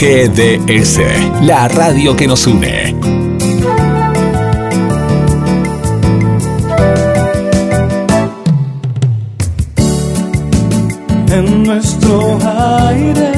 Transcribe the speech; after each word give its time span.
GDS, 0.00 0.98
la 1.42 1.68
radio 1.68 2.16
que 2.16 2.26
nos 2.26 2.46
une. 2.46 2.96
En 11.30 11.62
nuestro 11.64 12.38
aire, 12.88 13.30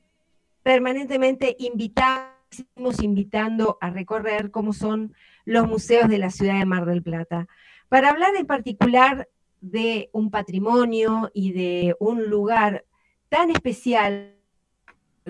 permanentemente 0.62 1.56
invitamos 1.58 3.02
invitando 3.02 3.78
a 3.80 3.88
recorrer 3.88 4.50
cómo 4.50 4.74
son 4.74 5.14
los 5.46 5.66
museos 5.66 6.08
de 6.08 6.18
la 6.18 6.30
ciudad 6.30 6.58
de 6.58 6.66
Mar 6.66 6.84
del 6.84 7.02
Plata. 7.02 7.48
Para 7.88 8.10
hablar 8.10 8.36
en 8.36 8.46
particular 8.46 9.26
de 9.62 10.10
un 10.12 10.30
patrimonio 10.30 11.30
y 11.32 11.52
de 11.52 11.96
un 11.98 12.28
lugar 12.28 12.84
tan 13.30 13.50
especial 13.50 14.34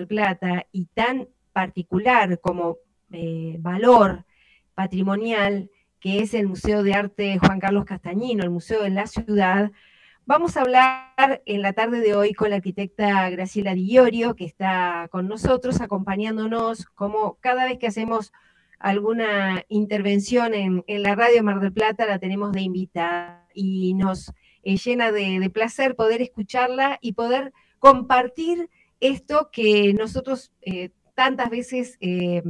Plata 0.07 0.65
y 0.71 0.85
tan 0.85 1.27
particular 1.53 2.39
como 2.39 2.77
eh, 3.11 3.57
valor 3.59 4.25
patrimonial 4.73 5.69
que 5.99 6.19
es 6.19 6.33
el 6.33 6.47
Museo 6.47 6.81
de 6.81 6.93
Arte 6.93 7.37
Juan 7.37 7.59
Carlos 7.59 7.85
Castañino, 7.85 8.43
el 8.43 8.49
Museo 8.49 8.81
de 8.83 8.89
la 8.89 9.05
Ciudad, 9.05 9.71
Vamos 10.27 10.55
a 10.55 10.61
hablar 10.61 11.41
en 11.45 11.61
la 11.63 11.73
tarde 11.73 11.99
de 11.99 12.13
hoy 12.13 12.33
con 12.33 12.51
la 12.51 12.57
arquitecta 12.57 13.29
Graciela 13.31 13.73
Di 13.73 13.91
Iorio, 13.91 14.35
que 14.35 14.45
está 14.45 15.09
con 15.11 15.27
nosotros, 15.27 15.81
acompañándonos, 15.81 16.85
como 16.85 17.37
cada 17.41 17.65
vez 17.65 17.79
que 17.79 17.87
hacemos 17.87 18.31
alguna 18.79 19.65
intervención 19.67 20.53
en, 20.53 20.83
en 20.87 21.03
la 21.03 21.15
radio 21.15 21.43
Mar 21.43 21.59
del 21.59 21.73
Plata, 21.73 22.05
la 22.05 22.19
tenemos 22.19 22.51
de 22.51 22.61
invitada. 22.61 23.47
Y 23.53 23.95
nos 23.95 24.31
eh, 24.63 24.77
llena 24.77 25.11
de, 25.11 25.49
placer 25.49 25.95
poder 25.95 26.21
escucharla 26.21 26.99
y 27.01 27.13
poder 27.13 27.51
compartir 27.79 28.69
esto 29.01 29.49
que 29.51 29.93
nosotros 29.93 30.53
eh, 30.61 30.91
tantas 31.21 31.49
veces 31.49 31.97
eh, 32.01 32.41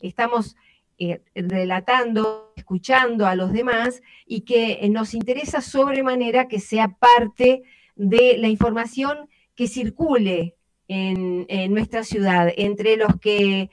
estamos 0.00 0.56
eh, 0.98 1.22
relatando, 1.34 2.52
escuchando 2.56 3.26
a 3.26 3.34
los 3.34 3.52
demás 3.52 4.02
y 4.26 4.42
que 4.42 4.80
eh, 4.80 4.88
nos 4.90 5.14
interesa 5.14 5.60
sobremanera 5.60 6.48
que 6.48 6.60
sea 6.60 6.88
parte 6.88 7.62
de 7.96 8.36
la 8.38 8.48
información 8.48 9.28
que 9.54 9.66
circule 9.66 10.56
en, 10.88 11.46
en 11.48 11.72
nuestra 11.72 12.04
ciudad, 12.04 12.52
entre 12.56 12.96
los 12.96 13.16
que 13.18 13.70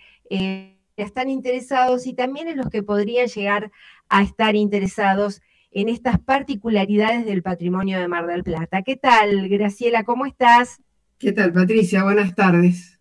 están 0.96 1.29
interesados 1.29 2.07
y 2.07 2.13
también 2.13 2.47
en 2.47 2.57
los 2.57 2.69
que 2.69 2.81
podrían 2.81 3.28
llegar 3.28 3.72
a 4.09 4.23
estar 4.23 4.56
interesados 4.56 5.41
en 5.72 5.90
estas 5.90 6.19
particularidades 6.19 7.25
del 7.25 7.44
patrimonio 7.44 8.00
de 8.00 8.07
Mar 8.07 8.25
del 8.25 8.44
Plata. 8.44 8.81
¿Qué 8.81 8.96
tal, 8.96 9.50
Graciela? 9.50 10.03
¿Cómo 10.06 10.25
estás? 10.25 10.81
¿Qué 11.18 11.31
tal, 11.31 11.53
Patricia? 11.53 12.03
Buenas 12.03 12.36
tardes. 12.36 13.00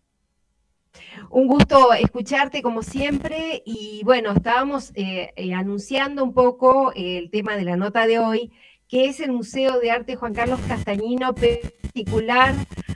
Un 1.29 1.47
gusto 1.47 1.91
escucharte 1.93 2.61
como 2.61 2.81
siempre 2.81 3.61
y 3.65 4.01
bueno, 4.05 4.31
estábamos 4.31 4.91
eh, 4.95 5.33
eh, 5.35 5.53
anunciando 5.53 6.23
un 6.23 6.33
poco 6.33 6.93
el 6.95 7.29
tema 7.29 7.57
de 7.57 7.65
la 7.65 7.75
nota 7.75 8.07
de 8.07 8.19
hoy, 8.19 8.53
que 8.87 9.07
es 9.07 9.19
el 9.19 9.33
Museo 9.33 9.79
de 9.81 9.91
Arte 9.91 10.15
Juan 10.15 10.33
Carlos 10.33 10.61
Castañino 10.65 11.35
particular, 11.35 12.55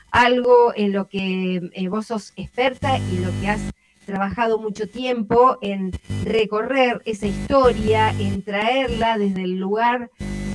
algo 0.10 0.72
en 0.74 0.94
lo 0.94 1.10
que 1.10 1.70
eh, 1.74 1.88
vos 1.90 2.06
sos 2.08 2.32
experta 2.38 2.98
y 2.98 3.18
lo 3.18 3.30
que 3.42 3.50
has 3.50 3.72
trabajado 4.06 4.58
mucho 4.58 4.88
tiempo 4.88 5.58
en 5.62 5.92
recorrer 6.24 7.02
esa 7.04 7.28
historia, 7.28 8.12
en 8.20 8.42
traerla 8.42 9.18
desde 9.18 9.44
el 9.44 9.60
lugar 9.60 10.12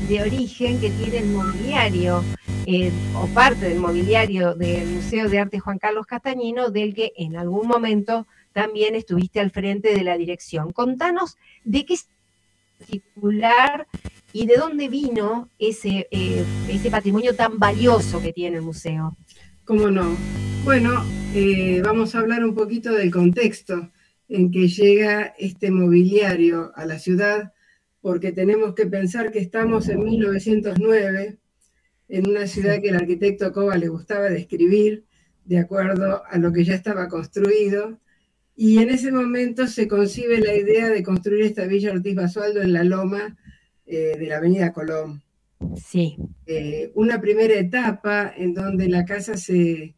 de 0.09 0.23
origen 0.23 0.81
que 0.81 0.91
tiene 0.91 1.19
el 1.19 1.27
mobiliario 1.27 2.23
eh, 2.67 2.91
o 3.15 3.27
parte 3.29 3.69
del 3.69 3.79
mobiliario 3.79 4.55
del 4.55 4.87
Museo 4.87 5.29
de 5.29 5.39
Arte 5.39 5.61
Juan 5.61 5.79
Carlos 5.79 6.07
Castañino, 6.07 6.71
del 6.71 6.95
que 6.95 7.13
en 7.17 7.37
algún 7.37 7.67
momento 7.67 8.27
también 8.53 8.95
estuviste 8.95 9.41
al 9.41 9.51
frente 9.51 9.95
de 9.95 10.05
la 10.05 10.17
dirección. 10.17 10.73
Contanos 10.73 11.37
de 11.65 11.85
qué 11.87 11.97
particular 12.79 13.87
y 14.33 14.47
de 14.47 14.57
dónde 14.57 14.89
vino 14.89 15.49
ese, 15.59 16.09
eh, 16.11 16.45
ese 16.69 16.91
patrimonio 16.91 17.35
tan 17.35 17.59
valioso 17.59 18.21
que 18.21 18.33
tiene 18.33 18.57
el 18.57 18.63
museo. 18.63 19.17
¿Cómo 19.65 19.91
no? 19.91 20.17
Bueno, 20.65 21.05
eh, 21.35 21.81
vamos 21.85 22.15
a 22.15 22.21
hablar 22.21 22.45
un 22.45 22.55
poquito 22.55 22.93
del 22.93 23.11
contexto 23.11 23.91
en 24.29 24.51
que 24.51 24.69
llega 24.69 25.35
este 25.39 25.71
mobiliario 25.71 26.73
a 26.75 26.85
la 26.85 26.99
ciudad, 26.99 27.53
porque 28.05 28.33
tenemos 28.33 28.75
que 28.75 28.85
pensar 28.85 29.33
que 29.33 29.39
estamos 29.39 29.89
en 29.89 30.05
1909, 30.05 31.39
en 32.11 32.29
una 32.29 32.47
ciudad 32.47 32.79
que 32.79 32.91
el 32.91 32.97
arquitecto 32.97 33.51
Cova 33.51 33.79
le 33.79 33.89
gustaba 33.89 34.29
describir 34.29 35.07
de 35.47 35.57
acuerdo 35.57 36.23
a 36.29 36.37
lo 36.37 36.53
que 36.53 36.65
ya 36.65 36.75
estaba 36.75 37.09
construido. 37.09 37.99
Y 38.55 38.77
en 38.77 38.91
ese 38.91 39.11
momento 39.11 39.67
se 39.67 39.89
concibe 39.89 40.39
la 40.39 40.55
idea 40.55 40.91
de 40.91 41.03
construir 41.03 41.47
esta 41.47 41.65
Villa 41.65 41.93
Ortiz 41.93 42.15
Basualdo 42.15 42.61
en 42.61 42.75
la 42.75 42.85
loma 42.85 43.39
eh, 43.87 44.19
de 44.19 44.27
la 44.27 44.37
Avenida 44.37 44.75
Colón. 44.75 45.23
Sí. 45.75 46.19
Eh, 46.45 46.93
una 46.95 47.23
primera 47.23 47.55
etapa 47.55 48.35
en 48.37 48.53
donde 48.53 48.87
la 48.91 49.07
casa 49.07 49.39
se, 49.39 49.95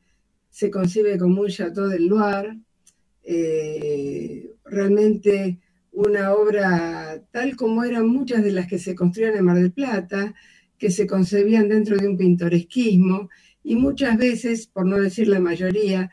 se 0.48 0.70
concibe 0.70 1.18
como 1.18 1.40
un 1.40 1.48
chateau 1.48 1.88
del 1.88 2.06
Loire, 2.06 2.56
eh, 3.24 4.48
realmente 4.64 5.58
una 5.96 6.34
obra 6.34 7.22
tal 7.32 7.56
como 7.56 7.82
eran 7.82 8.06
muchas 8.06 8.44
de 8.44 8.52
las 8.52 8.66
que 8.66 8.78
se 8.78 8.94
construían 8.94 9.34
en 9.34 9.44
Mar 9.46 9.56
del 9.56 9.72
Plata, 9.72 10.34
que 10.76 10.90
se 10.90 11.06
concebían 11.06 11.70
dentro 11.70 11.96
de 11.96 12.06
un 12.06 12.18
pintoresquismo 12.18 13.30
y 13.64 13.76
muchas 13.76 14.18
veces, 14.18 14.66
por 14.66 14.84
no 14.84 15.00
decir 15.00 15.26
la 15.26 15.40
mayoría, 15.40 16.10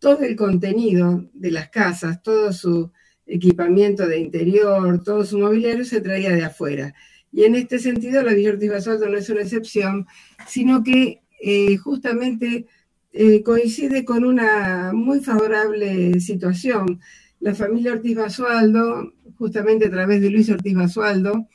todo 0.00 0.22
el 0.22 0.34
contenido 0.34 1.30
de 1.32 1.52
las 1.52 1.70
casas, 1.70 2.22
todo 2.24 2.52
su 2.52 2.90
equipamiento 3.24 4.08
de 4.08 4.18
interior, 4.18 5.00
todo 5.04 5.24
su 5.24 5.38
mobiliario 5.38 5.84
se 5.84 6.00
traía 6.00 6.32
de 6.32 6.44
afuera. 6.44 6.92
Y 7.30 7.44
en 7.44 7.54
este 7.54 7.78
sentido, 7.78 8.22
la 8.22 8.34
Villa 8.34 8.50
Ortiz 8.50 8.70
Basaldo 8.70 9.08
no 9.08 9.16
es 9.16 9.30
una 9.30 9.42
excepción, 9.42 10.06
sino 10.48 10.82
que 10.82 11.22
eh, 11.40 11.76
justamente 11.76 12.66
eh, 13.12 13.44
coincide 13.44 14.04
con 14.04 14.24
una 14.24 14.90
muy 14.92 15.20
favorable 15.20 16.18
situación. 16.18 17.00
La 17.40 17.54
familia 17.54 17.92
Ortiz 17.92 18.16
Basualdo, 18.16 19.14
justamente 19.36 19.86
a 19.86 19.90
través 19.90 20.20
de 20.20 20.30
Luis 20.30 20.50
Ortiz 20.50 20.74
Basualdo, 20.74 21.48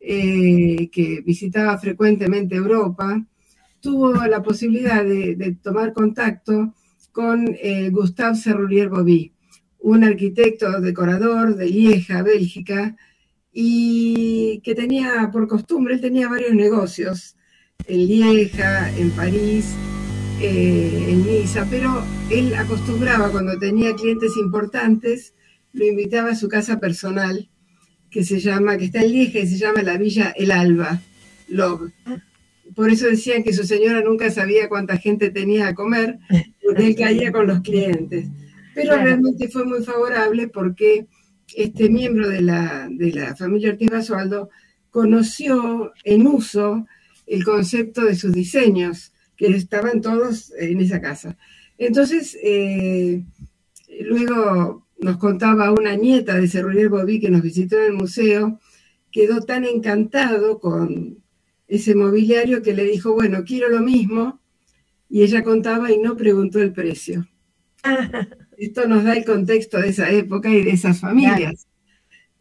eh, 0.00 0.88
que 0.90 1.20
visitaba 1.20 1.76
frecuentemente 1.78 2.56
Europa, 2.56 3.22
tuvo 3.80 4.12
la 4.26 4.42
posibilidad 4.42 5.04
de, 5.04 5.58
tomar 5.62 5.92
contacto 5.92 6.74
con 7.12 7.54
eh, 7.62 7.90
Gustave 7.90 8.36
Serrurier 8.36 8.88
Bobby, 8.88 9.32
un 9.80 10.04
arquitecto 10.04 10.80
decorador 10.80 11.54
de 11.54 11.66
Lieja, 11.66 12.22
Bélgica, 12.22 12.96
y 13.52 14.60
que 14.64 14.74
tenía 14.74 15.30
por 15.32 15.46
costumbre, 15.46 15.94
él 15.94 16.00
tenía 16.00 16.28
varios 16.28 16.54
negocios 16.54 17.36
en 17.86 18.06
Lieja, 18.06 18.90
en 18.98 19.10
París, 19.10 19.74
eh, 20.40 21.06
en 21.08 21.26
Niza, 21.26 21.66
pero 21.70 22.02
él 22.30 22.54
acostumbraba 22.54 23.30
cuando 23.30 23.58
tenía 23.58 23.94
clientes 23.94 24.32
importantes, 24.36 25.34
lo 25.72 25.84
invitaba 25.86 26.30
a 26.30 26.34
su 26.36 26.48
casa 26.48 26.78
personal 26.78 27.48
que 28.10 28.24
se 28.24 28.38
llama, 28.40 28.76
que 28.78 28.86
está 28.86 29.02
en 29.02 29.12
Lieja 29.12 29.38
y 29.40 29.46
se 29.46 29.58
llama 29.58 29.82
la 29.82 29.96
Villa 29.98 30.32
El 30.36 30.50
Alba, 30.50 31.00
Love. 31.48 31.90
Por 32.74 32.90
eso 32.90 33.06
decían 33.06 33.42
que 33.42 33.52
su 33.52 33.64
señora 33.64 34.00
nunca 34.02 34.30
sabía 34.30 34.68
cuánta 34.68 34.96
gente 34.96 35.30
tenía 35.30 35.68
a 35.68 35.74
comer, 35.74 36.18
porque 36.62 36.86
él 36.88 36.96
caía 36.96 37.32
con 37.32 37.46
los 37.46 37.60
clientes. 37.60 38.26
Pero 38.74 38.88
Claro. 38.88 39.04
realmente 39.04 39.48
fue 39.48 39.64
muy 39.64 39.82
favorable 39.82 40.48
porque 40.48 41.06
este 41.54 41.88
miembro 41.88 42.28
de 42.28 42.42
la, 42.42 42.88
de 42.90 43.12
la 43.12 43.34
familia 43.36 43.70
Ortiz 43.70 43.90
Basualdo 43.90 44.50
conoció 44.90 45.92
en 46.04 46.26
uso 46.26 46.86
el 47.26 47.44
concepto 47.44 48.04
de 48.04 48.14
sus 48.16 48.32
diseños, 48.32 49.12
que 49.36 49.46
estaban 49.48 50.00
todos 50.00 50.52
en 50.58 50.80
esa 50.80 51.00
casa. 51.00 51.36
Entonces, 51.78 52.36
eh, 52.42 53.24
luego 54.00 54.86
nos 54.98 55.18
contaba 55.18 55.72
una 55.72 55.94
nieta 55.94 56.34
de 56.34 56.48
Cerrurier 56.48 56.88
Bobí 56.88 57.20
que 57.20 57.30
nos 57.30 57.42
visitó 57.42 57.78
en 57.78 57.84
el 57.84 57.92
museo, 57.92 58.60
quedó 59.10 59.42
tan 59.42 59.64
encantado 59.64 60.58
con 60.58 61.18
ese 61.68 61.94
mobiliario 61.94 62.62
que 62.62 62.74
le 62.74 62.84
dijo, 62.84 63.12
bueno, 63.12 63.44
quiero 63.44 63.68
lo 63.68 63.80
mismo, 63.80 64.40
y 65.08 65.22
ella 65.22 65.42
contaba 65.42 65.90
y 65.90 65.98
no 65.98 66.16
preguntó 66.16 66.60
el 66.60 66.72
precio. 66.72 67.28
Esto 68.56 68.88
nos 68.88 69.04
da 69.04 69.14
el 69.14 69.24
contexto 69.24 69.78
de 69.78 69.88
esa 69.88 70.10
época 70.10 70.50
y 70.50 70.62
de 70.62 70.70
esas 70.70 71.00
familias. 71.00 71.66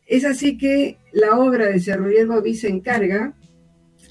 Es 0.08 0.24
así 0.24 0.58
que 0.58 0.98
la 1.12 1.38
obra 1.38 1.68
de 1.68 1.80
Cerrurier 1.80 2.28
Bobí 2.28 2.56
se 2.56 2.70
encarga 2.70 3.36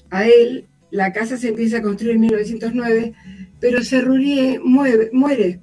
a 0.09 0.27
él, 0.27 0.67
la 0.95 1.11
casa 1.11 1.37
se 1.37 1.49
empieza 1.49 1.77
a 1.77 1.81
construir 1.81 2.15
en 2.15 2.21
1909, 2.21 3.13
pero 3.59 3.83
Serrurier 3.83 4.61
muere 4.61 5.59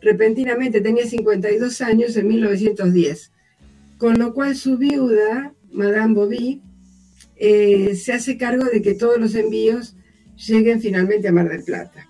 repentinamente, 0.00 0.80
tenía 0.80 1.06
52 1.06 1.80
años 1.82 2.16
en 2.16 2.28
1910, 2.28 3.30
con 3.98 4.18
lo 4.18 4.32
cual 4.32 4.56
su 4.56 4.78
viuda, 4.78 5.52
Madame 5.70 6.14
Bobby, 6.14 6.62
eh, 7.36 7.94
se 7.94 8.14
hace 8.14 8.38
cargo 8.38 8.64
de 8.64 8.80
que 8.80 8.94
todos 8.94 9.18
los 9.18 9.34
envíos 9.34 9.96
lleguen 10.36 10.80
finalmente 10.80 11.28
a 11.28 11.32
Mar 11.32 11.48
del 11.50 11.62
Plata. 11.62 12.06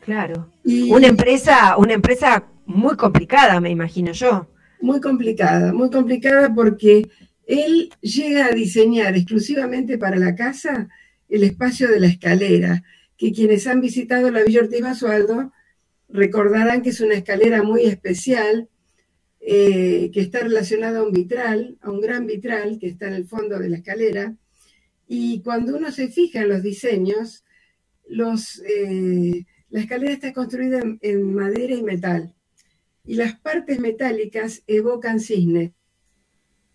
Claro. 0.00 0.50
una 0.64 1.06
empresa, 1.06 1.76
una 1.76 1.92
empresa 1.92 2.44
muy 2.64 2.96
complicada, 2.96 3.60
me 3.60 3.70
imagino 3.70 4.12
yo. 4.12 4.48
Muy 4.80 5.00
complicada, 5.00 5.74
muy 5.74 5.90
complicada 5.90 6.52
porque 6.54 7.08
él 7.46 7.90
llega 8.00 8.46
a 8.46 8.52
diseñar 8.52 9.14
exclusivamente 9.14 9.98
para 9.98 10.16
la 10.16 10.34
casa 10.34 10.88
el 11.32 11.44
espacio 11.44 11.88
de 11.88 11.98
la 11.98 12.08
escalera, 12.08 12.84
que 13.16 13.32
quienes 13.32 13.66
han 13.66 13.80
visitado 13.80 14.30
la 14.30 14.42
Villa 14.42 14.60
Ortiz 14.60 14.82
Basualdo 14.82 15.50
recordarán 16.10 16.82
que 16.82 16.90
es 16.90 17.00
una 17.00 17.14
escalera 17.14 17.62
muy 17.62 17.84
especial, 17.86 18.68
eh, 19.40 20.10
que 20.12 20.20
está 20.20 20.40
relacionada 20.40 20.98
a 20.98 21.02
un 21.02 21.12
vitral, 21.12 21.78
a 21.80 21.90
un 21.90 22.02
gran 22.02 22.26
vitral 22.26 22.78
que 22.78 22.88
está 22.88 23.08
en 23.08 23.14
el 23.14 23.26
fondo 23.26 23.58
de 23.58 23.70
la 23.70 23.78
escalera. 23.78 24.36
Y 25.08 25.40
cuando 25.40 25.74
uno 25.74 25.90
se 25.90 26.08
fija 26.08 26.42
en 26.42 26.50
los 26.50 26.62
diseños, 26.62 27.44
los, 28.06 28.62
eh, 28.68 29.46
la 29.70 29.80
escalera 29.80 30.12
está 30.12 30.34
construida 30.34 30.80
en, 30.80 30.98
en, 31.00 31.32
madera 31.32 31.74
y 31.74 31.82
metal. 31.82 32.34
Y 33.06 33.14
las 33.14 33.40
partes 33.40 33.80
metálicas 33.80 34.62
evocan 34.66 35.18
cisnes. 35.18 35.72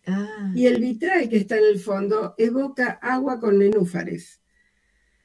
Ah. 0.07 0.51
Y 0.55 0.65
el 0.65 0.81
vitral 0.81 1.29
que 1.29 1.37
está 1.37 1.59
en 1.59 1.65
el 1.65 1.79
fondo 1.79 2.33
evoca 2.39 2.97
agua 3.03 3.39
con 3.39 3.59
nenúfares. 3.59 4.41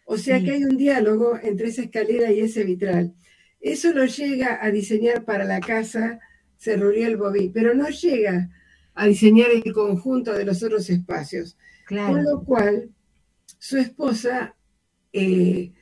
O 0.04 0.19
sea 0.19 0.43
que 0.43 0.52
hay 0.52 0.64
un 0.64 0.76
diálogo 0.76 1.38
entre 1.43 1.69
esa 1.69 1.82
escalera 1.82 2.32
y 2.32 2.40
ese 2.40 2.64
vitral. 2.64 3.14
Eso 3.60 3.93
lo 3.93 4.04
llega 4.04 4.58
a 4.60 4.70
diseñar 4.70 5.25
para 5.25 5.44
la 5.44 5.60
casa 5.60 6.19
Cerruriel 6.58 7.16
Bobí, 7.16 7.49
pero 7.49 7.75
no 7.75 7.88
llega 7.88 8.50
a 8.94 9.06
diseñar 9.06 9.50
el 9.50 9.72
conjunto 9.72 10.32
de 10.32 10.44
los 10.44 10.62
otros 10.62 10.90
espacios. 10.90 11.56
Con 11.88 12.25
lo 12.25 12.43
cual, 12.44 12.90
su 13.58 13.78
esposa 13.78 14.56
eh, 15.12 15.72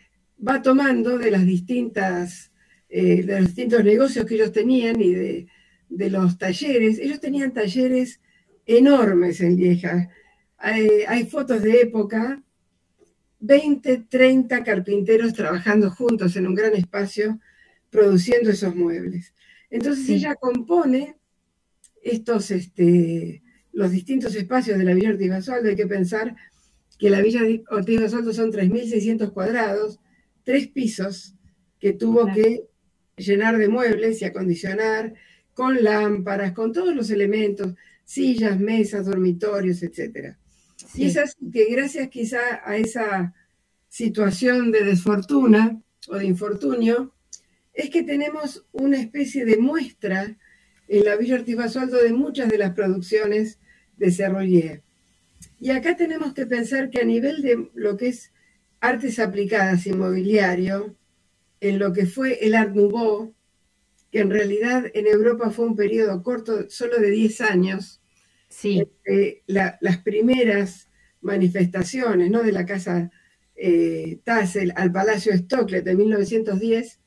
va 0.46 0.60
tomando 0.60 1.18
de 1.18 1.30
las 1.30 1.46
distintas, 1.46 2.52
eh, 2.88 3.22
de 3.22 3.40
los 3.40 3.46
distintos 3.46 3.84
negocios 3.84 4.26
que 4.26 4.34
ellos 4.34 4.52
tenían 4.52 5.00
y 5.00 5.14
de, 5.14 5.48
los 5.88 6.38
talleres. 6.38 6.98
Ellos 6.98 7.20
tenían 7.20 7.52
talleres 7.52 8.20
enormes 8.66 9.40
en 9.40 9.56
Lieja. 9.56 10.08
hay 10.58 11.24
fotos 11.26 11.62
de 11.62 11.80
época 11.80 12.42
20, 13.40 14.06
30 14.08 14.62
carpinteros 14.64 15.32
trabajando 15.32 15.90
juntos 15.90 16.36
en 16.36 16.46
un 16.46 16.54
gran 16.54 16.74
espacio 16.74 17.40
produciendo 17.90 18.50
esos 18.50 18.74
muebles. 18.74 19.34
Entonces 19.70 20.08
ella 20.08 20.34
compone 20.34 21.16
estos, 22.02 22.50
este, 22.50 23.42
los 23.72 23.90
distintos 23.90 24.34
espacios 24.34 24.78
de 24.78 24.84
la 24.84 24.94
Villa 24.94 25.10
Ortiz 25.10 25.30
Basualdo. 25.30 25.68
Hay 25.68 25.76
que 25.76 25.86
pensar 25.86 26.36
que 26.98 27.10
la 27.10 27.20
Villa 27.20 27.40
Ortiz 27.70 28.00
Basualdo 28.00 28.32
son 28.32 28.52
3.600 28.52 29.32
cuadrados, 29.32 30.00
tres 30.44 30.68
pisos 30.68 31.34
que 31.78 31.92
tuvo 31.92 32.26
que 32.32 32.66
llenar 33.16 33.58
de 33.58 33.68
muebles 33.68 34.20
y 34.20 34.24
acondicionar 34.24 35.14
con 35.54 35.82
lámparas, 35.82 36.52
con 36.52 36.72
todos 36.72 36.94
los 36.94 37.10
elementos, 37.10 37.74
sillas, 38.04 38.58
mesas, 38.58 39.06
dormitorios, 39.06 39.82
Y 40.94 41.06
es 41.06 41.16
así 41.16 41.50
que 41.52 41.66
gracias 41.66 42.08
quizá 42.08 42.62
a 42.64 42.76
esa 42.76 43.34
situación 43.88 44.70
de 44.72 44.84
desfortuna 44.84 45.82
o 46.08 46.16
de 46.16 46.24
infortunio, 46.24 47.14
es 47.72 47.90
que 47.90 48.02
tenemos 48.02 48.64
una 48.72 49.00
especie 49.00 49.44
de 49.44 49.56
muestra 49.56 50.36
en 50.88 51.04
la 51.04 51.16
Villa 51.16 51.36
Ortiz 51.36 51.56
de 51.56 52.12
muchas 52.12 52.48
de 52.48 52.58
las 52.58 52.74
producciones 52.74 53.58
de 53.96 54.10
Cerroyer. 54.10 54.82
Y 55.60 55.70
acá 55.70 55.96
tenemos 55.96 56.34
que 56.34 56.46
pensar 56.46 56.90
que 56.90 57.00
a 57.00 57.04
nivel 57.04 57.42
de 57.42 57.70
lo 57.74 57.96
que 57.96 58.08
es 58.08 58.32
artes 58.80 59.18
aplicadas 59.18 59.86
inmobiliario, 59.86 60.96
en 61.60 61.78
lo 61.78 61.92
que 61.92 62.06
fue 62.06 62.44
el 62.44 62.54
Art 62.54 62.74
Nouveau, 62.74 63.34
que 64.10 64.20
en 64.20 64.30
realidad 64.30 64.86
en 64.94 65.06
Europa 65.06 65.50
fue 65.50 65.66
un 65.66 65.76
periodo 65.76 66.22
corto, 66.22 66.68
solo 66.70 66.98
de 66.98 67.10
10 67.10 67.40
años, 67.42 67.99
sí. 68.50 68.86
Eh, 69.06 69.42
las 69.46 69.98
primeras 70.04 70.90
manifestaciones 71.22 72.30
¿no? 72.30 72.42
de 72.42 72.52
la 72.52 72.66
Casa 72.66 73.10
eh, 73.56 74.20
Tassel 74.24 74.72
al 74.76 74.92
Palacio 74.92 75.32
Stocklet 75.32 75.84
de 75.84 75.94
1910, 75.94 77.00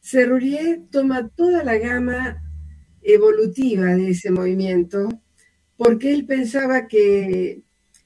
Serrurier 0.00 0.82
toma 0.90 1.28
toda 1.28 1.64
la 1.64 1.78
gama 1.78 2.42
evolutiva 3.02 3.86
de 3.94 4.10
ese 4.10 4.30
movimiento 4.30 5.08
porque 5.76 6.12
él 6.12 6.26
pensaba 6.26 6.86
que 6.86 7.64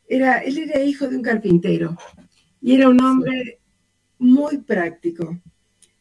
era, 0.09 0.39
él 0.39 0.59
era 0.59 0.81
hijo 0.81 1.09
de 1.09 1.17
un 1.17 1.23
carpintero 1.23 1.97
y 2.61 2.75
era 2.75 2.89
un 2.89 3.03
hombre 3.03 3.61
muy 4.19 4.59
práctico, 4.59 5.41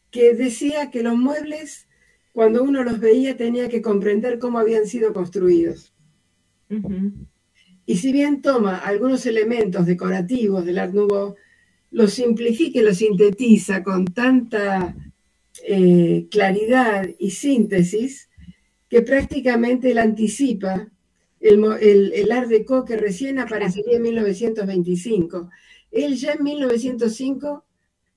que 0.09 0.33
decía 0.33 0.89
que 0.89 1.03
los 1.03 1.15
muebles, 1.17 1.87
cuando 2.33 2.63
uno 2.63 2.83
los 2.83 2.99
veía, 2.99 3.37
tenía 3.37 3.69
que 3.69 3.81
comprender 3.81 4.39
cómo 4.39 4.59
habían 4.59 4.87
sido 4.87 5.13
construidos. 5.13 5.93
Y 7.85 7.97
si 7.97 8.11
bien 8.11 8.41
toma 8.41 8.77
algunos 8.77 9.25
elementos 9.25 9.85
decorativos 9.85 10.65
del 10.65 10.79
Art 10.79 10.93
Nouveau, 10.93 11.35
lo 11.91 12.07
simplifica 12.07 12.79
y 12.79 12.83
lo 12.83 12.93
sintetiza 12.93 13.81
con 13.83 14.05
tanta 14.05 14.95
eh, 15.65 16.27
claridad 16.29 17.09
y 17.17 17.31
síntesis 17.31 18.29
que 18.89 19.01
prácticamente 19.01 19.91
él 19.91 19.97
anticipa 19.97 20.89
el, 21.39 21.63
el, 22.13 22.31
Art 22.31 22.49
Deco 22.49 22.83
que 22.85 22.97
recién 22.97 23.39
aparecería 23.39 23.97
en 23.97 24.03
1925. 24.03 25.49
Él 25.91 26.15
ya 26.15 26.33
en 26.33 26.43
1905 26.43 27.63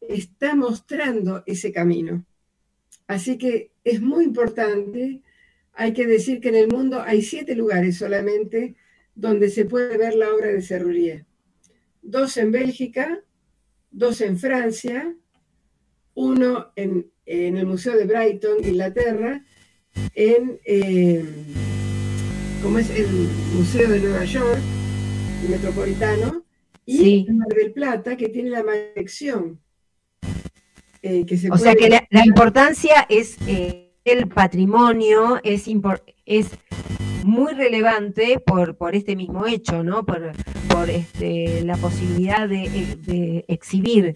está 0.01 0.55
mostrando 0.55 1.43
ese 1.47 1.73
camino. 1.73 2.25
Así 3.07 3.39
que 3.39 3.71
es 3.85 4.01
muy 4.01 4.25
importante, 4.25 5.21
hay 5.73 5.93
que 5.93 6.07
decir 6.07 6.41
que 6.41 6.49
en 6.49 6.57
el 6.57 6.69
mundo 6.69 7.03
hay 7.03 7.23
siete 7.23 7.55
lugares 7.55 7.97
solamente 7.97 8.77
donde 9.15 9.51
se 9.51 9.65
puede 9.65 9.97
ver 9.97 10.15
la 10.15 10.33
obra 10.35 10.49
de 10.49 10.63
Serrurier. 10.63 11.27
Dos 12.03 12.37
en 12.37 12.53
Bélgica, 12.53 13.23
dos 13.91 14.21
en 14.21 14.39
Francia, 14.39 15.15
uno 16.15 16.73
en, 16.77 17.11
el 17.27 17.67
Museo 17.67 17.97
de 17.97 18.05
Brighton, 18.05 18.65
Inglaterra, 18.65 19.45
en, 20.15 20.61
eh, 20.65 21.25
como 22.63 22.79
es 22.79 22.91
el 22.91 23.07
Museo 23.55 23.89
de 23.89 24.01
Nueva 24.01 24.25
York, 24.25 24.59
el 25.45 25.51
Metropolitano, 25.51 26.45
y 26.87 27.27
en 27.29 27.39
Mar 27.39 27.49
del 27.49 27.73
Plata, 27.73 28.17
que 28.17 28.29
tiene 28.29 28.51
la 28.51 28.65
colección. 28.65 29.61
Eh, 31.03 31.25
o 31.51 31.57
sea 31.57 31.75
que 31.75 31.89
la, 31.89 32.27
importancia 32.27 33.07
es 33.09 33.37
eh, 33.47 33.90
el 34.05 34.29
patrimonio, 34.29 35.41
es, 35.43 35.69
muy 37.25 37.53
relevante 37.53 38.41
por, 38.41 38.95
este 38.95 39.17
mismo 39.17 39.47
hecho, 39.47 39.83
¿no? 39.83 40.05
Por, 40.05 40.33
este, 40.89 41.63
la 41.65 41.77
posibilidad 41.77 42.49
de, 42.49 43.45
exhibir 43.49 44.15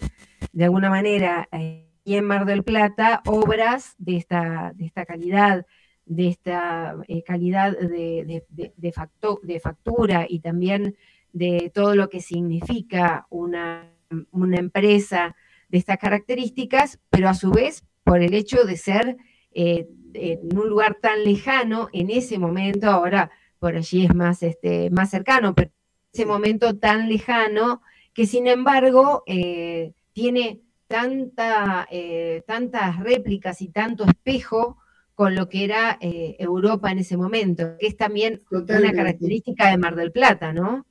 de 0.51 0.63
alguna 0.63 0.89
manera 0.89 1.47
eh, 1.51 1.87
en 2.05 2.25
Mar 2.25 2.45
del 2.45 2.63
Plata 2.63 3.21
obras 3.25 3.95
de 3.97 4.17
esta, 4.17 4.71
de 4.75 4.85
esta 4.85 5.05
calidad, 5.05 5.65
de 6.05 6.27
esta 6.29 6.95
eh, 7.07 7.23
calidad 7.23 7.77
de, 7.77 8.43
de, 8.49 9.59
factura 9.59 10.25
y 10.27 10.39
también 10.39 10.95
de 11.33 11.71
todo 11.73 11.95
lo 11.95 12.09
que 12.09 12.21
significa 12.21 13.27
una 13.29 13.91
empresa 14.09 15.35
de 15.69 15.77
estas 15.77 15.97
características, 15.97 16.99
pero 17.09 17.29
a 17.29 17.33
su 17.33 17.51
vez 17.51 17.83
por 18.03 18.21
el 18.21 18.33
hecho 18.33 18.65
de 18.65 18.77
ser 18.77 19.17
eh, 19.55 19.87
en 20.13 20.57
un 20.57 20.69
lugar 20.69 20.97
tan 21.01 21.23
lejano 21.23 21.89
en 21.91 22.11
ese 22.11 22.37
momento, 22.37 22.87
ahora 22.89 23.31
por 23.59 23.75
allí 23.75 24.05
es 24.05 24.13
más, 24.13 24.43
este, 24.43 24.89
más 24.91 25.09
cercano, 25.09 25.55
pero 25.55 25.69
en 25.69 25.73
ese 26.13 26.25
momento 26.25 26.77
tan 26.77 27.09
lejano 27.09 27.81
que 28.13 28.25
sin 28.27 28.47
embargo 28.47 29.23
eh, 29.25 29.93
tiene 30.13 30.61
tanta, 30.87 31.87
eh, 31.91 32.43
tantas 32.47 32.99
réplicas 32.99 33.61
y 33.61 33.69
tanto 33.69 34.05
espejo 34.05 34.77
con 35.15 35.33
lo 35.35 35.49
que 35.49 35.63
era 35.63 35.97
eh, 36.01 36.35
Europa 36.39 36.91
en 36.91 36.99
ese 36.99 37.17
momento, 37.17 37.75
que 37.79 37.87
es 37.87 37.97
también 37.97 38.41
una 38.51 38.93
característica 38.93 39.69
de 39.69 39.77
Mar 39.77 39.95
del 39.95 40.11
Plata, 40.11 40.53
¿no? 40.53 40.85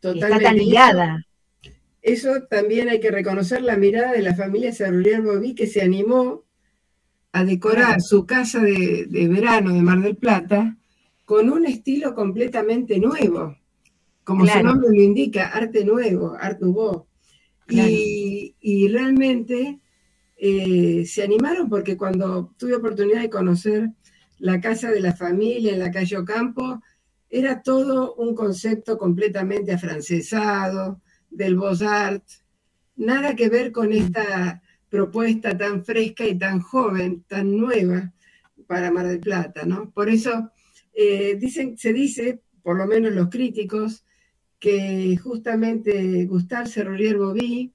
Totalmente. 0.00 0.36
Está 0.36 0.48
tan 0.48 0.56
ligada. 0.56 1.26
Eso, 2.00 2.42
también 2.48 2.88
hay 2.88 3.00
que 3.00 3.10
reconocer 3.10 3.62
la 3.62 3.76
mirada 3.76 4.12
de 4.12 4.22
la 4.22 4.34
familia 4.34 4.72
Cerrulier 4.72 5.20
Bobí, 5.20 5.54
que 5.54 5.66
se 5.66 5.82
animó 5.82 6.44
a 7.32 7.44
decorar 7.44 8.00
su 8.00 8.26
casa 8.26 8.60
de, 8.60 9.06
verano 9.28 9.72
de 9.74 9.82
Mar 9.82 10.00
del 10.00 10.16
Plata 10.16 10.76
con 11.24 11.50
un 11.50 11.66
estilo 11.66 12.14
completamente 12.14 12.98
nuevo, 12.98 13.56
como 14.24 14.46
su 14.46 14.62
nombre 14.62 14.88
lo 14.88 15.02
indica, 15.02 15.48
arte 15.48 15.84
nuevo, 15.84 16.36
art 16.38 16.60
nouveau. 16.60 17.06
Y, 17.68 18.88
realmente 18.88 19.80
eh, 20.36 21.04
se 21.06 21.22
animaron 21.22 21.68
porque 21.68 21.96
cuando 21.96 22.54
tuve 22.56 22.76
oportunidad 22.76 23.20
de 23.20 23.30
conocer 23.30 23.90
la 24.38 24.60
casa 24.60 24.90
de 24.90 25.00
la 25.00 25.14
familia 25.14 25.72
en 25.72 25.80
la 25.80 25.90
calle 25.90 26.16
Ocampo, 26.16 26.80
era 27.28 27.62
todo 27.62 28.14
un 28.14 28.34
concepto 28.34 28.96
completamente 28.96 29.72
afrancesado, 29.72 31.00
del 31.30 31.56
Beaux-Arts, 31.56 32.44
nada 32.96 33.36
que 33.36 33.48
ver 33.48 33.72
con 33.72 33.92
esta 33.92 34.62
propuesta 34.88 35.56
tan 35.56 35.84
fresca 35.84 36.26
y 36.26 36.38
tan 36.38 36.60
joven, 36.60 37.24
tan 37.28 37.56
nueva 37.56 38.12
para 38.66 38.90
Mar 38.90 39.06
del 39.06 39.20
Plata, 39.20 39.64
¿no? 39.64 39.90
Por 39.90 40.08
eso 40.08 40.50
eh, 40.94 41.36
dicen, 41.38 41.76
se 41.78 41.92
dice, 41.92 42.40
por 42.62 42.76
lo 42.76 42.86
menos 42.86 43.12
los 43.12 43.28
críticos, 43.28 44.04
que 44.58 45.16
justamente 45.16 46.24
Gustave 46.26 46.66
Serrurier 46.66 47.16
Bobby 47.16 47.72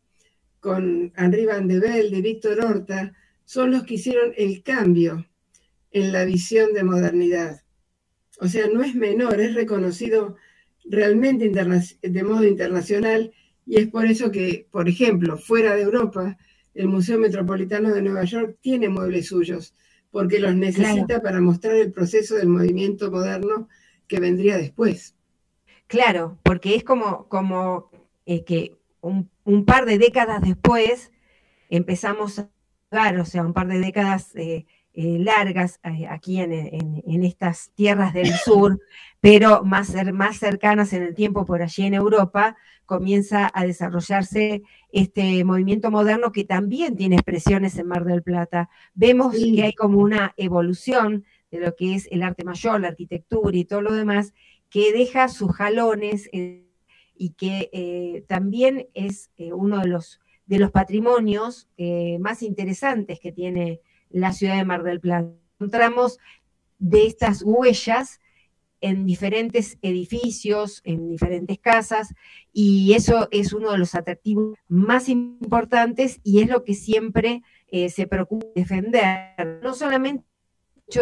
con 0.59 1.13
Henri 1.15 1.45
Van 1.45 1.67
de 1.67 1.79
Velde 1.79 2.21
Víctor 2.21 2.59
Horta 2.63 3.13
son 3.45 3.71
los 3.71 3.83
que 3.83 3.95
hicieron 3.95 4.33
el 4.37 4.63
cambio 4.63 5.25
en 5.91 6.11
la 6.11 6.25
visión 6.25 6.73
de 6.73 6.83
modernidad. 6.83 7.63
O 8.39 8.47
sea, 8.47 8.67
no 8.67 8.81
es 8.81 8.95
menor, 8.95 9.39
es 9.39 9.53
reconocido 9.53 10.35
realmente 10.85 11.49
de 12.01 12.23
modo 12.23 12.43
internacional 12.43 13.31
y 13.65 13.77
es 13.77 13.87
por 13.87 14.05
eso 14.05 14.31
que, 14.31 14.67
por 14.71 14.89
ejemplo, 14.89 15.37
fuera 15.37 15.75
de 15.75 15.83
Europa, 15.83 16.37
el 16.73 16.87
Museo 16.87 17.19
Metropolitano 17.19 17.93
de 17.93 18.01
Nueva 18.01 18.23
York 18.23 18.57
tiene 18.61 18.89
muebles 18.89 19.27
suyos, 19.27 19.75
porque 20.11 20.39
los 20.39 20.55
necesita 20.55 21.21
para 21.21 21.41
mostrar 21.41 21.75
el 21.75 21.91
proceso 21.91 22.35
del 22.35 22.47
movimiento 22.47 23.11
moderno 23.11 23.67
que 24.07 24.19
vendría 24.19 24.57
después. 24.57 25.15
Claro, 25.87 26.39
porque 26.43 26.75
es 26.75 26.83
como, 26.83 27.27
como 27.27 27.91
eh, 28.25 28.43
que 28.43 28.77
un, 29.01 29.29
par 29.65 29.85
de 29.85 29.97
décadas 29.97 30.41
después 30.41 31.11
empezamos 31.69 32.39
a 32.39 32.49
o 33.19 33.25
sea, 33.25 33.43
un 33.43 33.53
par 33.53 33.67
de 33.67 33.79
décadas 33.79 34.35
eh, 34.35 34.67
eh, 34.93 35.17
largas 35.19 35.79
aquí 36.09 36.39
en, 36.39 36.51
en, 36.51 37.23
estas 37.23 37.71
tierras 37.75 38.13
del 38.13 38.31
sur, 38.31 38.79
pero 39.19 39.63
más, 39.63 39.93
más 40.13 40.37
cercanas 40.37 40.93
en 40.93 41.03
el 41.03 41.15
tiempo 41.15 41.45
por 41.45 41.61
allí 41.61 41.83
en 41.85 41.93
Europa, 41.93 42.55
comienza 42.85 43.49
a 43.53 43.65
desarrollarse 43.65 44.63
este 44.91 45.43
movimiento 45.43 45.89
moderno 45.89 46.31
que 46.31 46.43
también 46.43 46.95
tiene 46.95 47.15
expresiones 47.15 47.77
en 47.77 47.87
Mar 47.87 48.05
del 48.05 48.21
Plata. 48.21 48.69
Vemos 48.93 49.33
que 49.33 49.63
hay 49.63 49.73
como 49.73 49.99
una 49.99 50.33
evolución 50.37 51.25
de 51.49 51.59
lo 51.59 51.75
que 51.75 51.95
es 51.95 52.07
el 52.11 52.23
arte 52.23 52.43
mayor, 52.43 52.81
la 52.81 52.89
arquitectura 52.89 53.55
y 53.55 53.65
todo 53.65 53.81
lo 53.81 53.93
demás, 53.93 54.33
que 54.69 54.91
deja 54.91 55.27
sus 55.27 55.51
jalones 55.55 56.29
y 56.31 57.29
que 57.37 57.69
eh, 57.71 58.25
también 58.27 58.87
es 58.93 59.29
eh, 59.37 59.53
uno 59.53 59.79
de 59.79 59.87
los, 59.87 60.19
de 60.45 60.59
los 60.59 60.71
patrimonios 60.71 61.69
eh, 61.77 62.17
más 62.19 62.41
interesantes 62.41 63.19
que 63.19 63.31
tiene 63.31 63.81
la 64.13 64.31
ciudad 64.31 64.55
de 64.55 64.63
Mar 64.63 64.83
del 64.83 65.01
Plata. 65.01 65.29
Encontramos 65.59 66.19
de 66.79 67.05
estas 67.05 67.43
huellas 67.43 68.21
en 68.79 69.05
diferentes 69.05 69.77
edificios, 69.81 70.81
en 70.85 71.09
diferentes 71.09 71.59
casas, 71.59 72.13
y 72.53 72.93
eso 72.93 73.27
es 73.31 73.51
uno 73.51 73.71
de 73.71 73.77
los 73.79 73.95
atractivos 73.95 74.57
más 74.69 75.09
importantes 75.09 76.21
y 76.23 76.41
es 76.41 76.49
lo 76.49 76.63
que 76.63 76.73
siempre 76.73 77.43
se 77.89 78.07
preocupa 78.07 78.45
defender, 78.55 79.59
no 79.63 79.73
solamente 79.73 80.25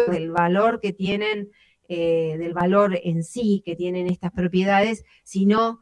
del 0.08 0.30
valor 0.30 0.80
que 0.80 0.92
tienen 0.92 1.50
eh, 1.94 2.38
del 2.38 2.54
valor 2.54 2.98
en 3.02 3.22
sí 3.22 3.62
que 3.66 3.76
tienen 3.76 4.06
estas 4.06 4.32
propiedades, 4.32 5.04
sino 5.24 5.80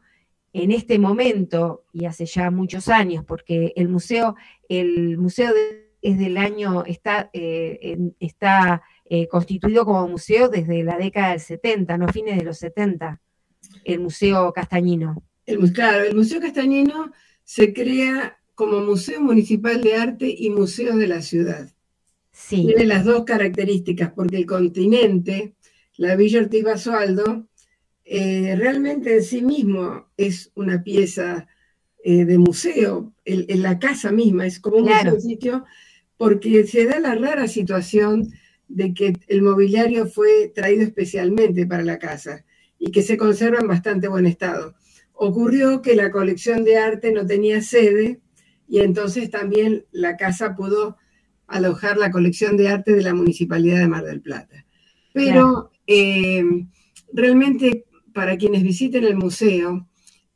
en 0.51 0.71
este 0.71 0.99
momento 0.99 1.85
y 1.93 2.03
hace 2.03 2.25
ya 2.25 2.51
muchos 2.51 2.89
años, 2.89 3.23
porque 3.23 3.71
el 3.77 3.87
museo, 3.87 4.35
el 4.67 5.17
museo 5.17 5.53
es 6.01 6.17
del 6.17 6.37
año, 6.37 6.83
está, 6.85 7.29
eh, 7.33 7.97
está 8.19 8.81
eh, 9.05 9.27
constituido 9.27 9.85
como 9.85 10.07
museo 10.07 10.49
desde 10.49 10.83
la 10.83 10.97
década 10.97 11.31
del 11.31 11.39
70, 11.39 11.97
no 11.97 12.07
fines 12.07 12.37
de 12.37 12.43
los 12.43 12.57
70, 12.57 13.21
el 13.83 13.99
Museo 13.99 14.51
Castañino. 14.53 15.23
El, 15.45 15.71
claro, 15.73 16.03
el 16.03 16.15
Museo 16.15 16.39
Castañino 16.39 17.11
se 17.43 17.73
crea 17.73 18.37
como 18.55 18.79
Museo 18.81 19.21
Municipal 19.21 19.81
de 19.81 19.95
Arte 19.95 20.35
y 20.35 20.49
Museo 20.49 20.97
de 20.97 21.07
la 21.07 21.21
Ciudad. 21.21 21.69
Sí. 22.31 22.65
Tiene 22.65 22.85
las 22.85 23.05
dos 23.05 23.25
características, 23.25 24.11
porque 24.13 24.37
el 24.37 24.45
continente 24.45 25.55
la 26.01 26.15
Villa 26.15 26.39
Ortiz 26.39 26.63
Basualdo, 26.63 27.47
eh, 28.05 28.55
realmente 28.57 29.17
en 29.17 29.23
sí 29.23 29.43
mismo 29.43 30.07
es 30.17 30.51
una 30.55 30.83
pieza 30.83 31.47
eh, 32.03 32.25
de 32.25 32.39
museo, 32.39 33.13
en 33.23 33.61
la 33.61 33.77
casa 33.77 34.11
misma, 34.11 34.47
es 34.47 34.59
como 34.59 34.77
un 34.77 35.21
sitio, 35.21 35.63
porque 36.21 36.67
se 36.67 36.85
da 36.85 36.99
la 36.99 37.15
rara 37.15 37.47
situación 37.47 38.31
de 38.67 38.93
que 38.93 39.17
el 39.27 39.41
mobiliario 39.41 40.05
fue 40.05 40.51
traído 40.53 40.83
especialmente 40.83 41.65
para 41.65 41.83
la 41.83 41.97
casa 41.97 42.45
y 42.77 42.91
que 42.91 43.01
se 43.01 43.17
conserva 43.17 43.57
en 43.59 43.67
bastante 43.67 44.07
buen 44.07 44.27
estado. 44.27 44.75
Ocurrió 45.13 45.81
que 45.81 45.95
la 45.95 46.11
colección 46.11 46.63
de 46.63 46.77
arte 46.77 47.11
no 47.11 47.25
tenía 47.25 47.63
sede 47.63 48.21
y 48.67 48.81
entonces 48.81 49.31
también 49.31 49.87
la 49.91 50.15
casa 50.15 50.55
pudo 50.55 50.95
alojar 51.47 51.97
la 51.97 52.11
colección 52.11 52.55
de 52.55 52.69
arte 52.69 52.93
de 52.93 53.01
la 53.01 53.15
Municipalidad 53.15 53.79
de 53.79 53.87
Mar 53.87 54.03
del 54.03 54.21
Plata. 54.21 54.63
Pero 55.13 55.71
eh, 55.87 56.43
realmente 57.11 57.85
para 58.13 58.37
quienes 58.37 58.61
visiten 58.61 59.05
el 59.05 59.15
museo, 59.15 59.89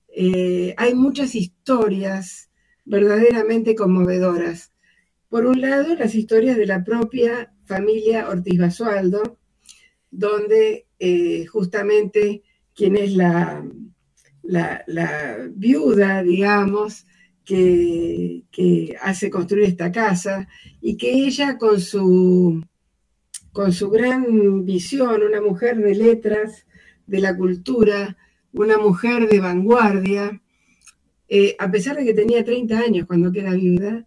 eh, 0.08 0.74
hay 0.78 0.96
muchas 0.96 1.36
historias 1.36 2.50
verdaderamente 2.86 3.76
conmovedoras. 3.76 4.72
Por 5.30 5.46
un 5.46 5.62
lado, 5.62 5.96
las 5.96 6.16
historias 6.16 6.58
de 6.58 6.66
la 6.66 6.84
propia 6.84 7.54
familia 7.66 8.30
Ortiz 8.30 8.60
Basualdo, 8.60 9.38
donde 10.12 10.88
eh, 11.00 11.46
justamente 11.46 12.44
quien 12.74 12.96
es 12.96 13.14
la, 13.14 13.64
viuda, 15.54 16.24
digamos, 16.24 17.06
que, 17.44 18.44
que, 18.52 18.96
hace 19.02 19.30
construir 19.30 19.66
esta 19.66 19.92
casa 19.92 20.48
y 20.82 20.98
que 20.98 21.12
ella 21.12 21.58
con 21.58 21.80
su 21.80 22.64
con 23.56 23.72
su 23.72 23.90
gran 23.90 24.66
visión, 24.66 25.24
una 25.24 25.40
mujer 25.40 25.78
de 25.78 25.96
letras, 25.96 26.66
de 27.08 27.22
la 27.22 27.38
cultura, 27.38 28.18
una 28.52 28.78
mujer 28.78 29.30
de 29.30 29.40
vanguardia, 29.40 30.42
eh, 31.30 31.56
a 31.58 31.72
pesar 31.72 31.96
de 31.96 32.04
que 32.04 32.14
tenía 32.14 32.44
30 32.44 32.78
años 32.78 33.08
cuando 33.08 33.32
queda 33.32 33.54
viuda, 33.54 34.06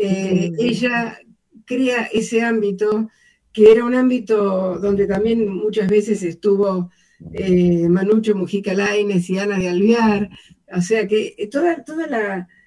eh, 0.00 0.52
ella 0.60 1.18
crea 1.64 2.08
ese 2.12 2.42
ámbito 2.42 3.10
que 3.52 3.72
era 3.72 3.84
un 3.84 3.96
ámbito 3.96 4.78
donde 4.78 5.08
también 5.08 5.52
muchas 5.52 5.88
veces 5.88 6.22
estuvo 6.22 6.88
eh, 7.32 7.88
Manucho 7.88 8.36
Mujica 8.36 8.74
Laines 8.74 9.28
y 9.28 9.38
Ana 9.40 9.58
de 9.58 9.68
Alvear, 9.68 10.30
o 10.72 10.80
sea 10.80 11.08
que 11.08 11.34
toda, 11.50 11.82
toda 11.82 12.06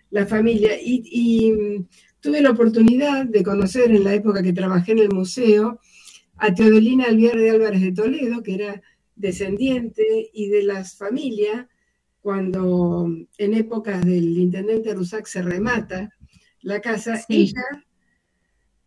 la, 0.09 0.25
familia, 0.25 0.71
y, 0.81 1.03
y, 1.05 1.51
mm, 1.53 1.87
tuve 2.19 2.41
la 2.41 2.51
oportunidad 2.51 3.25
de 3.25 3.43
conocer 3.43 3.91
en 3.91 4.03
la 4.03 4.13
época 4.13 4.43
que 4.43 4.51
trabajé 4.51 4.91
en 4.91 4.99
el 4.99 5.11
museo 5.11 5.79
a 6.35 6.53
Teodolina 6.53 7.05
Alviar 7.05 7.37
de 7.37 7.49
Álvarez 7.49 7.81
de 7.81 7.93
Toledo, 7.93 8.43
que 8.43 8.55
era 8.55 8.81
descendiente 9.15 10.29
y 10.33 10.49
de 10.49 10.63
las 10.63 10.97
familias, 10.97 11.65
cuando 12.19 13.09
en 13.37 13.53
épocas 13.53 14.05
del 14.05 14.37
intendente 14.37 14.93
Rusac 14.93 15.25
se 15.27 15.41
remata 15.41 16.13
la 16.61 16.79
casa, 16.81 17.23
ella 17.29 17.61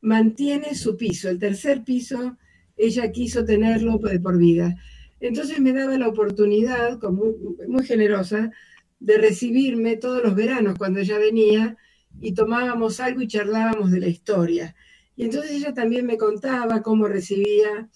mantiene 0.00 0.74
su 0.74 0.96
piso, 0.96 1.28
el 1.30 1.38
tercer 1.38 1.82
piso, 1.82 2.36
ella 2.76 3.10
quiso 3.10 3.44
tenerlo 3.44 3.98
de 3.98 4.20
por 4.20 4.38
vida. 4.38 4.76
Entonces 5.20 5.60
me 5.60 5.72
daba 5.72 5.96
la 5.96 6.08
oportunidad, 6.08 6.98
como 6.98 7.24
muy 7.66 7.84
generosa, 7.86 8.50
de 9.00 9.18
recibirme 9.18 9.96
todos 9.96 10.22
los 10.22 10.34
veranos 10.34 10.76
cuando 10.78 11.00
ella 11.00 11.18
venía 11.18 11.76
y 12.20 12.34
tomábamos 12.34 13.00
algo 13.00 13.22
y 13.22 13.28
charlábamos 13.28 13.90
de 13.90 14.00
la 14.00 14.08
historia. 14.08 14.74
Y 15.16 15.24
entonces 15.24 15.52
ella 15.52 15.72
también 15.72 16.06
me 16.06 16.18
contaba 16.18 16.82
cómo 16.82 17.06
recibía 17.06 17.88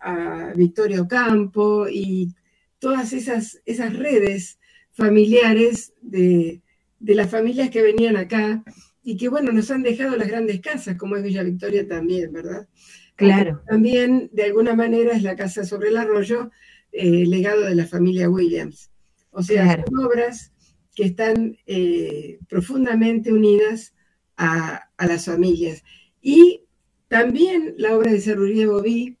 a 0.00 0.52
Victorio 0.54 1.08
Campo 1.08 1.88
y 1.88 2.34
todas 2.78 3.12
esas, 3.12 3.60
esas 3.64 3.94
redes 3.96 4.58
familiares 4.92 5.94
de, 6.02 6.62
de 7.00 7.14
las 7.14 7.30
familias 7.30 7.70
que 7.70 7.82
venían 7.82 8.16
acá 8.16 8.62
y 9.08 9.16
que, 9.16 9.28
bueno, 9.28 9.52
nos 9.52 9.70
han 9.70 9.84
dejado 9.84 10.16
las 10.16 10.26
grandes 10.26 10.60
casas, 10.60 10.96
como 10.96 11.14
es 11.14 11.22
Villa 11.22 11.44
Victoria 11.44 11.86
también, 11.86 12.32
¿verdad? 12.32 12.66
Claro. 13.14 13.62
también, 13.64 14.28
de 14.32 14.42
alguna 14.42 14.74
manera, 14.74 15.14
es 15.14 15.22
la 15.22 15.36
casa 15.36 15.64
sobre 15.64 15.90
el 15.90 15.96
arroyo, 15.96 16.50
eh, 16.90 17.24
legado 17.24 17.60
de 17.62 17.76
la 17.76 17.86
familia 17.86 18.28
Williams. 18.28 18.90
O 19.30 19.44
sea, 19.44 19.84
son 19.86 20.04
obras 20.04 20.52
que 20.92 21.04
están 21.04 21.56
eh, 21.66 22.40
profundamente 22.48 23.32
unidas 23.32 23.94
a, 24.36 24.90
las 24.98 25.26
familias. 25.26 25.84
Y 26.20 26.62
también 27.06 27.76
la 27.78 27.96
obra 27.96 28.10
de 28.10 28.20
Serruría 28.20 28.66
Bobí 28.66 29.18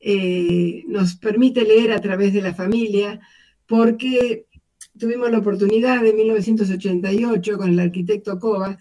eh, 0.00 0.84
nos 0.86 1.16
permite 1.16 1.64
leer 1.64 1.92
a 1.92 2.00
través 2.00 2.32
de 2.32 2.40
la 2.40 2.54
familia, 2.54 3.20
porque 3.66 4.46
tuvimos 4.98 5.30
la 5.30 5.38
oportunidad 5.38 6.06
en 6.06 6.16
1988 6.16 7.58
con 7.58 7.68
el 7.68 7.78
arquitecto 7.78 8.38
Cova 8.38 8.78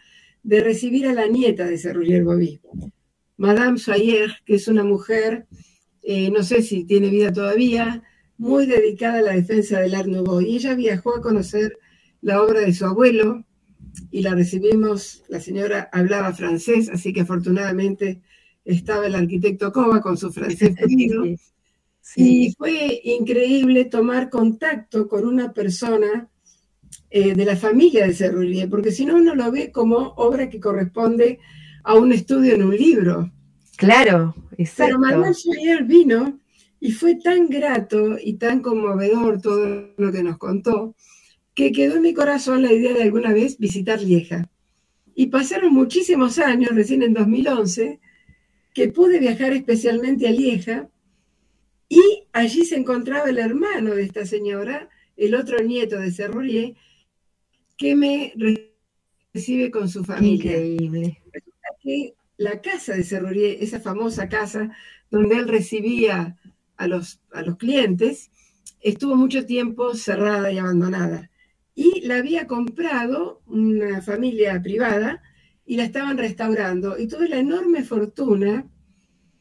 de 0.48 0.62
recibir 0.62 1.06
a 1.08 1.14
la 1.14 1.28
nieta 1.28 1.66
de 1.66 1.78
Serruller 1.78 2.24
Bobí, 2.24 2.62
Madame 3.36 3.78
Sayer, 3.78 4.32
que 4.46 4.56
es 4.56 4.70
una 4.70 4.86
mujer, 4.86 5.46
eh, 6.02 6.32
no 6.32 6.42
sé 6.42 6.62
si 6.62 6.86
tiene 6.86 7.10
vida 7.10 7.34
todavía, 7.34 8.02
muy 8.38 8.66
dedicada 8.66 9.20
a 9.20 9.24
la 9.24 9.34
defensa 9.34 9.82
del 9.82 9.94
Art 9.94 10.08
Nouveau. 10.08 10.40
Y 10.40 10.56
ella 10.56 10.74
viajó 10.74 11.18
a 11.18 11.22
conocer 11.22 11.78
la 12.22 12.42
obra 12.42 12.62
de 12.62 12.74
su 12.74 12.86
abuelo 12.86 13.44
y 14.10 14.22
la 14.22 14.36
recibimos, 14.36 15.26
la 15.28 15.42
señora 15.42 15.90
hablaba 15.92 16.32
francés, 16.32 16.90
así 16.94 17.12
que 17.12 17.22
afortunadamente 17.22 18.22
estaba 18.64 19.06
el 19.06 19.16
arquitecto 19.16 19.74
Cova 19.74 20.00
con 20.00 20.16
su 20.16 20.32
francés 20.32 20.76
fluido. 20.80 21.26
Y 22.16 22.54
fue 22.58 23.02
increíble 23.04 23.84
tomar 23.84 24.30
contacto 24.30 25.10
con 25.10 25.26
una 25.26 25.52
persona 25.52 26.30
eh, 27.10 27.34
de 27.34 27.46
la 27.46 27.56
familia 27.56 28.06
de 28.06 28.14
Serrurier, 28.14 28.70
porque 28.70 28.92
si 28.92 29.06
no 29.06 29.16
uno 29.16 29.36
lo 29.36 29.52
ve 29.52 29.72
como 29.72 30.14
obra 30.18 30.50
que 30.50 30.60
corresponde 30.60 31.40
a 31.84 31.96
un 31.96 32.12
estudio 32.12 32.56
en 32.56 32.64
un 32.64 32.76
libro. 32.76 33.32
Claro, 33.78 34.36
exacto. 34.58 34.98
Pero 34.98 35.00
Manuel 35.00 35.36
Soyer 35.36 35.84
vino 35.84 36.40
y 36.80 36.92
fue 36.92 37.16
tan 37.16 37.48
grato 37.48 38.18
y 38.22 38.34
tan 38.34 38.62
conmovedor 38.62 39.42
todo 39.42 39.94
lo 39.98 40.12
que 40.12 40.24
nos 40.24 40.38
contó, 40.38 40.96
que 41.54 41.72
quedó 41.72 41.96
en 41.96 42.02
mi 42.02 42.14
corazón 42.14 42.62
la 42.62 42.74
idea 42.74 42.94
de 42.94 43.04
alguna 43.04 43.34
vez 43.34 43.58
visitar 43.58 44.02
Lieja. 44.02 44.50
Y 45.16 45.28
pasaron 45.28 45.74
muchísimos 45.74 46.38
años, 46.38 46.72
recién 46.76 47.02
en 47.02 47.14
2011, 47.14 48.00
que 48.74 48.88
pude 48.90 49.20
viajar 49.20 49.54
especialmente 49.54 50.28
a 50.28 50.32
Lieja 50.32 50.90
y 51.90 52.28
allí 52.34 52.66
se 52.66 52.76
encontraba 52.76 53.30
el 53.30 53.40
hermano 53.40 53.96
de 53.96 54.04
esta 54.04 54.26
señora, 54.26 54.90
el 55.16 55.36
otro 55.36 55.60
nieto 55.64 55.98
de 55.98 56.12
Serrurier, 56.12 56.76
que 57.78 57.96
me 57.96 58.34
recibe 59.34 59.72
con 59.72 59.90
su 59.90 60.04
familia. 60.04 60.58
Increíble. 60.58 61.22
que 61.82 62.14
la 62.38 62.62
casa 62.62 62.96
de 62.96 63.04
Serrurier, 63.04 63.58
esa 63.62 63.80
famosa 63.80 64.30
casa 64.30 64.72
donde 65.10 65.36
él 65.38 65.48
recibía 65.48 66.38
a 66.76 66.88
los, 66.88 67.22
a 67.32 67.42
los 67.42 67.58
clientes, 67.58 68.32
estuvo 68.82 69.16
mucho 69.16 69.46
tiempo 69.46 69.94
cerrada 69.96 70.52
y 70.52 70.58
abandonada. 70.58 71.32
Y 71.76 72.02
la 72.02 72.18
había 72.18 72.48
comprado 72.48 73.42
una 73.46 74.02
familia 74.02 74.62
privada 74.62 75.22
y 75.66 75.78
la 75.78 75.84
estaban 75.84 76.18
restaurando. 76.18 76.98
Y 76.98 77.08
tuve 77.08 77.30
la 77.30 77.38
enorme 77.38 77.84
fortuna, 77.84 78.68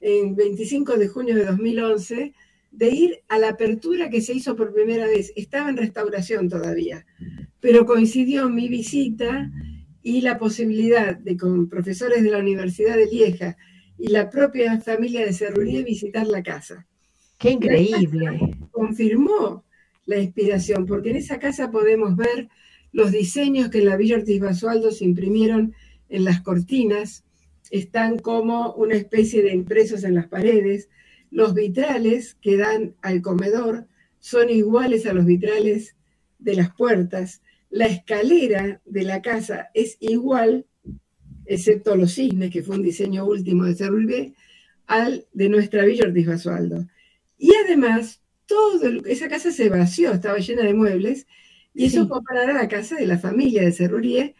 en 0.00 0.36
25 0.36 0.96
de 0.96 1.08
junio 1.08 1.34
de 1.34 1.46
2011, 1.46 2.34
de 2.76 2.90
ir 2.90 3.20
a 3.28 3.38
la 3.38 3.50
apertura 3.50 4.10
que 4.10 4.20
se 4.20 4.34
hizo 4.34 4.54
por 4.54 4.72
primera 4.72 5.06
vez. 5.06 5.32
Estaba 5.34 5.70
en 5.70 5.76
restauración 5.76 6.48
todavía, 6.48 7.06
pero 7.60 7.86
coincidió 7.86 8.48
mi 8.50 8.68
visita 8.68 9.50
y 10.02 10.20
la 10.20 10.38
posibilidad 10.38 11.16
de 11.16 11.36
con 11.36 11.68
profesores 11.68 12.22
de 12.22 12.30
la 12.30 12.38
Universidad 12.38 12.96
de 12.96 13.06
Lieja 13.06 13.56
y 13.98 14.08
la 14.08 14.28
propia 14.28 14.78
familia 14.80 15.24
de 15.24 15.32
Cerruría 15.32 15.82
visitar 15.82 16.26
la 16.26 16.42
casa. 16.42 16.86
¡Qué 17.38 17.50
increíble! 17.50 18.58
Confirmó 18.70 19.64
la 20.04 20.18
inspiración, 20.18 20.86
porque 20.86 21.10
en 21.10 21.16
esa 21.16 21.38
casa 21.38 21.70
podemos 21.70 22.14
ver 22.14 22.48
los 22.92 23.10
diseños 23.10 23.70
que 23.70 23.78
en 23.78 23.86
la 23.86 23.96
Villa 23.96 24.16
Ortiz 24.16 24.40
Basualdo 24.40 24.90
se 24.90 25.04
imprimieron 25.04 25.74
en 26.08 26.24
las 26.24 26.42
cortinas, 26.42 27.24
están 27.70 28.18
como 28.18 28.74
una 28.74 28.94
especie 28.94 29.42
de 29.42 29.52
impresos 29.52 30.04
en 30.04 30.14
las 30.14 30.28
paredes. 30.28 30.88
Los 31.36 31.52
vitrales 31.52 32.34
que 32.40 32.56
dan 32.56 32.94
al 33.02 33.20
comedor 33.20 33.86
son 34.20 34.48
iguales 34.48 35.04
a 35.04 35.12
los 35.12 35.26
vitrales 35.26 35.94
de 36.38 36.54
las 36.54 36.74
puertas. 36.74 37.42
La 37.68 37.84
escalera 37.84 38.80
de 38.86 39.02
la 39.02 39.20
casa 39.20 39.68
es 39.74 39.98
igual, 40.00 40.64
excepto 41.44 41.94
los 41.94 42.14
cisnes, 42.14 42.50
que 42.50 42.62
fue 42.62 42.76
un 42.76 42.82
diseño 42.82 43.26
último 43.26 43.64
de 43.64 43.74
Cerulvé, 43.74 44.32
al 44.86 45.26
de 45.34 45.50
nuestra 45.50 45.84
Villa 45.84 46.06
Ortiz 46.06 46.26
Basualdo. 46.26 46.86
Y 47.36 47.50
además, 47.66 48.22
todo 48.46 49.04
esa 49.04 49.28
casa 49.28 49.52
se 49.52 49.68
vació, 49.68 50.12
estaba 50.12 50.38
llena 50.38 50.62
de 50.62 50.72
muebles, 50.72 51.26
y 51.74 51.84
eso 51.84 52.08
comparará 52.08 52.52
a 52.52 52.62
la 52.62 52.68
casa 52.68 52.96
de 52.96 53.06
la 53.06 53.18
familia 53.18 53.60
de 53.60 53.72
Cerrurie, 53.72 54.36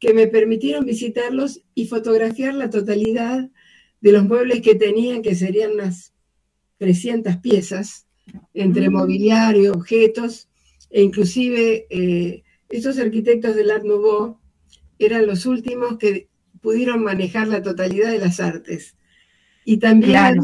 que 0.00 0.14
me 0.14 0.26
permitieron 0.26 0.84
visitarlos 0.84 1.62
y 1.76 1.86
fotografiar 1.86 2.54
la 2.54 2.70
totalidad 2.70 3.48
de 4.00 4.12
los 4.12 4.24
muebles 4.24 4.62
que 4.62 4.74
tenían, 4.74 5.22
que 5.22 5.36
serían 5.36 5.74
unas 5.74 6.09
300 6.80 7.36
piezas, 7.36 8.08
entre 8.52 8.90
mm. 8.90 8.92
mobiliario, 8.92 9.72
objetos, 9.72 10.48
e 10.90 11.02
inclusive 11.02 11.86
eh, 11.90 12.42
estos 12.68 12.98
arquitectos 12.98 13.54
del 13.54 13.70
Art 13.70 13.84
Nouveau 13.84 14.40
eran 14.98 15.26
los 15.26 15.46
últimos 15.46 15.98
que 15.98 16.28
pudieron 16.60 17.04
manejar 17.04 17.46
la 17.46 17.62
totalidad 17.62 18.10
de 18.10 18.18
las 18.18 18.40
artes. 18.40 18.96
Y 19.64 19.76
también 19.76 20.40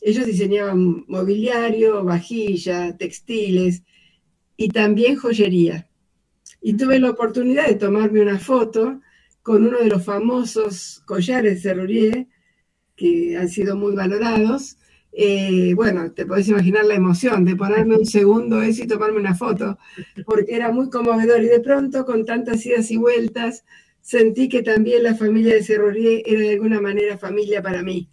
ellos 0.00 0.24
diseñaban 0.24 1.04
mobiliario, 1.06 2.02
vajilla, 2.02 2.96
textiles 2.96 3.82
y 4.56 4.68
también 4.68 5.16
joyería 5.16 5.88
y 6.62 6.74
tuve 6.74 7.00
la 7.00 7.10
oportunidad 7.10 7.66
de 7.66 7.74
tomarme 7.74 8.22
una 8.22 8.38
foto 8.38 9.00
con 9.42 9.66
uno 9.66 9.78
de 9.78 9.88
los 9.88 10.04
famosos 10.04 11.02
collares 11.04 11.64
de 11.64 11.74
Rurier, 11.74 12.26
que 12.94 13.36
han 13.36 13.48
sido 13.48 13.74
muy 13.74 13.94
valorados. 13.96 14.78
Eh, 15.14 15.74
bueno, 15.74 16.10
te 16.12 16.24
podés 16.24 16.48
imaginar 16.48 16.86
la 16.86 16.94
emoción 16.94 17.44
de 17.44 17.54
ponerme 17.54 17.96
un 17.96 18.06
segundo 18.06 18.62
eso 18.62 18.84
y 18.84 18.86
tomarme 18.86 19.20
una 19.20 19.34
foto, 19.34 19.78
porque 20.24 20.54
era 20.54 20.72
muy 20.72 20.88
conmovedor 20.88 21.42
y 21.42 21.48
de 21.48 21.60
pronto 21.60 22.06
con 22.06 22.24
tantas 22.24 22.64
idas 22.64 22.90
y 22.90 22.96
vueltas 22.96 23.64
sentí 24.00 24.48
que 24.48 24.62
también 24.62 25.02
la 25.02 25.14
familia 25.14 25.54
de 25.54 25.62
Serrurier 25.62 26.22
era 26.24 26.40
de 26.40 26.52
alguna 26.52 26.80
manera 26.80 27.18
familia 27.18 27.62
para 27.62 27.82
mí, 27.82 28.08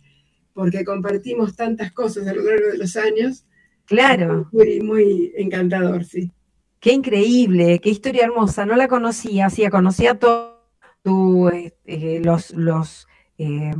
porque 0.54 0.84
compartimos 0.84 1.56
tantas 1.56 1.94
cosas 1.94 2.28
a 2.28 2.34
lo 2.34 2.44
largo 2.44 2.68
de 2.72 2.78
los 2.78 2.96
años. 2.98 3.46
Claro. 3.86 4.50
Muy, 4.52 4.82
muy 4.82 5.32
encantador, 5.36 6.04
sí. 6.04 6.32
Qué 6.80 6.94
increíble, 6.94 7.80
qué 7.80 7.90
historia 7.90 8.26
hermosa. 8.26 8.66
No 8.66 8.76
la 8.76 8.88
conocía, 8.88 9.50
sí, 9.50 9.68
conocía 9.70 10.20
todo 10.20 10.60
este, 11.50 12.20
los, 12.20 12.52
los 12.52 13.08
eh, 13.38 13.74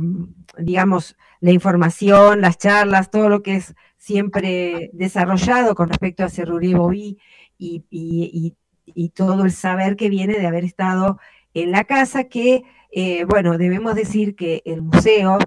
digamos, 0.58 1.16
la 1.40 1.52
información, 1.52 2.40
las 2.40 2.58
charlas, 2.58 3.10
todo 3.10 3.28
lo 3.28 3.42
que 3.42 3.56
es 3.56 3.74
siempre 3.96 4.90
desarrollado 4.92 5.74
con 5.74 5.88
respecto 5.88 6.24
a 6.24 6.30
Cerrurí 6.30 6.74
Bobí 6.74 7.18
y, 7.58 7.84
y, 7.90 9.08
todo 9.10 9.44
el 9.44 9.52
saber 9.52 9.96
que 9.96 10.08
viene 10.08 10.38
de 10.38 10.46
haber 10.46 10.64
estado 10.64 11.18
en 11.54 11.70
la 11.70 11.84
casa, 11.84 12.24
que, 12.24 12.62
eh, 12.90 13.24
bueno, 13.24 13.58
debemos 13.58 13.94
decir 13.94 14.34
que 14.34 14.62
el 14.64 14.82
museo 14.82 15.38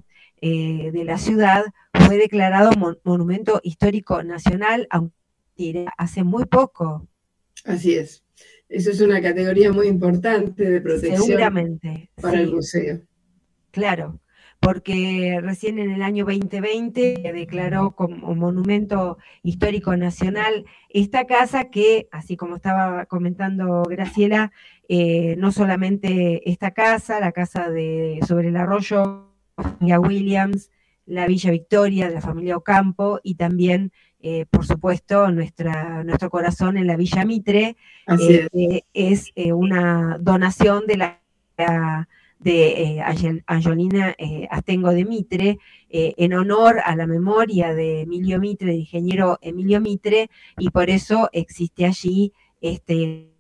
eh, 0.42 0.92
de 0.92 1.04
la 1.04 1.18
ciudad 1.18 1.64
fue 1.94 2.18
declarado 2.18 2.72
Monumento 3.04 3.60
Histórico 3.64 4.24
Nacional, 4.24 4.88
aunque 4.90 5.86
hace 5.98 6.24
muy 6.24 6.46
poco. 6.46 7.08
Así 7.66 7.94
es. 7.96 8.24
Eso 8.70 8.92
es 8.92 9.02
una 9.02 9.22
categoría 9.22 9.72
muy 9.72 9.88
importante 9.88 10.70
de 10.70 10.82
protección 10.82 11.24
Seguramente, 11.24 12.10
para 12.20 12.40
el 12.40 12.52
museo. 12.52 13.02
Claro, 13.72 14.20
porque 14.64 15.40
recién 15.44 15.78
en 15.78 15.92
el 15.92 16.02
año 16.02 16.26
2020 16.26 17.22
se 17.22 17.34
declaró 17.34 17.92
como 17.92 18.34
monumento 18.34 19.18
histórico 19.44 19.96
nacional 19.98 20.66
esta 20.90 21.26
casa 21.26 21.66
que, 21.66 22.08
así 22.12 22.38
como 22.38 22.56
estaba 22.56 23.06
comentando 23.06 23.84
Graciela, 23.84 24.54
eh, 24.88 25.36
no 25.38 25.52
solamente 25.52 26.50
esta 26.50 26.72
casa, 26.72 27.20
la 27.20 27.34
casa 27.34 27.70
de 27.70 28.20
sobre 28.26 28.48
el 28.50 28.56
arroyo, 28.56 29.28
la 29.82 30.00
Williams, 30.00 30.72
la 31.06 31.28
Villa 31.28 31.52
Victoria 31.52 32.08
de 32.08 32.16
la 32.16 32.22
familia 32.22 32.56
Ocampo 32.56 33.20
y 33.22 33.36
también 33.36 33.92
eh, 34.26 34.46
por 34.50 34.66
supuesto, 34.66 35.30
nuestra, 35.32 36.02
nuestro 36.06 36.30
corazón 36.30 36.78
en 36.78 36.88
la 36.88 36.96
Villa 36.96 37.26
Mitre, 37.26 37.76
eh, 38.54 38.84
es, 38.94 39.34
una 39.36 40.18
donación 40.22 40.88
de 40.88 40.96
la 40.96 42.08
de 42.44 43.02
Angelina 43.48 44.16
Astengo 44.50 44.90
de 44.92 45.06
Mitre, 45.06 45.60
en 45.90 46.34
honor 46.34 46.80
a 46.84 46.96
la 46.96 47.08
memoria 47.08 47.74
de 47.74 48.02
Emilio 48.02 48.40
Mitre, 48.40 48.68
de 48.68 48.78
ingeniero 48.78 49.40
Emilio 49.42 49.80
Mitre, 49.82 50.30
y 50.58 50.70
por 50.70 50.90
eso 50.90 51.30
existe 51.32 51.86
allí 51.86 52.34
este 52.62 53.34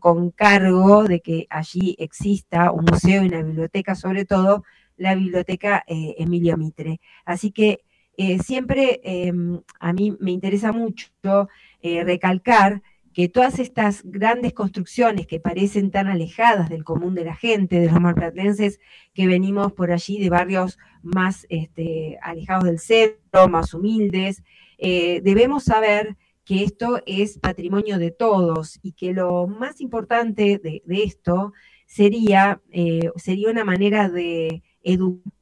con 0.00 0.30
cargo 0.30 1.04
de 1.04 1.20
que 1.20 1.46
allí 1.50 1.94
exista 1.98 2.72
un 2.72 2.84
museo 2.90 3.22
y 3.22 3.28
una 3.28 3.42
biblioteca, 3.42 3.94
sobre 3.94 4.24
todo 4.24 4.64
la 4.96 5.14
biblioteca 5.14 5.84
eh, 5.86 6.14
Emilio 6.18 6.56
Mitre. 6.56 7.00
Así 7.24 7.52
que 7.52 7.80
eh, 8.16 8.38
siempre 8.38 9.00
em, 9.02 9.60
a 9.80 9.92
mí 9.92 10.16
me 10.20 10.30
interesa 10.30 10.72
mucho 10.72 11.08
eh, 11.82 12.04
recalcar 12.04 12.82
que 13.14 13.28
todas 13.28 13.58
estas 13.58 14.02
grandes 14.04 14.52
construcciones 14.52 15.26
que 15.26 15.40
parecen 15.40 15.90
tan 15.90 16.08
alejadas 16.08 16.68
del 16.68 16.84
común 16.84 17.14
de 17.14 17.24
la 17.24 17.34
gente, 17.34 17.80
de 17.80 17.86
los 17.86 18.00
marplatenses 18.00 18.80
que 19.14 19.26
venimos 19.26 19.72
por 19.72 19.92
allí 19.92 20.18
de 20.20 20.30
barrios 20.30 20.78
más 21.02 21.46
este, 21.48 22.18
alejados 22.20 22.64
del 22.64 22.80
centro, 22.80 23.48
más 23.48 23.72
humildes, 23.72 24.42
debemos 24.78 25.64
saber 25.64 26.16
que 26.44 26.62
esto 26.62 27.00
es 27.06 27.38
patrimonio 27.38 27.98
de 27.98 28.10
todos 28.10 28.78
y 28.82 28.92
que 28.92 29.12
lo 29.12 29.46
más 29.46 29.80
importante 29.80 30.58
de, 30.58 30.82
esto 30.88 31.52
sería, 31.86 32.60
eh, 32.70 33.10
sería 33.16 33.50
una 33.50 33.64
manera 33.64 34.08
de 34.08 34.62
educar 34.82 35.32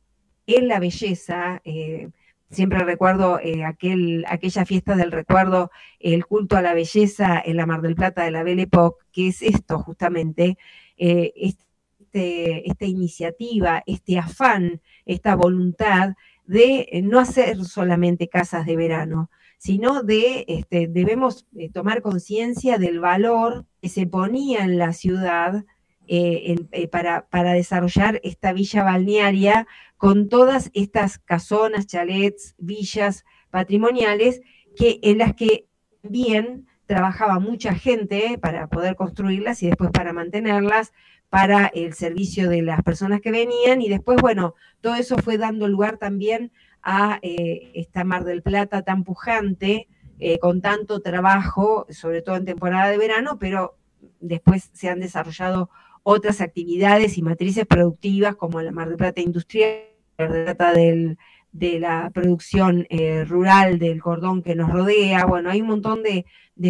en 0.46 0.68
la 0.68 0.80
belleza. 0.80 1.60
Eh, 1.64 2.10
siempre 2.52 2.84
recuerdo 2.84 3.40
eh, 3.40 3.64
aquel, 3.64 4.24
aquella 4.28 4.64
fiesta 4.64 4.94
del 4.94 5.10
recuerdo, 5.10 5.70
el 5.98 6.24
culto 6.26 6.56
a 6.56 6.62
la 6.62 6.74
belleza 6.74 7.42
en 7.44 7.56
la 7.56 7.66
Mar 7.66 7.82
del 7.82 7.96
Plata 7.96 8.22
de 8.24 8.30
la 8.30 8.44
Belle 8.44 8.62
Époque, 8.62 9.04
que 9.12 9.28
es 9.28 9.42
esto 9.42 9.78
justamente, 9.80 10.56
este, 10.96 12.70
esta 12.70 12.84
iniciativa, 12.84 13.82
este 13.86 14.18
afán, 14.18 14.80
esta 15.04 15.34
voluntad 15.34 16.14
de 16.46 17.00
no 17.04 17.18
hacer 17.18 17.64
solamente 17.64 18.28
casas 18.28 18.66
de 18.66 18.76
verano, 18.76 19.30
sino 19.62 20.02
de, 20.02 20.44
este, 20.48 20.88
debemos 20.88 21.46
eh, 21.56 21.70
tomar 21.70 22.02
conciencia 22.02 22.78
del 22.78 22.98
valor 22.98 23.64
que 23.80 23.88
se 23.88 24.08
ponía 24.08 24.64
en 24.64 24.76
la 24.76 24.92
ciudad 24.92 25.64
eh, 26.08 26.56
eh, 26.72 26.88
para, 26.88 27.52
desarrollar 27.52 28.20
esta 28.24 28.52
villa 28.52 28.82
balnearia 28.82 29.68
con 30.02 30.28
todas 30.28 30.72
estas 30.74 31.20
casonas, 31.20 31.86
chalets, 31.86 32.56
villas 32.58 33.24
patrimoniales, 33.50 34.40
que, 34.74 34.98
en 35.04 35.18
las 35.18 35.32
que 35.36 35.68
bien 36.02 36.66
trabajaba 36.86 37.38
mucha 37.38 37.72
gente 37.76 38.36
para 38.36 38.66
poder 38.66 38.96
construirlas 38.96 39.62
y 39.62 39.68
después 39.68 39.92
para 39.92 40.12
mantenerlas, 40.12 40.92
para 41.28 41.68
el 41.68 41.94
servicio 41.94 42.50
de 42.50 42.62
las 42.62 42.82
personas 42.82 43.20
que 43.20 43.30
venían. 43.30 43.80
Y 43.80 43.88
después, 43.88 44.20
bueno, 44.20 44.56
todo 44.80 44.96
eso 44.96 45.18
fue 45.18 45.38
dando 45.38 45.68
lugar 45.68 45.98
también 45.98 46.50
a 46.82 47.20
eh, 47.22 47.70
esta 47.74 48.02
Mar 48.02 48.24
del 48.24 48.42
Plata 48.42 48.82
tan 48.82 49.04
pujante, 49.04 49.86
eh, 50.18 50.40
con 50.40 50.62
tanto 50.62 51.00
trabajo, 51.00 51.86
sobre 51.90 52.22
todo 52.22 52.34
en 52.34 52.44
temporada 52.44 52.90
de 52.90 52.98
verano, 52.98 53.38
pero 53.38 53.78
después 54.18 54.68
se 54.72 54.88
han 54.88 54.98
desarrollado 54.98 55.70
otras 56.02 56.40
actividades 56.40 57.18
y 57.18 57.22
matrices 57.22 57.66
productivas 57.66 58.34
como 58.34 58.60
la 58.62 58.72
Mar 58.72 58.88
del 58.88 58.96
Plata 58.96 59.20
industrial, 59.20 59.91
Plata 60.28 60.72
de 60.72 61.78
la 61.80 62.10
producción 62.12 62.86
eh, 62.90 63.24
rural 63.24 63.78
del 63.78 64.00
cordón 64.00 64.42
que 64.42 64.54
nos 64.54 64.70
rodea. 64.70 65.24
Bueno, 65.26 65.50
hay 65.50 65.60
un 65.60 65.68
montón 65.68 66.02
de, 66.02 66.24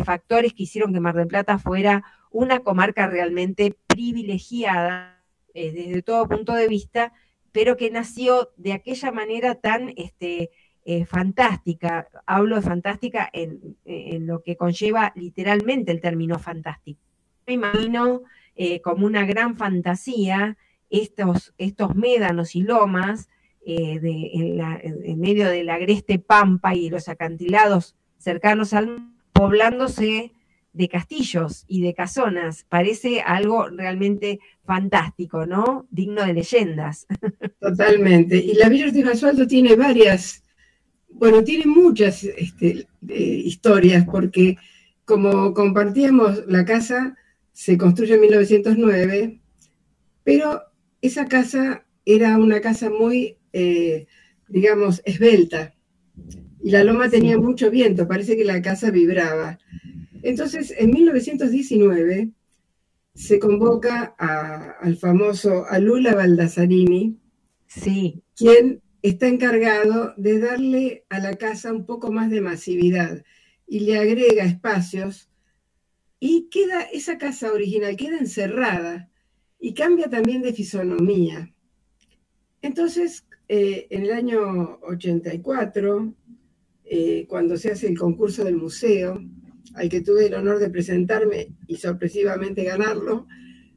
factores 0.05 0.55
que 0.55 0.65
hicieron 0.65 0.93
que 0.93 1.01
Mar 1.01 1.15
del 1.15 1.27
Plata 1.27 1.59
fuera 1.59 2.05
una 2.31 2.61
comarca 2.61 3.07
realmente 3.07 3.77
privilegiada 3.87 5.23
desde 5.55 6.03
todo 6.03 6.29
punto 6.29 6.55
de 6.55 6.67
vista 6.67 7.13
pero 7.53 7.77
que 7.77 7.91
nació 7.91 8.51
de 8.57 8.73
aquella 8.73 9.13
manera 9.13 9.55
tan 9.55 9.93
este, 9.97 10.51
eh, 10.85 11.05
fantástica. 11.05 12.09
Hablo 12.27 12.57
de 12.57 12.63
fantástica 12.63 13.31
en, 13.33 13.77
lo 14.27 14.43
que 14.43 14.57
conlleva 14.57 15.13
literalmente 15.15 15.93
el 15.93 16.01
término 16.01 16.39
fantástico. 16.39 17.01
Me 17.47 17.53
imagino 17.53 18.23
eh, 18.57 18.81
como 18.81 19.07
una 19.07 19.25
gran 19.27 19.57
fantasía 19.57 20.57
estos, 20.91 21.55
estos 21.59 21.95
médanos 21.95 22.57
y 22.57 22.63
lomas 22.63 23.29
eh, 23.65 24.01
en, 24.03 25.21
medio 25.21 25.49
de 25.49 25.65
la 25.65 25.75
agreste 25.75 26.19
pampa 26.19 26.75
y 26.75 26.91
los 26.91 27.09
acantilados 27.09 27.97
cercanos 28.19 28.73
al 28.73 29.09
poblándose 29.33 30.33
de 30.73 30.89
castillos 30.89 31.65
y 31.69 31.83
de 31.83 31.95
casonas. 31.95 32.65
Parece 32.69 33.21
algo 33.21 33.69
realmente 33.69 34.41
fantástico, 34.65 35.47
¿no? 35.47 35.87
Digno 35.91 36.25
de 36.25 36.35
leyendas. 36.35 37.07
Totalmente. 37.61 38.37
Y 38.37 38.55
la 38.55 38.69
Villa 38.69 38.91
de 38.91 39.05
Basualdo 39.05 39.47
tiene 39.47 39.77
varias, 39.77 40.45
bueno, 41.11 41.45
tiene 41.45 41.67
muchas 41.67 42.25
este, 42.25 42.87
historias, 43.07 44.07
porque 44.11 44.57
como 45.05 45.53
compartíamos, 45.53 46.47
la 46.47 46.65
casa 46.65 47.17
se 47.53 47.77
construye 47.77 48.15
en 48.15 48.21
1909, 48.23 49.41
pero 50.25 50.63
esa 51.01 51.27
casa 51.27 51.85
era 52.05 52.39
una 52.39 52.61
casa 52.61 52.91
muy, 52.91 53.37
eh, 53.53 54.07
digamos, 54.49 55.03
esbelta. 55.05 55.75
Y 56.63 56.71
la 56.71 56.85
loma 56.85 57.11
tenía 57.11 57.39
mucho 57.39 57.71
viento, 57.71 58.07
parece 58.07 58.37
que 58.37 58.45
la 58.45 58.63
casa 58.63 58.91
vibraba. 58.91 59.59
Entonces, 60.23 60.73
en 60.79 60.91
1919 60.91 62.31
se 63.15 63.39
convoca 63.39 64.15
al 64.17 64.97
famoso 64.97 65.67
Alula 65.69 66.15
Baldassarini, 66.15 67.19
sí. 67.67 68.23
quien 68.37 68.81
está 69.03 69.27
encargado 69.27 70.15
de 70.17 70.39
darle 70.39 71.05
a 71.09 71.19
la 71.19 71.35
casa 71.35 71.73
un 71.73 71.85
poco 71.85 72.13
más 72.13 72.31
de 72.31 72.41
masividad 72.41 73.25
y 73.67 73.81
le 73.81 73.99
agrega 73.99 74.45
espacios 74.45 75.29
y 76.21 76.49
queda 76.51 76.83
esa 76.83 77.19
casa 77.19 77.53
original, 77.53 77.97
queda 77.97 78.19
encerrada 78.19 79.11
y 79.59 79.75
cambia 79.75 80.09
también 80.09 80.43
de 80.43 80.53
fisonomía. 80.53 81.53
Entonces, 82.63 83.27
eh, 83.49 83.87
en 83.91 84.05
el 84.05 84.13
año 84.13 84.79
84, 84.83 86.15
eh, 86.95 87.27
cuando 87.27 87.57
se 87.57 87.73
hace 87.73 87.89
el 87.89 87.99
concurso 87.99 88.45
del 88.45 88.57
museo, 88.57 89.19
al 89.75 89.89
que 89.89 90.03
tuve 90.03 90.27
el 90.27 90.35
honor 90.35 90.59
de 90.59 90.69
presentarme 90.69 91.49
y 91.67 91.77
sorpresivamente 91.77 92.65
ganarlo, 92.65 93.27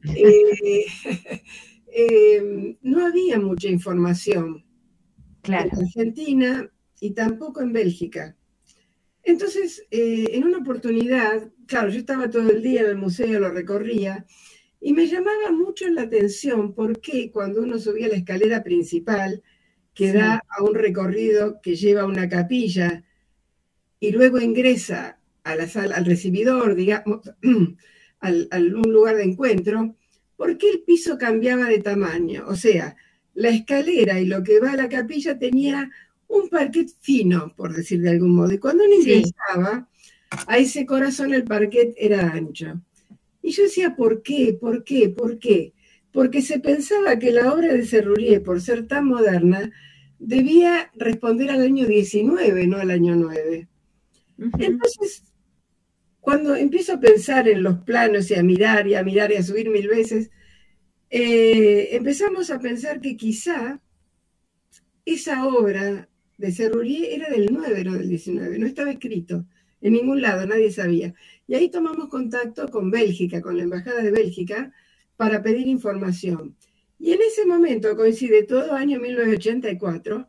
eh, 0.14 0.84
eh, 1.86 2.76
no 2.82 3.06
había 3.06 3.38
mucha 3.38 3.68
información 3.68 4.66
claro. 5.40 5.70
en 5.72 5.84
Argentina 5.86 6.70
y 7.00 7.12
tampoco 7.12 7.62
en 7.62 7.72
Bélgica. 7.72 8.36
Entonces, 9.22 9.86
en 9.90 10.44
una 10.44 10.58
oportunidad, 10.58 11.50
claro, 11.66 11.88
yo 11.88 11.98
estaba 11.98 12.28
todo 12.28 12.50
el 12.50 12.62
día 12.62 12.82
en 12.82 12.88
el 12.88 12.96
museo, 12.96 13.40
lo 13.40 13.50
recorría, 13.50 14.26
y 14.78 14.92
me 14.92 15.06
llamaba 15.06 15.50
mucho 15.52 15.88
la 15.88 16.02
atención 16.02 16.74
por 16.74 17.00
qué 17.00 17.30
cuando 17.32 17.62
uno 17.62 17.78
subía 17.78 18.08
la 18.08 18.16
escalera 18.16 18.62
principal, 18.62 19.42
que 19.96 20.12
da 20.12 20.44
a 20.48 20.62
un 20.62 20.74
recorrido 20.74 21.58
que 21.62 21.74
lleva 21.74 22.02
a 22.02 22.06
una 22.06 22.28
capilla, 22.28 23.02
y 23.98 24.10
luego 24.10 24.38
ingresa 24.38 25.18
a 25.42 25.56
la 25.56 25.66
sala, 25.66 25.96
al 25.96 26.04
recibidor, 26.04 26.74
digamos, 26.74 27.22
al, 28.20 28.74
un 28.74 28.92
lugar 28.92 29.16
de 29.16 29.24
encuentro, 29.24 29.96
¿por 30.36 30.58
qué 30.58 30.68
el 30.68 30.82
piso 30.82 31.16
cambiaba 31.16 31.64
de 31.64 31.78
tamaño? 31.78 32.44
O 32.46 32.54
sea, 32.54 32.94
la 33.32 33.48
escalera 33.48 34.20
y 34.20 34.26
lo 34.26 34.42
que 34.42 34.60
va 34.60 34.72
a 34.72 34.76
la 34.76 34.88
capilla 34.90 35.38
tenía 35.38 35.90
un 36.28 36.50
parquet 36.50 36.90
fino, 37.00 37.54
por 37.56 37.74
decir 37.74 38.02
de 38.02 38.10
algún 38.10 38.34
modo. 38.34 38.52
Y 38.52 38.58
cuando 38.58 38.84
uno 38.84 38.94
ingresaba, 38.94 39.88
a 40.46 40.58
ese 40.58 40.84
corazón 40.84 41.32
el 41.32 41.44
parquet 41.44 41.94
era 41.96 42.32
ancho. 42.32 42.82
Y 43.40 43.52
yo 43.52 43.62
decía, 43.62 43.96
¿por 43.96 44.22
qué? 44.22 44.58
¿Por 44.60 44.84
qué? 44.84 45.08
¿Por 45.08 45.38
qué? 45.38 45.72
Porque 46.16 46.40
se 46.40 46.60
pensaba 46.60 47.18
que 47.18 47.30
la 47.30 47.52
obra 47.52 47.74
de 47.74 47.84
Serrurier, 47.84 48.42
por 48.42 48.62
ser 48.62 48.86
tan 48.86 49.04
moderna, 49.04 49.70
debía 50.18 50.90
responder 50.94 51.50
al 51.50 51.60
año 51.60 51.84
19, 51.86 52.66
no 52.68 52.78
al 52.78 52.90
año 52.90 53.14
9. 53.16 53.68
Entonces, 54.38 55.24
cuando 56.18 56.56
empiezo 56.56 56.94
a 56.94 57.00
pensar 57.00 57.50
en 57.50 57.62
los 57.62 57.80
planos 57.80 58.30
y 58.30 58.34
a 58.34 58.42
mirar 58.42 58.86
y 58.86 58.94
a 58.94 59.02
mirar 59.02 59.30
y 59.30 59.34
a 59.34 59.42
subir 59.42 59.68
mil 59.68 59.88
veces, 59.88 60.30
eh, 61.10 61.90
empezamos 61.92 62.50
a 62.50 62.60
pensar 62.60 63.02
que 63.02 63.14
quizá 63.18 63.82
esa 65.04 65.46
obra 65.46 66.08
de 66.38 66.50
Serrurier 66.50 67.12
era 67.12 67.28
del 67.28 67.50
9, 67.52 67.84
no 67.84 67.92
del 67.92 68.08
19, 68.08 68.58
no 68.58 68.66
estaba 68.66 68.90
escrito 68.90 69.44
en 69.82 69.92
ningún 69.92 70.22
lado, 70.22 70.46
nadie 70.46 70.72
sabía. 70.72 71.12
Y 71.46 71.56
ahí 71.56 71.68
tomamos 71.68 72.08
contacto 72.08 72.70
con 72.70 72.90
Bélgica, 72.90 73.42
con 73.42 73.58
la 73.58 73.64
Embajada 73.64 74.00
de 74.00 74.12
Bélgica, 74.12 74.72
para 75.16 75.42
pedir 75.42 75.66
información. 75.66 76.56
Y 76.98 77.12
en 77.12 77.20
ese 77.22 77.44
momento 77.44 77.96
coincide 77.96 78.44
todo 78.44 78.72
año 78.72 79.00
1984 79.00 80.28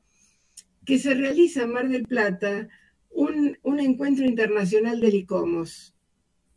que 0.86 1.00
se 1.00 1.14
realiza 1.14 1.64
en 1.64 1.74
Mar 1.74 1.90
del 1.90 2.04
Plata 2.04 2.70
un, 3.10 3.58
encuentro 3.80 4.26
internacional 4.26 5.00
de 5.02 5.10
ICOMOS, 5.10 5.96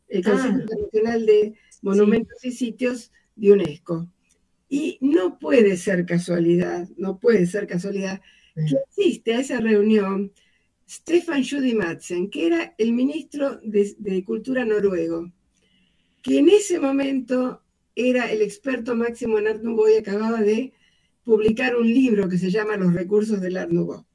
el 0.09 0.25
Consejo 0.25 0.55
ah. 0.55 0.61
Internacional 0.61 1.27
de 1.27 1.55
Monumentos 1.83 2.45
y 2.45 2.53
Sitios 2.53 3.11
de 3.35 3.53
UNESCO. 3.53 4.13
Y 4.69 4.99
no 5.01 5.39
puede 5.39 5.77
ser 5.77 6.07
casualidad, 6.07 6.89
no 6.97 7.19
puede 7.19 7.47
ser 7.47 7.67
casualidad 7.67 8.21
que 8.55 8.77
asiste 8.89 9.35
a 9.35 9.41
esa 9.41 9.61
reunión 9.61 10.33
Stefan 10.89 11.45
Judy 11.45 11.75
Madsen, 11.75 12.31
que 12.31 12.47
era 12.47 12.75
el 12.79 12.93
ministro 12.93 13.61
de, 13.63 14.25
Cultura 14.25 14.65
noruego. 14.65 15.33
que 16.23 16.39
en 16.39 16.49
ese 16.51 16.79
momento 16.79 17.63
era 18.09 18.31
el 18.31 18.43
experto 18.43 18.95
máximo 18.95 19.39
en 19.39 19.49
Art 19.49 19.63
Nouveau 19.63 19.89
y 19.89 19.99
acababa 19.99 20.41
de 20.41 20.73
publicar 21.25 21.77
un 21.77 21.87
libro 21.87 22.29
que 22.29 22.39
se 22.39 22.51
llama 22.51 22.77
Los 22.77 22.95
recursos 22.95 23.41
del 23.41 23.57
Art 23.57 23.71
Nouveau. 23.71 24.07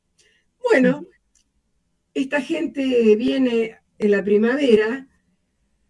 Bueno, 0.71 1.05
esta 2.13 2.41
gente 2.41 3.15
viene 3.15 3.77
en 3.99 4.11
la 4.11 4.23
primavera 4.23 5.07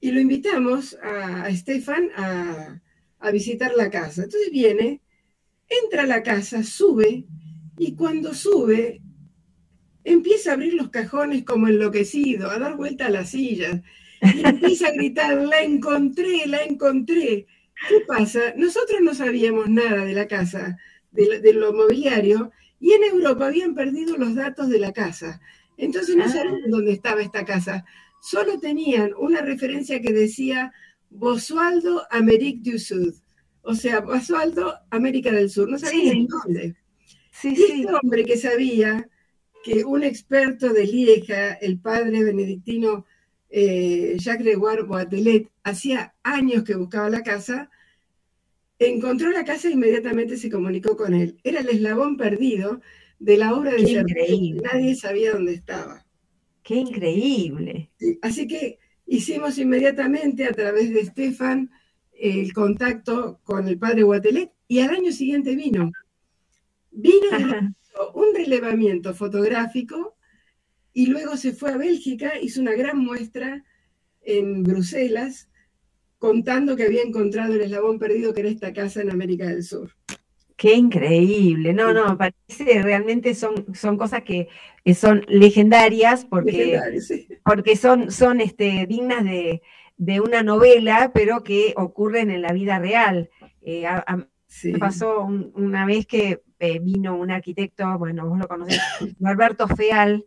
y 0.01 0.11
lo 0.11 0.19
invitamos 0.19 0.97
a, 1.01 1.49
Stefan 1.55 2.09
a, 2.15 2.81
a 3.19 3.31
visitar 3.31 3.73
la 3.75 3.89
casa. 3.89 4.23
Entonces 4.23 4.51
viene, 4.51 5.01
entra 5.69 6.03
a 6.03 6.07
la 6.07 6.23
casa, 6.23 6.63
sube 6.63 7.25
y 7.77 7.95
cuando 7.95 8.33
sube 8.33 9.01
empieza 10.03 10.51
a 10.51 10.53
abrir 10.53 10.73
los 10.75 10.89
cajones 10.89 11.43
como 11.43 11.67
enloquecido, 11.67 12.49
a 12.49 12.59
dar 12.59 12.77
vuelta 12.77 13.07
a 13.07 13.09
las 13.09 13.31
sillas 13.31 13.81
y 14.21 14.47
empieza 14.47 14.87
a 14.87 14.91
gritar, 14.91 15.35
la 15.35 15.61
encontré, 15.61 16.45
la 16.47 16.63
encontré. 16.63 17.47
¿Qué 17.87 18.01
pasa? 18.07 18.53
Nosotros 18.55 19.01
no 19.01 19.13
sabíamos 19.13 19.69
nada 19.69 20.05
de 20.05 20.13
la 20.13 20.27
casa, 20.27 20.77
de, 21.11 21.53
lo 21.53 21.73
mobiliario, 21.73 22.51
y 22.79 22.93
en 22.93 23.03
Europa 23.03 23.47
habían 23.47 23.75
perdido 23.75 24.17
los 24.17 24.35
datos 24.35 24.69
de 24.69 24.79
la 24.79 24.91
casa. 24.93 25.41
Entonces 25.77 26.15
no 26.15 26.25
ah. 26.25 26.29
sabían 26.29 26.69
dónde 26.69 26.93
estaba 26.93 27.21
esta 27.21 27.45
casa. 27.45 27.85
Solo 28.21 28.59
tenían 28.59 29.11
una 29.17 29.41
referencia 29.41 30.01
que 30.01 30.13
decía 30.13 30.73
Bosualdo 31.09 32.03
Amérique 32.09 32.71
du 32.71 32.79
Sud. 32.79 33.13
O 33.61 33.73
sea, 33.75 34.01
Bosualdo 34.01 34.73
América 34.89 35.31
del 35.31 35.49
Sur. 35.49 35.69
No 35.69 35.77
sabían 35.77 36.27
dónde. 36.27 36.75
Sí, 37.31 37.53
y 37.55 37.81
este 37.81 37.93
hombre 37.93 38.23
que 38.23 38.37
sabía 38.37 39.09
que 39.63 39.83
un 39.83 40.03
experto 40.03 40.71
de 40.71 40.85
Lieja, 40.85 41.53
el 41.53 41.79
padre 41.79 42.23
benedictino 42.23 43.05
eh, 43.57 44.17
Jacques 44.17 44.43
Gregoire 44.43 44.83
Boitelet, 44.83 45.49
hacía 45.63 46.13
años 46.23 46.65
que 46.65 46.75
buscaba 46.75 47.09
la 47.09 47.23
casa, 47.23 47.69
encontró 48.79 49.31
la 49.31 49.45
casa 49.45 49.69
e 49.69 49.71
inmediatamente 49.71 50.35
se 50.35 50.49
comunicó 50.49 50.97
con 50.97 51.13
él. 51.13 51.39
Era 51.41 51.61
el 51.61 51.69
eslabón 51.69 52.17
perdido 52.17 52.81
de 53.17 53.37
la 53.37 53.53
obra 53.53 53.71
de 53.71 53.79
increíble. 53.79 54.61
Nadie 54.61 54.93
sabía 54.95 55.31
dónde 55.31 55.53
estaba. 55.53 56.05
Qué 56.63 56.75
increíble. 56.75 57.91
así 58.21 58.45
que 58.45 58.77
hicimos 59.05 59.57
inmediatamente 59.57 60.43
a 60.43 60.51
través 60.51 60.93
de 60.93 60.99
Estefan 60.99 61.71
el 62.11 62.51
contacto 62.51 63.39
con 63.45 63.69
el 63.69 63.79
padre 63.79 64.03
Guatelet 64.03 64.51
y 64.67 64.79
al 64.81 64.89
año 64.89 65.13
siguiente 65.13 65.55
vino. 65.55 65.93
Vino 66.91 67.29
un 68.15 68.35
relevamiento 68.35 69.13
fotográfico 69.13 70.14
y 70.95 71.07
luego 71.07 71.35
se 71.35 71.51
fue 71.51 71.71
a 71.71 71.77
Bélgica, 71.77 72.39
hizo 72.41 72.61
una 72.61 72.71
gran 72.71 72.97
muestra 72.97 73.63
en 74.21 74.63
Bruselas 74.63 75.49
contando 76.17 76.77
que 76.77 76.83
había 76.85 77.03
encontrado 77.03 77.53
el 77.53 77.61
eslabón 77.61 77.99
perdido 77.99 78.33
que 78.33 78.39
era 78.39 78.49
esta 78.49 78.73
casa 78.73 79.01
en 79.01 79.11
América 79.11 79.45
del 79.45 79.61
Sur. 79.63 79.91
Qué 80.55 80.73
increíble, 80.73 81.73
no, 81.73 81.93
no, 81.93 82.17
parece 82.17 82.81
realmente 82.81 83.35
son, 83.35 83.75
son 83.75 83.97
cosas 83.97 84.23
que, 84.23 84.47
son 84.95 85.25
legendarias 85.27 86.23
porque, 86.23 86.79
porque 87.43 87.75
son, 87.75 88.09
son 88.09 88.39
este, 88.39 88.85
dignas 88.87 89.25
de, 89.25 89.61
una 90.21 90.43
novela, 90.43 91.11
pero 91.13 91.43
que 91.43 91.73
ocurren 91.75 92.31
en 92.31 92.41
la 92.41 92.53
vida 92.53 92.79
real. 92.79 93.29
Eh, 93.61 93.85
pasó 94.79 95.25
una 95.25 95.85
vez 95.85 96.07
que 96.07 96.41
eh, 96.59 96.79
vino 96.79 97.17
un 97.17 97.31
arquitecto, 97.31 97.97
bueno, 97.97 98.29
vos 98.29 98.39
lo 98.39 98.47
conocés, 98.47 98.79
Alberto 99.25 99.67
Feal, 99.67 100.23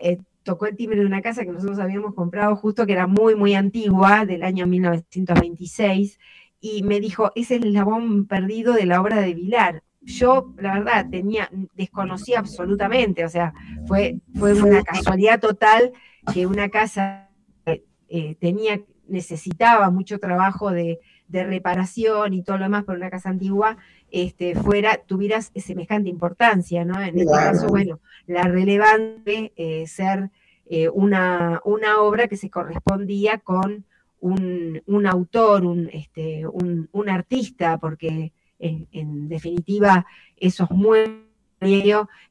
eh, 0.00 0.18
tocó 0.42 0.66
el 0.66 0.76
timbre 0.76 1.00
de 1.00 1.06
una 1.06 1.22
casa 1.22 1.44
que 1.44 1.52
nosotros 1.52 1.78
habíamos 1.78 2.14
comprado 2.14 2.54
justo, 2.56 2.86
que 2.86 2.92
era 2.92 3.06
muy, 3.06 3.34
muy 3.34 3.54
antigua, 3.54 4.26
del 4.26 4.42
año 4.42 4.66
1926, 4.66 6.18
y 6.60 6.82
me 6.82 7.00
dijo, 7.00 7.32
ese 7.34 7.56
es 7.56 7.62
el 7.62 7.68
eslabón 7.68 8.26
perdido 8.26 8.74
de 8.74 8.86
la 8.86 9.00
obra 9.00 9.20
de 9.20 9.34
Vilar. 9.34 9.82
Yo, 10.02 10.54
la 10.58 10.74
verdad, 10.74 11.06
tenía, 11.10 11.50
desconocía 11.74 12.38
absolutamente, 12.38 13.24
o 13.24 13.28
sea, 13.28 13.54
fue, 13.86 14.20
fue 14.34 14.52
una 14.54 14.82
casualidad 14.82 15.40
total 15.40 15.92
que 16.32 16.46
una 16.46 16.68
casa 16.68 17.30
eh, 17.66 18.36
tenía, 18.38 18.82
necesitaba 19.08 19.90
mucho 19.90 20.18
trabajo 20.18 20.70
de, 20.70 21.00
de 21.28 21.44
reparación 21.44 22.34
y 22.34 22.42
todo 22.42 22.58
lo 22.58 22.64
demás 22.64 22.84
por 22.84 22.96
una 22.96 23.10
casa 23.10 23.30
antigua, 23.30 23.76
este, 24.14 24.54
fuera, 24.54 25.00
tuvieras 25.04 25.50
semejante 25.56 26.08
importancia, 26.08 26.84
¿no? 26.84 27.02
En 27.02 27.18
este 27.18 27.32
caso, 27.32 27.66
bueno, 27.66 27.98
la 28.28 28.44
relevante 28.44 29.52
eh, 29.56 29.88
ser 29.88 30.30
eh, 30.66 30.88
una, 30.88 31.60
una, 31.64 32.00
obra 32.00 32.28
que 32.28 32.36
se 32.36 32.48
correspondía 32.48 33.38
con 33.38 33.84
un, 34.20 34.80
un 34.86 35.06
autor, 35.08 35.66
un, 35.66 35.90
este, 35.92 36.46
un, 36.46 36.88
un, 36.92 37.08
artista, 37.08 37.78
porque 37.78 38.32
en, 38.60 39.28
definitiva 39.28 40.06
esos 40.36 40.70
muebles 40.70 41.18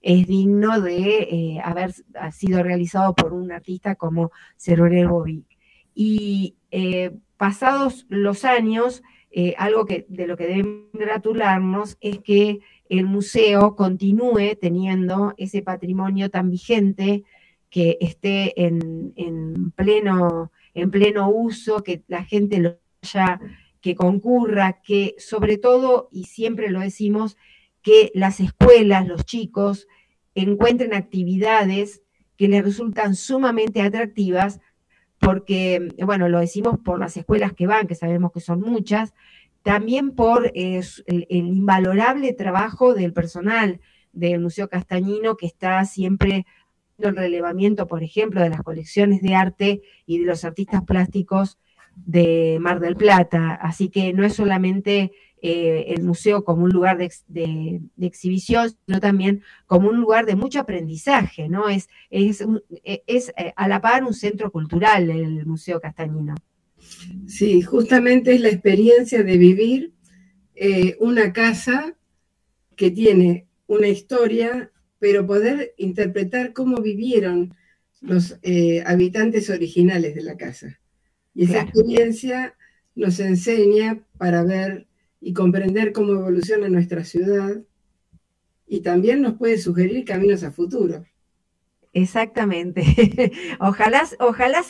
es 0.02 0.26
digno 0.26 0.80
de 0.80 1.18
eh, 1.24 1.62
haber 1.62 1.92
sido 2.32 2.64
realizado 2.64 3.14
por 3.14 3.34
un 3.34 3.52
artista 3.52 3.96
como 3.96 4.32
Cerverel 4.56 5.10
Bobby. 5.10 5.44
Y 5.94 6.56
pasados 7.36 8.06
los 8.08 8.46
años, 8.46 9.04
eh, 9.36 9.56
algo 9.58 9.86
que, 9.86 10.06
de 10.10 10.28
lo 10.28 10.38
que 10.38 10.46
debemos 10.46 10.92
gratularnos 10.94 11.98
es 12.02 12.20
que 12.20 12.60
el 12.88 13.08
museo 13.08 13.76
continúe 13.76 14.56
teniendo 14.62 15.34
ese 15.38 15.64
patrimonio 15.64 16.30
tan 16.30 16.52
vigente, 16.52 17.24
que 17.72 17.98
esté 18.00 18.54
en, 18.64 19.72
pleno, 19.72 20.52
en 20.76 20.92
pleno 20.92 21.32
uso, 21.32 21.82
que 21.82 22.04
la 22.08 22.24
gente 22.24 22.60
lo 22.60 22.78
haya, 23.02 23.40
que 23.82 23.96
concurra, 23.96 24.84
que 24.84 25.16
sobre 25.18 25.58
todo, 25.58 26.10
y 26.12 26.26
siempre 26.26 26.70
lo 26.70 26.82
decimos, 26.82 27.36
que 27.82 28.12
las 28.14 28.40
escuelas, 28.40 29.08
los 29.08 29.26
chicos, 29.26 29.88
encuentren 30.36 30.94
actividades 30.94 32.04
que 32.38 32.48
les 32.48 32.64
resultan 32.64 33.16
sumamente 33.16 33.82
atractivas 33.82 34.60
porque, 35.24 35.90
bueno, 36.06 36.30
lo 36.30 36.40
decimos 36.40 36.78
por 36.84 37.00
las 37.00 37.16
escuelas 37.18 37.54
que 37.54 37.68
van, 37.68 37.88
que 37.88 37.96
sabemos 37.96 38.32
que 38.32 38.42
son 38.42 38.62
muchas, 38.62 39.14
también 39.64 40.12
por 40.12 40.52
el, 40.54 40.86
invalorable 41.30 42.34
trabajo 42.34 42.94
del 42.94 43.14
personal 43.14 43.80
del 44.12 44.42
Museo 44.42 44.70
Castañino 44.70 45.38
que 45.38 45.48
está 45.48 45.84
siempre 45.86 46.46
el 47.00 47.16
relevamiento, 47.16 47.88
por 47.88 48.04
ejemplo, 48.04 48.42
de 48.42 48.50
las 48.50 48.62
colecciones 48.62 49.22
de 49.22 49.36
arte 49.36 49.82
y 50.06 50.20
de 50.20 50.26
los 50.26 50.46
artistas 50.46 50.84
plásticos 50.84 51.58
de 51.96 52.58
Mar 52.62 52.80
del 52.80 52.96
Plata. 52.96 53.56
Así 53.56 53.90
que 53.90 54.14
no 54.14 54.24
es 54.24 54.34
solamente 54.34 55.12
eh, 55.46 55.94
el 55.94 56.06
museo 56.06 56.46
como 56.46 56.64
un 56.64 56.70
lugar 56.70 56.98
de, 56.98 57.82
exhibición, 58.00 58.74
sino 58.86 59.02
también 59.02 59.44
como 59.66 59.90
un 59.90 60.00
lugar 60.00 60.26
de 60.26 60.38
mucho 60.38 60.62
aprendizaje, 60.62 61.50
¿no? 61.50 61.68
Es, 61.68 61.90
es, 62.10 62.46
es, 62.82 63.34
eh, 63.36 63.52
a 63.58 63.68
la 63.68 63.82
par 63.82 64.06
un 64.06 64.14
centro 64.14 64.54
cultural 64.54 65.10
el 65.10 65.46
Museo 65.46 65.82
Castañino. 65.82 66.36
Sí, 67.28 67.62
justamente 67.62 68.34
es 68.34 68.40
la 68.40 68.52
experiencia 68.52 69.22
de 69.22 69.38
vivir 69.38 69.92
eh, 70.56 70.96
una 71.02 71.34
casa 71.34 71.98
que 72.78 72.92
tiene 72.92 73.50
una 73.68 73.90
historia, 73.90 74.72
pero 74.98 75.28
poder 75.28 75.74
interpretar 75.78 76.54
cómo 76.54 76.78
vivieron 76.78 77.54
los 78.00 78.40
habitantes 78.86 79.50
originales 79.50 80.16
de 80.16 80.22
la 80.22 80.38
casa. 80.38 80.80
Y 81.36 81.44
esa 81.44 81.64
experiencia 81.64 82.56
nos 82.96 83.20
enseña 83.20 84.06
para 84.18 84.44
ver 84.44 84.88
y 85.24 85.34
comprender 85.34 85.94
cómo 85.94 86.14
evoluciona 86.14 86.68
nuestra 86.70 87.04
ciudad 87.06 87.62
y 88.68 88.82
también 88.82 89.22
nos 89.22 89.36
puede 89.36 89.58
sugerir 89.58 90.04
caminos 90.04 90.44
a 90.44 90.52
futuro. 90.52 91.06
Exactamente. 91.94 93.32
ojalá, 93.60 94.04
ojalá 94.20 94.64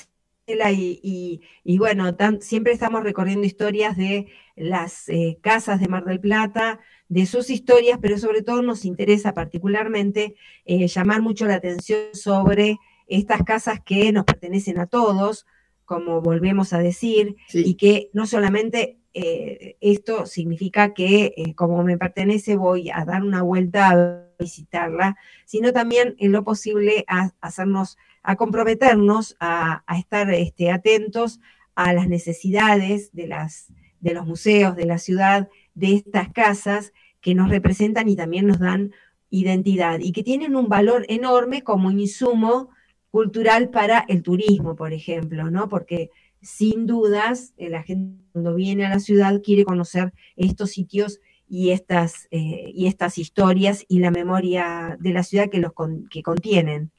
y, 0.46 1.42
y, 1.64 1.78
bueno, 1.78 2.16
siempre 2.42 2.74
estamos 2.74 3.04
recorriendo 3.04 3.48
historias 3.48 3.96
de 3.96 4.28
las 4.56 5.08
eh, 5.08 5.40
casas 5.42 5.80
de 5.80 5.88
Mar 5.88 6.04
del 6.04 6.20
Plata, 6.20 6.80
de 7.08 7.26
sus 7.26 7.50
historias, 7.50 7.98
pero 8.02 8.18
sobre 8.18 8.42
todo 8.42 8.62
nos 8.62 8.86
interesa 8.86 9.34
particularmente 9.34 10.36
eh, 10.66 10.88
llamar 10.88 11.22
mucho 11.22 11.46
la 11.46 11.56
atención 11.56 12.14
sobre 12.14 12.78
estas 13.08 13.44
casas 13.44 13.80
que 13.80 14.12
nos 14.12 14.26
pertenecen 14.26 14.80
a 14.80 14.88
todos, 14.88 15.46
como 15.86 16.22
volvemos 16.22 16.74
a 16.74 16.80
decir, 16.80 17.38
y 17.54 17.76
que 17.76 18.10
no 18.14 18.26
solamente 18.26 19.00
eh, 19.14 19.78
esto 19.80 20.26
significa 20.26 20.94
que 20.94 21.34
eh, 21.38 21.54
como 21.54 21.84
me 21.84 21.98
pertenece 21.98 22.56
voy 22.56 22.90
a 22.90 23.06
dar 23.06 23.24
una 23.24 23.44
vuelta 23.44 23.90
a 23.92 24.24
visitarla, 24.40 25.18
sino 25.46 25.72
también 25.72 26.16
en 26.18 26.32
lo 26.32 26.44
posible 26.44 27.06
a, 27.08 27.32
hacernos, 27.40 27.98
a 28.24 28.36
comprometernos 28.36 29.36
a, 29.40 29.84
estar 29.98 30.34
este, 30.34 30.72
atentos 30.72 31.40
a 31.76 31.94
las 31.94 32.08
necesidades 32.08 33.12
de, 33.14 33.28
las, 33.28 33.72
de 34.00 34.14
los 34.16 34.26
museos, 34.26 34.76
de 34.76 34.86
la 34.86 34.98
ciudad, 34.98 35.48
de 35.76 35.94
estas 35.94 36.32
casas 36.32 36.92
que 37.22 37.36
nos 37.36 37.50
representan 37.50 38.10
y 38.10 38.16
también 38.16 38.48
nos 38.48 38.60
dan 38.60 38.94
identidad 39.30 40.00
y 40.00 40.12
que 40.12 40.24
tienen 40.24 40.56
un 40.56 40.70
valor 40.70 41.06
enorme 41.08 41.64
como 41.64 41.92
insumo 41.92 42.70
cultural 43.12 43.70
para 43.70 44.06
el 44.08 44.24
turismo, 44.24 44.76
por 44.76 44.92
ejemplo, 44.92 45.52
¿no? 45.52 45.70
Porque 45.70 46.10
sin 46.44 46.86
dudas, 46.86 47.54
la 47.58 47.84
gente 47.84 48.24
cuando 48.32 48.54
viene 48.54 48.86
a 48.86 48.90
la 48.90 49.00
ciudad 49.00 49.42
quiere 49.42 49.64
conocer 49.64 50.14
estos 50.36 50.72
sitios 50.72 51.20
y 51.48 51.72
estas, 51.72 52.28
y 52.32 52.88
estas 52.88 53.18
historias 53.18 53.86
y 53.88 54.00
la 54.00 54.12
memoria 54.12 54.98
de 55.00 55.14
la 55.14 55.24
ciudad 55.24 55.50
que, 55.50 55.60
los 55.60 55.72
que 56.10 56.24
contienen. 56.24 56.92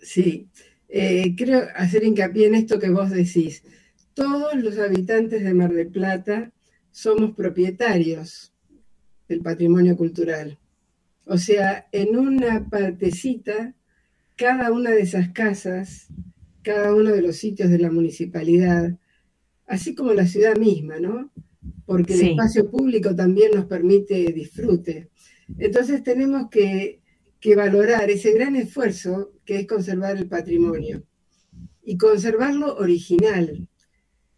Sí, 0.00 0.48
creo 0.88 1.66
hacer 1.74 2.04
hincapié 2.04 2.46
en 2.46 2.54
esto 2.54 2.78
que 2.78 2.90
vos 2.90 3.10
decís. 3.10 3.62
Todos 4.14 4.54
los 4.56 4.78
habitantes 4.78 5.42
de 5.44 5.54
Mar 5.54 5.72
del 5.72 5.88
Plata 5.88 6.52
somos 6.90 7.34
propietarios 7.34 8.52
del 9.28 9.40
patrimonio 9.40 9.96
cultural. 9.96 10.58
O 11.24 11.38
sea, 11.38 11.86
en 11.92 12.16
una 12.16 12.68
partecita, 12.68 13.74
cada 14.36 14.72
una 14.72 14.90
de 14.90 15.02
esas 15.02 15.28
casas, 15.30 16.08
cada 16.62 16.94
uno 16.94 17.10
de 17.10 17.22
los 17.22 17.36
sitios 17.36 17.70
de 17.70 17.78
la 17.78 17.90
municipalidad, 17.90 18.98
así 19.66 19.94
como 19.94 20.12
la 20.12 20.26
ciudad 20.26 20.56
misma, 20.56 20.98
¿no? 21.00 21.30
Porque 21.86 22.14
el 22.14 22.28
espacio 22.28 22.70
público 22.70 23.14
también 23.14 23.52
nos 23.54 23.66
permite 23.66 24.32
disfrute. 24.32 25.10
Entonces 25.58 26.02
tenemos 26.02 26.48
que, 26.50 27.00
que 27.40 27.56
valorar 27.56 28.10
ese 28.10 28.32
gran 28.32 28.56
esfuerzo 28.56 29.32
que 29.44 29.60
es 29.60 29.66
conservar 29.66 30.16
el 30.16 30.28
patrimonio 30.28 31.04
y 31.82 31.96
conservarlo 31.96 32.76
original. 32.76 33.68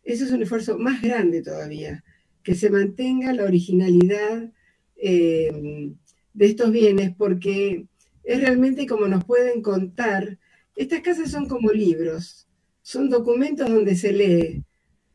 Eso 0.05 0.25
es 0.25 0.31
un 0.31 0.43
esfuerzo 0.43 0.79
más 0.79 1.03
grande 1.03 1.43
todavía, 1.43 2.05
que 2.43 2.55
se 2.55 2.71
mantenga 2.71 3.33
la 3.33 3.45
originalidad 3.45 4.53
eh, 4.97 5.93
de 6.33 6.47
estos 6.47 6.71
bienes, 6.71 7.13
porque 7.17 7.87
es 8.23 8.41
realmente 8.41 8.87
como 8.87 9.09
nos 9.09 9.25
pueden 9.25 9.63
contar. 9.63 10.39
Estas 10.81 11.03
casas 11.03 11.31
son 11.31 11.47
como 11.47 11.73
libros, 11.73 12.49
son 12.81 13.11
documentos 13.11 13.69
donde 13.69 13.95
se 13.95 14.15
lee, 14.15 14.65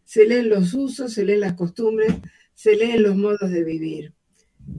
se 0.04 0.28
leen 0.28 0.47
los 0.47 0.75
usos, 0.75 1.12
se 1.12 1.25
leen 1.25 1.39
las 1.39 1.56
costumbres, 1.56 2.13
se 2.54 2.75
leen 2.75 3.01
los 3.01 3.15
modos 3.15 3.49
de 3.49 3.63
vivir. 3.63 4.13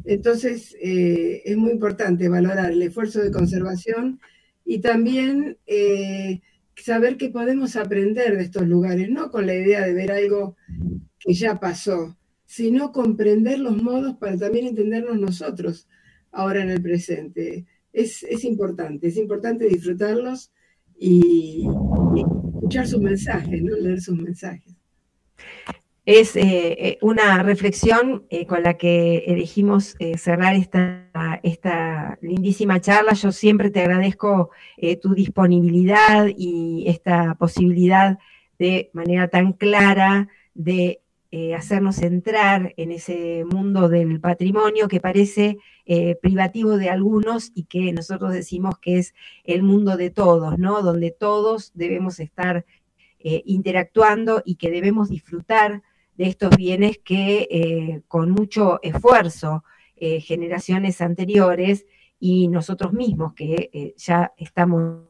Entonces, 0.05 0.77
eh, 0.81 1.43
es 1.45 1.57
muy 1.57 1.73
importante 1.73 2.29
valorar 2.29 2.71
el 2.71 2.81
esfuerzo 2.83 3.21
de 3.21 3.33
conservación 3.33 4.21
y 4.65 4.79
también 4.79 5.59
eh, 5.67 6.41
saber 6.77 7.17
que 7.17 7.31
podemos 7.31 7.75
aprender 7.75 8.37
de 8.37 8.45
estos 8.45 8.69
lugares, 8.69 9.11
no 9.11 9.33
con 9.33 9.45
la 9.45 9.57
idea 9.57 9.85
de 9.85 9.93
ver 9.93 10.13
algo 10.13 10.55
que 11.19 11.35
ya 11.35 11.59
pasó, 11.59 12.17
sino 12.45 12.93
comprender 12.93 13.59
los 13.59 13.83
modos 13.83 14.19
para 14.19 14.39
también 14.39 14.69
entendernos 14.69 15.19
nosotros 15.19 15.89
ahora 16.31 16.63
en 16.63 16.71
el 16.71 16.81
presente. 16.81 17.67
Es, 17.93 18.23
importante, 18.45 19.09
es 19.09 19.17
importante 19.17 19.67
disfrutarlos 19.67 20.53
y, 20.99 21.67
escuchar 22.17 22.87
sus 22.87 23.01
mensajes, 23.01 23.63
¿no? 23.63 23.77
leer 23.77 24.01
sus 24.01 24.17
mensajes. 24.17 24.75
Es 26.05 26.37
eh, 26.37 26.43
eh, 26.45 26.99
una 27.03 27.43
reflexión 27.43 28.27
eh, 28.31 28.47
con 28.47 28.63
la 28.63 28.75
que 28.75 29.25
elegimos 29.27 29.97
cerrar 30.17 30.55
esta, 30.55 31.41
esta 31.43 32.17
lindísima 32.23 32.81
charla. 32.81 33.13
Yo 33.15 33.33
siempre 33.33 33.71
te 33.71 33.81
agradezco 33.81 34.51
tu 35.03 35.15
disponibilidad 35.15 36.29
y 36.37 36.85
esta 36.87 37.35
posibilidad 37.35 38.19
de 38.59 38.91
manera 38.93 39.29
tan 39.29 39.53
clara 39.53 40.29
de 40.55 41.01
eh, 41.39 41.55
hacernos 41.55 41.99
entrar 41.99 42.73
en 42.79 42.91
ese 42.91 43.45
mundo 43.45 43.91
del 43.91 44.21
patrimonio 44.23 44.89
que 44.89 45.03
parece 45.03 45.59
eh, 45.85 46.15
privativo 46.15 46.79
de 46.79 46.89
algunos 46.89 47.53
y 47.55 47.65
que 47.65 47.93
nosotros 47.93 48.33
decimos 48.33 48.79
que 48.79 48.97
es 48.97 49.15
el 49.45 49.63
mundo 49.63 49.99
de 49.99 50.09
todos, 50.09 50.59
¿no? 50.59 50.81
Donde 50.81 51.11
todos 51.11 51.73
debemos 51.75 52.21
estar 52.21 52.65
eh, 53.19 53.43
interactuando 53.45 54.43
y 54.47 54.55
que 54.55 54.71
debemos 54.71 55.11
disfrutar 55.11 55.83
de 56.17 56.27
estos 56.27 56.57
bienes 56.57 57.01
que 57.05 58.03
con 58.09 58.31
mucho 58.31 58.81
esfuerzo 58.83 59.63
generaciones 59.95 61.03
anteriores 61.03 61.85
y 62.19 62.49
nosotros 62.49 62.95
mismos 62.95 63.35
que 63.35 63.93
ya 63.99 64.33
estamos 64.39 65.03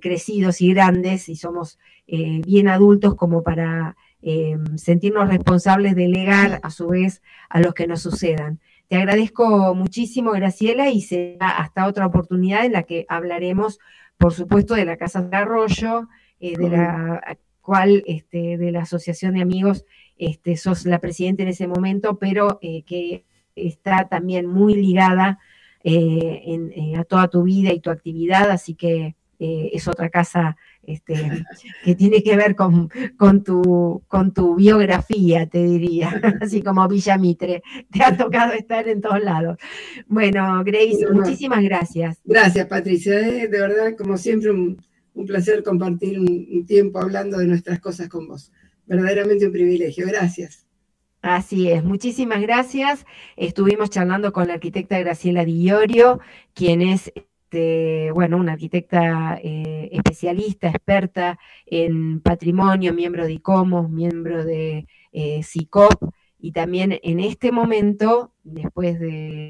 crecidos 0.00 0.62
y 0.62 0.72
grandes 0.72 1.28
y 1.28 1.36
somos 1.36 1.78
bien 2.06 2.68
adultos 2.68 3.16
como 3.16 3.42
para 3.42 3.98
Em, 4.28 4.76
sentirnos 4.76 5.28
responsables 5.28 5.94
de 5.94 6.08
legar 6.08 6.58
a 6.64 6.70
su 6.70 6.88
vez 6.88 7.22
a 7.48 7.60
los 7.60 7.74
que 7.74 7.86
nos 7.86 8.02
sucedan. 8.02 8.58
Te 8.88 8.96
agradezco 8.96 9.72
muchísimo, 9.72 10.32
Graciela, 10.32 10.90
y 10.90 11.00
será 11.00 11.50
hasta 11.58 11.86
otra 11.86 12.06
oportunidad 12.06 12.64
en 12.64 12.72
la 12.72 12.82
que 12.82 13.06
hablaremos, 13.08 13.78
por 14.18 14.32
supuesto, 14.32 14.74
de 14.74 14.84
la 14.84 14.96
Casa 14.96 15.22
de 15.22 15.36
Arroyo, 15.36 16.08
eh, 16.40 16.56
de 16.56 16.70
la 16.70 17.38
cual, 17.60 18.02
este, 18.08 18.58
de 18.58 18.72
la 18.72 18.80
Asociación 18.80 19.34
de 19.34 19.42
Amigos, 19.42 19.84
este, 20.18 20.56
sos 20.56 20.86
la 20.86 20.98
presidenta 20.98 21.44
en 21.44 21.50
ese 21.50 21.68
momento, 21.68 22.18
pero 22.18 22.58
eh, 22.62 22.82
que 22.82 23.24
está 23.54 24.08
también 24.08 24.48
muy 24.48 24.74
ligada 24.74 25.38
eh, 25.84 26.58
a 26.98 27.04
toda 27.04 27.28
tu 27.28 27.44
vida 27.44 27.72
y 27.72 27.78
tu 27.78 27.90
actividad, 27.90 28.50
así 28.50 28.74
que 28.74 29.14
es 29.38 29.86
otra 29.88 30.08
casa 30.08 30.56
este, 30.82 31.44
que 31.84 31.94
tiene 31.94 32.22
que 32.22 32.36
ver 32.36 32.54
con, 32.54 32.88
con, 33.16 33.42
tu, 33.42 34.02
con 34.06 34.32
tu 34.32 34.54
biografía, 34.54 35.46
te 35.46 35.62
diría, 35.62 36.20
así 36.40 36.62
como 36.62 36.86
Villa 36.88 37.18
Mitre. 37.18 37.62
Te 37.90 38.02
ha 38.02 38.16
tocado 38.16 38.52
estar 38.52 38.88
en 38.88 39.00
todos 39.00 39.22
lados. 39.22 39.58
Bueno, 40.06 40.62
Grace, 40.64 41.06
muchísimas 41.12 41.62
gracias. 41.62 42.20
Gracias, 42.24 42.66
Patricia. 42.66 43.14
De 43.18 43.48
verdad, 43.48 43.96
como 43.96 44.16
siempre, 44.16 44.50
un, 44.50 44.78
placer 45.26 45.62
compartir 45.62 46.20
un, 46.20 46.64
tiempo 46.66 47.00
hablando 47.00 47.38
de 47.38 47.46
nuestras 47.46 47.80
cosas 47.80 48.08
con 48.08 48.28
vos. 48.28 48.52
Verdaderamente 48.86 49.46
un 49.46 49.52
privilegio. 49.52 50.06
Gracias. 50.06 50.64
Así 51.22 51.68
es, 51.68 51.82
muchísimas 51.82 52.40
gracias. 52.40 53.04
Estuvimos 53.36 53.90
charlando 53.90 54.32
con 54.32 54.46
la 54.46 54.54
arquitecta 54.54 54.96
Graciela 55.00 55.44
Diorio, 55.44 56.20
quien 56.54 56.82
es 56.82 57.12
este, 57.46 58.10
bueno, 58.12 58.38
una 58.38 58.54
arquitecta 58.54 59.38
eh, 59.40 59.88
especialista, 59.92 60.68
experta 60.68 61.38
en 61.64 62.20
patrimonio, 62.20 62.92
miembro 62.92 63.24
de 63.24 63.34
ICOMOS, 63.34 63.88
miembro 63.88 64.44
de 64.44 64.88
eh, 65.12 65.42
CICOP, 65.44 66.12
y 66.40 66.50
también 66.50 66.98
en 67.04 67.20
este 67.20 67.52
momento, 67.52 68.32
después 68.42 68.98
de 68.98 69.48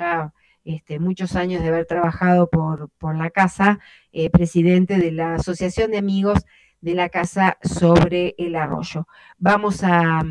este, 0.64 0.98
muchos 0.98 1.36
años 1.36 1.62
de 1.62 1.68
haber 1.68 1.86
trabajado 1.86 2.50
por, 2.50 2.90
la 3.16 3.30
casa, 3.30 3.78
eh, 4.12 4.28
presidente 4.28 4.98
de 4.98 5.12
la 5.12 5.36
Asociación 5.36 5.90
de 5.90 5.98
Amigos 5.98 6.44
de 6.82 6.94
la 6.94 7.08
Casa 7.08 7.56
sobre 7.62 8.34
el 8.36 8.56
Arroyo. 8.56 9.08
Vamos 9.38 9.82
a, 9.82 10.22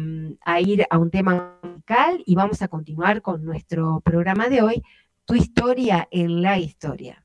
a 0.46 0.62
ir 0.62 0.86
a 0.88 1.00
un 1.00 1.10
tema 1.10 1.58
musical 1.64 2.22
y 2.28 2.36
vamos 2.36 2.62
a 2.62 2.68
continuar 2.68 3.24
con 3.24 3.44
nuestro 3.44 4.02
programa 4.02 4.50
de 4.50 4.62
hoy, 4.62 4.84
Tu 5.26 5.34
historia 5.34 6.08
en 6.12 6.44
la 6.44 6.60
historia. 6.60 7.25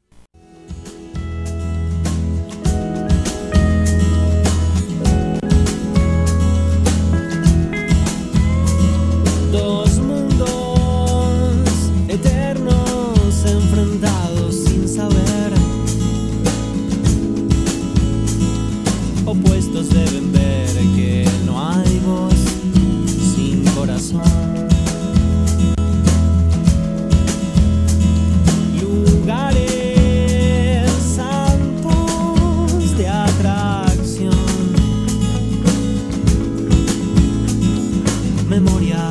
Lugares 28.81 30.11
santos 31.15 32.97
de 32.99 33.09
atracción, 33.09 34.35
memoria. 38.49 39.10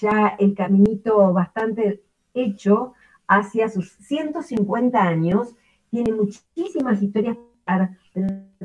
Ya 0.00 0.36
el 0.38 0.54
caminito 0.54 1.32
bastante 1.32 2.02
hecho 2.34 2.94
hacia 3.26 3.68
sus 3.68 3.90
150 3.92 5.00
años, 5.00 5.54
tiene 5.90 6.12
muchísimas 6.12 7.02
historias 7.02 7.36
para, 7.64 7.98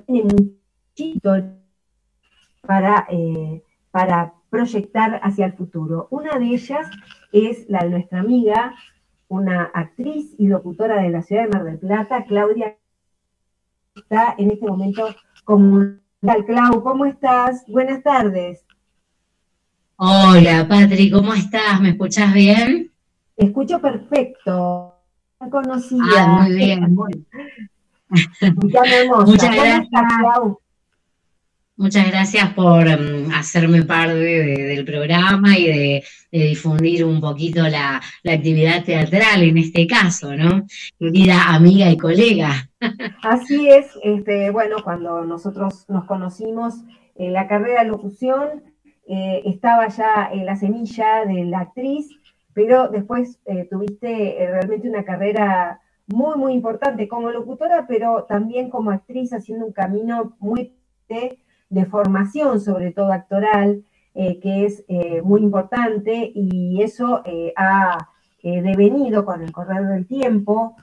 tiene 0.06 0.56
para, 2.62 3.08
eh, 3.10 3.64
para 3.92 4.34
proyectar 4.50 5.20
hacia 5.24 5.48
el 5.48 5.54
futuro. 5.54 6.08
Una 6.12 6.38
de 6.40 6.46
ellas 6.46 6.90
es 7.32 7.70
la 7.70 7.84
de 7.84 7.90
nuestra 7.90 8.20
amiga, 8.20 8.74
una 9.28 9.64
actriz 9.74 10.36
y 10.38 10.48
locutora 10.48 11.02
de 11.02 11.10
la 11.10 11.22
ciudad 11.22 11.44
de 11.44 11.50
Mar 11.50 11.64
del 11.64 11.80
Plata, 11.80 12.24
Claudia, 12.26 12.78
está 13.96 14.36
en 14.38 14.52
este 14.52 14.66
momento 14.66 15.08
como. 15.44 16.02
Clau, 16.22 16.82
¿cómo 16.84 17.06
estás? 17.06 17.66
Buenas 17.68 18.02
tardes. 18.02 18.66
Hola, 19.96 20.66
Patri, 20.68 21.10
¿cómo 21.12 21.34
estás? 21.34 21.80
¿Me 21.82 21.90
escuchás 21.90 22.34
bien? 22.34 22.92
Escucho 23.38 23.80
perfecto. 23.80 24.96
Tan 25.40 25.50
conocida. 25.50 26.02
Ah, 26.18 26.44
muy 26.48 26.56
bien. 26.56 26.80
Me 26.80 26.86
hermosa. 26.86 27.18
Muchas 29.26 29.50
¿Cómo 29.50 29.62
gracias. 29.64 29.90
Muchas 31.76 32.08
gracias 32.08 32.54
por 32.54 32.86
mm, 32.86 33.32
hacerme 33.34 33.82
parte 33.84 34.14
de- 34.14 34.64
del 34.64 34.86
programa 34.86 35.58
y 35.58 35.66
de, 35.68 36.04
de 36.32 36.44
difundir 36.46 37.04
un 37.04 37.20
poquito 37.20 37.64
la, 37.68 38.00
la 38.22 38.34
actividad 38.34 38.84
teatral 38.84 39.42
en 39.42 39.58
este 39.58 39.88
caso, 39.88 40.36
¿no? 40.36 40.66
Querida 41.00 41.50
amiga 41.54 41.90
y 41.90 41.98
colega. 41.98 42.70
Así 43.24 43.68
es, 43.70 43.88
este, 44.04 44.52
bueno, 44.52 44.78
cuando 44.84 45.24
nosotros 45.26 45.86
nos 45.90 46.06
conocimos 46.06 46.76
en 47.16 47.34
la 47.34 47.48
carrera 47.48 47.84
de 47.84 47.90
locución, 47.90 48.62
eh, 49.08 49.42
estaba 49.46 49.88
ya 49.88 50.30
en 50.32 50.46
la 50.46 50.56
semilla 50.56 51.26
de 51.26 51.46
la 51.46 51.60
actriz, 51.60 52.10
pero 52.54 52.88
después 52.88 53.40
eh, 53.46 53.68
tuviste 53.70 54.42
eh, 54.42 54.52
realmente 54.52 54.90
una 54.90 55.04
carrera 55.04 55.82
muy, 56.08 56.38
muy 56.38 56.54
importante 56.54 57.08
como 57.08 57.32
locutora, 57.32 57.86
pero 57.88 58.26
también 58.26 58.70
como 58.70 58.92
actriz, 58.92 59.34
haciendo 59.34 59.66
un 59.66 59.74
camino 59.74 60.36
muy 60.40 60.74
de, 61.70 61.86
formación, 61.86 62.60
sobre 62.60 62.92
todo 62.92 63.12
actoral, 63.12 63.84
eh, 64.14 64.40
que 64.40 64.66
es 64.66 64.84
eh, 64.88 65.22
muy 65.24 65.42
importante 65.42 66.32
y 66.34 66.82
eso 66.82 67.24
eh, 67.26 67.52
ha 67.56 68.10
eh, 68.44 68.62
devenido 68.62 69.26
con 69.26 69.42
el 69.42 69.52
correr 69.52 69.88
del 69.88 70.06
tiempo. 70.06 70.76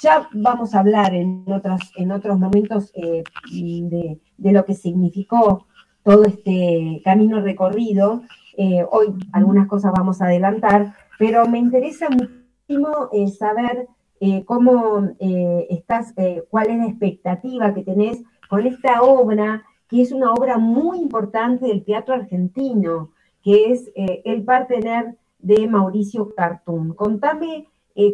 Ya 0.00 0.28
vamos 0.32 0.74
a 0.74 0.80
hablar 0.80 1.14
en, 1.14 1.44
otras, 1.46 1.80
en 1.96 2.12
otros 2.12 2.38
momentos 2.38 2.92
eh, 2.94 3.22
de 3.52 4.52
lo 4.52 4.64
que 4.64 4.74
significó 4.74 5.66
todo 6.02 6.24
este 6.24 7.00
camino 7.04 7.40
recorrido. 7.40 8.22
Eh, 8.56 8.84
hoy 8.90 9.14
algunas 9.32 9.68
cosas 9.68 9.92
vamos 9.96 10.20
a 10.20 10.26
adelantar, 10.26 10.94
pero 11.18 11.46
me 11.48 11.58
interesa 11.58 12.08
muchísimo 12.10 13.08
eh, 13.12 13.28
saber 13.28 13.88
eh, 14.20 14.44
cómo 14.44 15.10
estás, 15.18 16.14
cuál 16.48 16.68
es 16.68 16.78
la 16.78 16.86
expectativa 16.86 17.74
que 17.74 17.82
tenés 17.82 18.22
con 18.48 18.66
esta 18.66 19.02
obra, 19.02 19.64
que 19.88 20.02
es 20.02 20.12
una 20.12 20.32
obra 20.32 20.58
muy 20.58 20.98
importante 20.98 21.66
del 21.66 21.84
teatro 21.84 22.14
argentino, 22.14 23.10
que 23.42 23.72
es 23.72 23.90
El 23.96 24.44
partener 24.44 25.16
de 25.40 25.66
Mauricio 25.66 26.32
Cartún. 26.36 26.94
Contame 26.94 27.66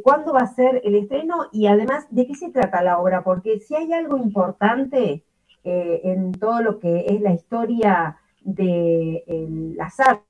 cuándo 0.03 0.32
va 0.32 0.41
a 0.41 0.55
ser 0.55 0.80
el 0.82 0.95
estreno 0.95 1.49
y 1.53 1.66
además 1.66 2.07
de 2.09 2.26
qué 2.26 2.34
se 2.34 2.51
trata 2.51 2.82
la 2.82 2.99
obra, 2.99 3.22
porque 3.22 3.61
si 3.61 3.74
hay 3.74 3.93
algo 3.93 4.16
importante 4.16 5.24
eh, 5.64 6.00
en 6.04 6.32
todo 6.32 6.62
lo 6.62 6.78
que 6.78 7.06
es 7.09 7.20
la 7.20 7.32
historia 7.32 8.16
de 8.42 9.24
las 9.76 10.00
artes 10.00 10.24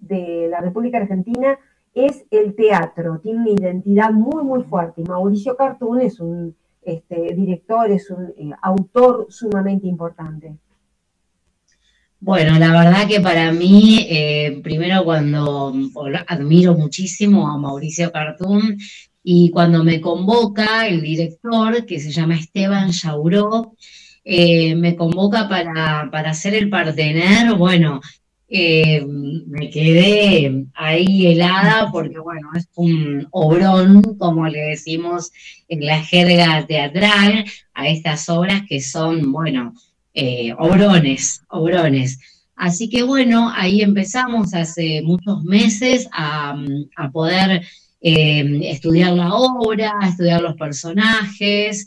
de 0.00 0.48
la 0.50 0.60
República 0.60 0.98
Argentina, 0.98 1.58
es 1.94 2.24
el 2.30 2.54
teatro, 2.54 3.20
tiene 3.22 3.40
una 3.40 3.50
identidad 3.50 4.10
muy, 4.10 4.42
muy 4.42 4.62
fuerte. 4.64 5.02
Y 5.02 5.04
Mauricio 5.04 5.56
Cartún 5.56 6.00
es 6.00 6.18
un 6.18 6.54
este, 6.82 7.34
director, 7.34 7.90
es 7.90 8.10
un 8.10 8.26
eh, 8.36 8.50
autor 8.62 9.26
sumamente 9.30 9.86
importante. 9.86 10.56
Bueno, 12.20 12.58
la 12.58 12.70
verdad 12.72 13.06
que 13.06 13.20
para 13.20 13.52
mí, 13.52 14.06
eh, 14.08 14.60
primero 14.62 15.04
cuando 15.04 15.74
admiro 16.26 16.74
muchísimo 16.74 17.48
a 17.48 17.58
Mauricio 17.58 18.10
Cartún 18.10 18.78
y 19.22 19.50
cuando 19.50 19.84
me 19.84 20.00
convoca 20.00 20.86
el 20.86 21.02
director, 21.02 21.84
que 21.84 22.00
se 22.00 22.10
llama 22.10 22.36
Esteban 22.36 22.90
Yauró, 22.90 23.76
eh, 24.24 24.74
me 24.74 24.96
convoca 24.96 25.48
para, 25.48 26.08
para 26.10 26.30
hacer 26.30 26.54
el 26.54 26.70
partener, 26.70 27.54
bueno, 27.56 28.00
eh, 28.48 29.04
me 29.04 29.68
quedé 29.68 30.66
ahí 30.74 31.26
helada 31.26 31.90
porque, 31.92 32.18
bueno, 32.18 32.48
es 32.56 32.68
un 32.74 33.26
obrón, 33.32 34.02
como 34.18 34.48
le 34.48 34.60
decimos 34.60 35.30
en 35.68 35.84
la 35.84 36.02
jerga 36.02 36.64
teatral, 36.66 37.44
a 37.74 37.88
estas 37.88 38.28
obras 38.30 38.62
que 38.66 38.80
son, 38.80 39.30
bueno, 39.30 39.74
eh, 40.14 40.54
obrones, 40.58 41.42
obrones. 41.48 42.18
Así 42.56 42.88
que 42.88 43.02
bueno, 43.02 43.50
ahí 43.54 43.82
empezamos 43.82 44.54
hace 44.54 45.02
muchos 45.02 45.42
meses 45.44 46.08
a, 46.12 46.56
a 46.96 47.10
poder 47.10 47.62
estudiar 48.00 49.14
la 49.14 49.34
obra, 49.34 49.94
estudiar 50.06 50.42
los 50.42 50.56
personajes 50.56 51.86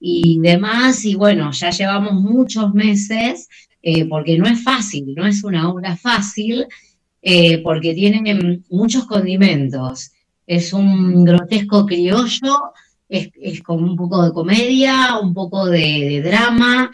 y 0.00 0.38
demás. 0.40 1.04
Y 1.04 1.14
bueno, 1.14 1.50
ya 1.52 1.70
llevamos 1.70 2.14
muchos 2.14 2.74
meses, 2.74 3.48
eh, 3.82 4.04
porque 4.06 4.38
no 4.38 4.46
es 4.46 4.62
fácil, 4.62 5.14
no 5.14 5.26
es 5.26 5.44
una 5.44 5.70
obra 5.70 5.96
fácil, 5.96 6.66
eh, 7.22 7.58
porque 7.58 7.94
tiene 7.94 8.62
muchos 8.70 9.06
condimentos. 9.06 10.12
Es 10.46 10.72
un 10.72 11.24
grotesco 11.24 11.86
criollo, 11.86 12.72
es, 13.08 13.30
es 13.40 13.62
con 13.62 13.82
un 13.82 13.96
poco 13.96 14.22
de 14.24 14.32
comedia, 14.32 15.18
un 15.20 15.34
poco 15.34 15.66
de, 15.66 16.22
drama. 16.22 16.90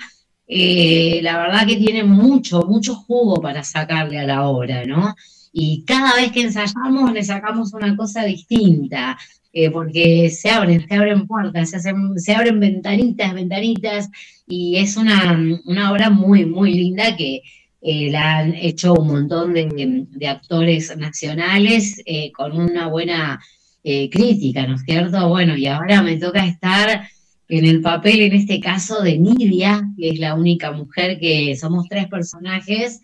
Eh, 0.46 1.20
la 1.22 1.38
verdad 1.38 1.66
que 1.66 1.76
tiene 1.76 2.05
mucho, 2.05 2.62
mucho 2.62 2.94
jugo 2.94 3.40
para 3.40 3.62
sacarle 3.62 4.18
a 4.18 4.26
la 4.26 4.48
obra, 4.48 4.84
¿no? 4.84 5.14
Y 5.53 5.84
cada 5.84 6.16
vez 6.16 6.32
que 6.32 6.42
ensayamos 6.42 7.12
le 7.12 7.22
sacamos 7.22 7.74
una 7.74 7.94
cosa 7.96 8.24
distinta, 8.24 9.18
eh, 9.55 9.70
porque 9.70 10.30
se 10.30 10.48
abren, 10.48 10.88
se 10.88 10.94
abren 10.94 11.26
puertas, 11.26 11.70
se, 11.70 11.78
se 12.16 12.34
abren 12.34 12.59
ventanitas, 12.59 13.34
ventanitas, 13.34 14.09
y 14.46 14.78
es 14.78 14.96
una, 14.96 15.38
una 15.66 15.92
obra 15.92 16.09
muy, 16.09 16.46
muy 16.46 16.72
linda 16.72 17.14
que 17.16 17.42
eh, 17.82 18.11
la 18.11 18.38
han 18.38 18.55
hecho 18.55 18.94
un 18.94 19.09
montón 19.09 19.53
de, 19.53 20.07
de 20.09 20.28
actores 20.28 20.96
nacionales 20.96 22.00
eh, 22.07 22.32
con 22.32 22.59
una 22.59 22.88
buena 22.88 23.40
crítica, 23.84 24.64
¿no 24.64 24.76
es 24.76 24.82
cierto? 24.82 25.28
Bueno, 25.28 25.57
y 25.57 25.66
ahora 25.66 26.03
me 26.03 26.16
toca 26.16 26.46
estar 26.46 27.09
en 27.48 27.66
el 27.66 27.80
papel, 27.82 28.20
en 28.20 28.32
este 28.32 28.61
caso, 28.61 29.03
de 29.03 29.18
Nidia, 29.18 29.82
que 29.98 30.11
es 30.11 30.20
la 30.20 30.36
única 30.36 30.70
mujer 30.70 31.18
que 31.18 31.57
somos 31.57 31.88
tres 31.88 32.07
personajes. 32.07 33.00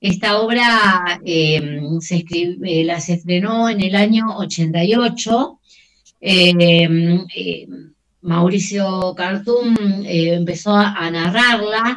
Esta 0.00 0.40
obra 0.40 1.20
se, 1.24 2.16
escribe, 2.16 2.82
la, 2.82 2.98
se 3.00 3.14
estrenó 3.14 3.68
en 3.68 3.80
el 3.82 3.94
año 3.94 4.36
88. 4.36 5.59
Eh, 6.20 7.26
eh, 7.34 7.68
Mauricio 8.22 9.14
Cartum 9.16 9.74
empezó 10.04 10.74
a, 10.76 11.10
narrarla. 11.10 11.96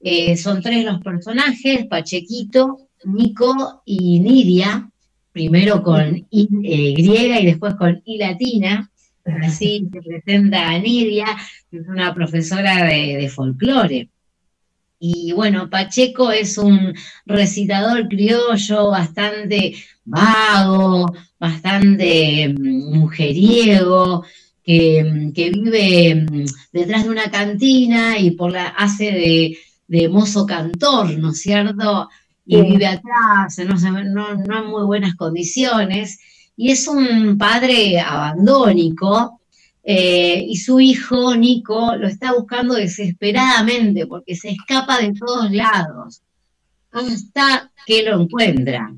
Eh, 0.00 0.36
son 0.36 0.62
tres 0.62 0.84
los 0.84 1.00
personajes, 1.00 1.86
Pachequito, 1.86 2.88
Nico 3.04 3.82
y 3.84 4.20
Nidia, 4.20 4.90
primero 5.32 5.82
con 5.82 6.26
eh, 6.30 6.94
griega 6.94 7.40
y 7.40 7.46
después 7.46 7.74
con 7.74 8.02
I 8.04 8.18
latina. 8.18 8.90
Así 9.42 9.88
se 9.90 10.02
presenta 10.02 10.68
a 10.68 10.78
Nidia, 10.78 11.26
que 11.70 11.78
es 11.78 11.88
una 11.88 12.14
profesora 12.14 12.84
de 12.84 13.28
folclore. 13.34 14.10
Y 14.98 15.32
bueno, 15.32 15.68
Pacheco 15.68 16.30
es 16.30 16.56
un 16.56 16.94
recitador 17.26 18.08
criollo 18.08 18.90
bastante 18.90 19.74
vago, 20.04 21.12
bastante 21.38 22.54
mujeriego, 22.58 24.24
que, 24.62 25.30
que, 25.34 25.50
vive 25.50 26.26
detrás 26.72 27.04
de 27.04 27.10
una 27.10 27.30
cantina 27.30 28.18
y 28.18 28.30
por 28.30 28.52
la 28.52 28.68
hace 28.68 29.04
de, 29.12 29.58
de 29.88 30.08
mozo 30.08 30.46
cantor, 30.46 31.18
¿no 31.18 31.30
es 31.32 31.40
cierto? 31.40 32.08
Y 32.46 32.56
sí. 32.56 32.62
vive 32.62 32.86
atrás, 32.86 33.58
no, 33.58 34.04
no, 34.04 34.34
no 34.34 34.58
en 34.58 34.70
muy 34.70 34.84
buenas 34.84 35.14
condiciones 35.16 36.18
y 36.56 36.70
es 36.70 36.86
un 36.86 37.36
padre 37.36 38.00
abandónico 38.00 39.40
eh, 39.86 40.46
y 40.48 40.56
su 40.56 40.80
hijo, 40.80 41.36
Nico, 41.36 41.94
lo 41.96 42.08
está 42.08 42.32
buscando 42.32 42.74
desesperadamente 42.74 44.06
porque 44.06 44.34
se 44.34 44.50
escapa 44.50 44.98
de 44.98 45.12
todos 45.12 45.50
lados 45.50 46.22
hasta 46.90 47.70
que 47.86 48.02
lo 48.02 48.22
encuentra. 48.22 48.94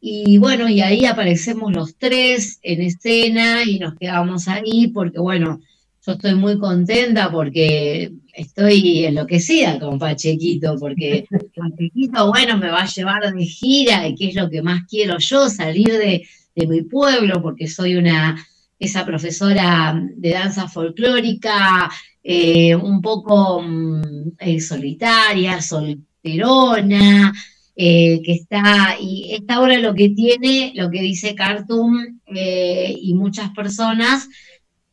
Y 0.00 0.36
bueno, 0.36 0.68
y 0.68 0.82
ahí 0.82 1.06
aparecemos 1.06 1.72
los 1.72 1.96
tres 1.96 2.58
en 2.62 2.82
escena 2.82 3.62
y 3.64 3.78
nos 3.78 3.94
quedamos 3.94 4.46
ahí 4.48 4.88
porque, 4.88 5.18
bueno, 5.18 5.60
yo 6.06 6.12
estoy 6.12 6.34
muy 6.34 6.58
contenta 6.58 7.30
porque 7.30 8.12
estoy 8.34 9.06
enloquecida 9.06 9.78
con 9.78 9.98
Pachequito, 9.98 10.76
porque 10.78 11.24
Pachequito, 11.56 12.28
bueno, 12.28 12.58
me 12.58 12.68
va 12.68 12.82
a 12.82 12.92
llevar 12.92 13.32
de 13.32 13.44
gira 13.46 14.06
y 14.06 14.14
qué 14.14 14.28
es 14.28 14.34
lo 14.34 14.50
que 14.50 14.60
más 14.60 14.82
quiero 14.86 15.16
yo, 15.18 15.48
salir 15.48 15.92
de, 15.92 16.28
de 16.54 16.66
mi 16.66 16.82
pueblo, 16.82 17.40
porque 17.40 17.68
soy 17.68 17.94
una 17.94 18.36
esa 18.78 19.04
profesora 19.04 19.98
de 20.16 20.30
danza 20.30 20.68
folclórica, 20.68 21.90
eh, 22.22 22.74
un 22.74 23.00
poco 23.02 23.60
mm, 23.62 24.32
eh, 24.38 24.60
solitaria, 24.60 25.60
solterona, 25.60 27.32
eh, 27.76 28.20
que 28.24 28.32
está, 28.32 28.96
y 29.00 29.34
esta 29.34 29.60
obra 29.60 29.78
lo 29.78 29.94
que 29.94 30.10
tiene, 30.10 30.72
lo 30.74 30.90
que 30.90 31.02
dice 31.02 31.34
Cartoon 31.34 32.22
y 32.26 33.14
muchas 33.14 33.50
personas, 33.50 34.28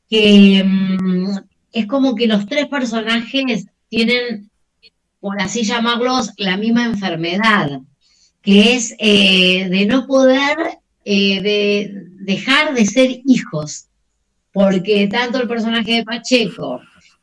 que 0.10 0.64
mm, 0.64 1.38
es 1.72 1.86
como 1.86 2.16
que 2.16 2.28
los 2.28 2.46
tres 2.48 2.68
personajes 2.68 3.66
tienen, 3.88 4.50
por 5.20 5.42
así 5.42 5.64
llamarlos, 5.64 6.32
la 6.38 6.58
misma 6.58 6.86
enfermedad, 6.86 7.82
que 8.42 8.76
es 8.76 8.98
de 8.98 9.86
no 9.88 10.08
poder 10.08 10.58
de 11.06 12.11
dejar 12.22 12.74
de 12.74 12.86
ser 12.86 13.10
hijos, 13.26 13.88
porque 14.52 15.08
tanto 15.08 15.42
el 15.42 15.48
personaje 15.48 15.96
de 15.96 16.04
Pacheco, 16.04 16.82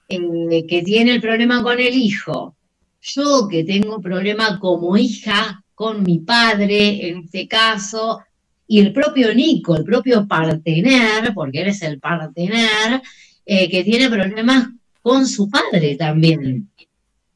eh, 0.08 0.66
que 0.66 0.82
tiene 0.82 1.12
el 1.12 1.20
problema 1.20 1.62
con 1.62 1.78
el 1.78 1.94
hijo, 1.94 2.56
yo 3.00 3.48
que 3.48 3.64
tengo 3.64 4.00
problema 4.00 4.58
como 4.58 4.96
hija 4.96 5.62
con 5.74 6.02
mi 6.02 6.18
padre, 6.18 7.08
en 7.08 7.18
este 7.24 7.46
caso, 7.46 8.20
y 8.66 8.80
el 8.80 8.92
propio 8.92 9.34
Nico, 9.34 9.76
el 9.76 9.84
propio 9.84 10.26
partener, 10.26 11.32
porque 11.32 11.62
él 11.62 11.68
es 11.68 11.82
el 11.82 12.00
partener, 12.00 13.00
eh, 13.46 13.68
que 13.70 13.84
tiene 13.84 14.10
problemas 14.10 14.68
con 15.00 15.26
su 15.26 15.48
padre 15.48 15.96
también. 15.96 16.68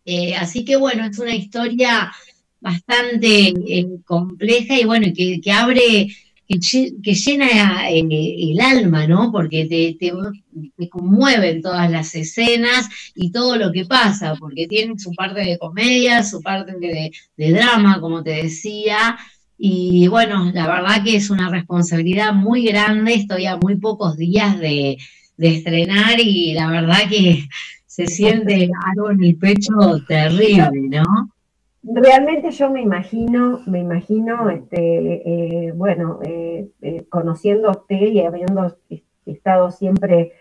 Eh, 0.05 0.35
así 0.35 0.65
que 0.65 0.77
bueno, 0.77 1.07
es 1.07 1.19
una 1.19 1.35
historia 1.35 2.13
bastante 2.61 3.55
compleja 4.05 4.79
y 4.79 4.85
bueno, 4.85 5.07
que, 5.17 5.41
que 5.41 5.53
abre 5.53 6.09
que, 6.61 7.15
llena 7.15 7.91
eh, 7.91 8.05
el 8.11 8.61
alma, 8.61 9.07
¿no? 9.07 9.31
Porque 9.31 9.67
te, 9.67 9.97
te, 9.99 10.89
conmueven 10.89 11.63
todas 11.63 11.91
las 11.91 12.15
escenas 12.15 12.89
y 13.15 13.31
todo 13.31 13.57
lo 13.57 13.73
que 13.73 13.85
pasa, 13.85 14.35
porque 14.39 14.67
tiene 14.67 14.99
su 14.99 15.13
parte 15.13 15.41
de 15.41 15.59
comedia, 15.59 16.23
su 16.23 16.43
parte 16.43 16.73
de, 16.79 17.13
drama, 17.53 18.01
como 18.01 18.23
te 18.23 18.43
decía. 18.43 19.17
Y 19.59 20.09
bueno, 20.09 20.51
la 20.53 20.67
verdad 20.67 21.05
que 21.05 21.17
es 21.17 21.31
una 21.31 21.49
responsabilidad 21.49 22.33
muy 22.33 22.65
grande, 22.65 23.15
estoy 23.15 23.47
a 23.47 23.57
muy 23.57 23.77
pocos 23.77 24.17
días 24.17 24.59
de, 24.59 24.99
de 25.37 25.49
estrenar 25.49 26.19
y 26.19 26.55
la 26.55 26.69
verdad 26.71 27.09
que 27.09 27.49
se 27.87 28.07
siente 28.07 28.71
algo 28.91 29.11
en 29.11 29.23
el 29.23 29.37
pecho 29.37 29.73
terrible, 30.09 30.71
¿no? 30.89 31.33
Realmente 31.85 32.53
yo 32.53 32.71
me 32.71 32.81
imagino, 32.81 33.61
me 33.67 33.81
imagino, 33.81 34.51
este, 34.51 35.67
eh, 35.67 35.73
bueno, 35.73 36.21
eh, 36.23 36.71
eh, 36.81 37.07
conociendo 37.09 37.69
a 37.69 37.73
usted 37.73 38.03
y 38.03 38.21
habiendo 38.21 38.77
estado 39.27 39.71
siempre 39.71 40.33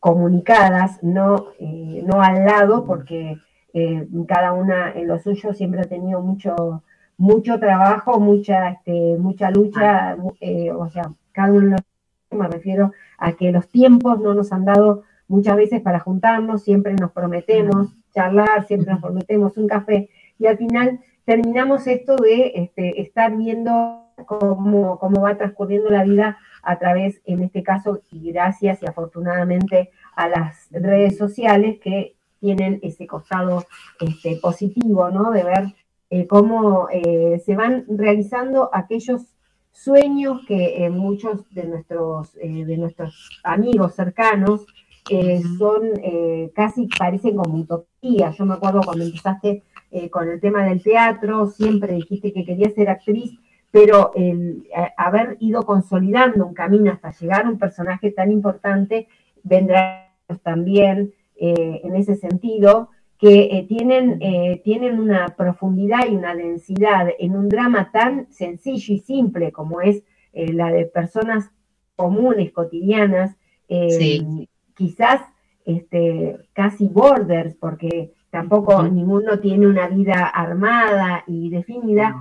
comunicadas, 0.00 1.00
no, 1.02 1.46
no 1.60 2.22
al 2.22 2.44
lado, 2.44 2.84
porque 2.86 3.36
cada 4.26 4.52
una 4.52 4.90
en 4.92 5.06
lo 5.06 5.18
suyo 5.20 5.52
siempre 5.54 5.82
ha 5.82 5.84
tenido 5.84 6.20
mucho, 6.20 6.82
mucho 7.16 7.60
trabajo, 7.60 8.18
mucha, 8.18 8.70
este, 8.70 9.16
mucha 9.18 9.52
lucha, 9.52 10.16
o 10.76 10.88
sea, 10.88 11.12
cada 11.30 11.52
uno 11.52 11.76
me 12.32 12.48
refiero 12.48 12.90
a 13.18 13.34
que 13.34 13.52
los 13.52 13.68
tiempos 13.68 14.18
no 14.20 14.34
nos 14.34 14.52
han 14.52 14.64
dado 14.64 15.04
muchas 15.28 15.56
veces 15.56 15.80
para 15.82 16.00
juntarnos, 16.00 16.64
siempre 16.64 16.94
nos 16.94 17.12
prometemos 17.12 17.94
charlar, 18.12 18.66
siempre 18.66 18.92
nos 18.92 19.02
prometemos 19.02 19.56
un 19.56 19.68
café 19.68 20.08
y 20.38 20.46
al 20.46 20.58
final 20.58 21.00
terminamos 21.24 21.86
esto 21.86 22.16
de 22.16 22.52
este, 22.54 23.00
estar 23.00 23.36
viendo 23.36 24.04
cómo, 24.26 24.98
cómo 24.98 25.20
va 25.20 25.36
transcurriendo 25.36 25.90
la 25.90 26.04
vida 26.04 26.38
a 26.62 26.78
través, 26.78 27.20
en 27.24 27.42
este 27.42 27.62
caso, 27.62 28.00
y 28.10 28.32
gracias 28.32 28.82
y 28.82 28.86
afortunadamente 28.86 29.90
a 30.14 30.28
las 30.28 30.68
redes 30.70 31.16
sociales 31.16 31.78
que 31.80 32.16
tienen 32.40 32.80
ese 32.82 33.06
costado 33.06 33.64
este, 34.00 34.36
positivo, 34.36 35.10
¿no? 35.10 35.30
De 35.30 35.44
ver 35.44 35.74
eh, 36.10 36.26
cómo 36.26 36.88
eh, 36.92 37.42
se 37.44 37.56
van 37.56 37.84
realizando 37.88 38.70
aquellos 38.72 39.22
sueños 39.72 40.42
que 40.46 40.84
eh, 40.84 40.90
muchos 40.90 41.52
de 41.52 41.64
nuestros, 41.64 42.34
de 42.34 42.76
nuestros 42.76 43.40
amigos 43.42 43.94
cercanos 43.94 44.66
son 45.56 45.82
casi 46.52 46.88
parecen 46.98 47.36
como 47.36 47.60
utopías. 47.60 48.36
Yo 48.36 48.44
me 48.44 48.54
acuerdo 48.54 48.80
cuando 48.84 49.04
empezaste 49.04 49.62
eh, 49.96 50.10
con 50.10 50.28
el 50.28 50.40
tema 50.40 50.62
del 50.66 50.82
teatro, 50.82 51.46
siempre 51.46 51.94
dijiste 51.94 52.30
que 52.30 52.44
querías 52.44 52.74
ser 52.74 52.90
actriz, 52.90 53.32
pero 53.70 54.12
el 54.14 54.68
haber 54.98 55.38
ido 55.40 55.62
consolidando 55.62 56.44
un 56.44 56.52
camino 56.52 56.92
hasta 56.92 57.12
llegar 57.12 57.46
a 57.46 57.48
un 57.48 57.58
personaje 57.58 58.10
tan 58.10 58.30
importante, 58.30 59.08
vendrá 59.42 60.12
también 60.42 61.14
eh, 61.36 61.80
en 61.82 61.96
ese 61.96 62.16
sentido, 62.16 62.90
que 63.18 63.44
eh, 63.44 63.64
tienen, 63.66 64.18
tienen 64.62 65.00
una 65.00 65.28
profundidad 65.28 66.06
y 66.06 66.14
una 66.14 66.34
densidad 66.34 67.08
en 67.18 67.34
un 67.34 67.48
drama 67.48 67.90
tan 67.90 68.30
sencillo 68.30 68.92
y 68.92 68.98
simple 68.98 69.50
como 69.52 69.80
es 69.80 70.02
la 70.34 70.70
de 70.70 70.84
personas 70.84 71.50
comunes, 71.96 72.52
cotidianas, 72.52 73.34
quizás 74.74 75.22
este, 75.64 76.36
casi 76.52 76.86
borders, 76.86 77.54
porque 77.54 78.12
tampoco 78.36 78.82
ninguno 78.82 79.38
tiene 79.38 79.66
una 79.66 79.88
vida 79.88 80.26
armada 80.26 81.24
y 81.26 81.48
definida. 81.48 82.14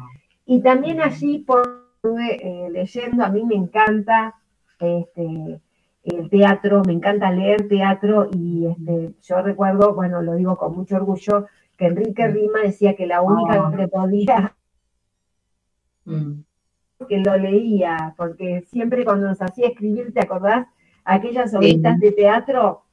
Y 0.46 0.62
también 0.62 1.02
allí 1.02 1.40
por 1.40 1.90
eh, 2.22 2.70
leyendo, 2.72 3.26
a 3.26 3.30
mí 3.30 3.44
me 3.44 3.56
encanta 3.56 4.36
este, 4.80 5.60
el 6.04 6.30
teatro, 6.30 6.84
me 6.86 6.94
encanta 6.94 7.32
leer 7.32 7.68
teatro 7.68 8.30
y 8.32 8.66
este, 8.68 9.12
yo 9.24 9.42
recuerdo, 9.42 9.94
bueno, 9.94 10.22
lo 10.22 10.36
digo 10.36 10.56
con 10.56 10.74
mucho 10.74 10.96
orgullo, 10.96 11.48
que 11.78 11.88
Enrique 11.88 12.28
Rima 12.28 12.62
decía 12.64 12.96
que 12.96 13.08
la 13.08 13.22
única 13.22 13.70
que 13.76 13.88
podía 13.90 14.56
mm. 16.06 16.32
que 17.10 17.18
lo 17.18 17.36
leía, 17.36 18.14
porque 18.16 18.62
siempre 18.68 19.04
cuando 19.04 19.28
nos 19.28 19.42
hacía 19.42 19.68
escribir, 19.68 20.14
¿te 20.14 20.22
acordás? 20.22 20.66
Aquellas 21.04 21.54
oblitas 21.54 22.00
de 22.00 22.14
teatro, 22.14 22.85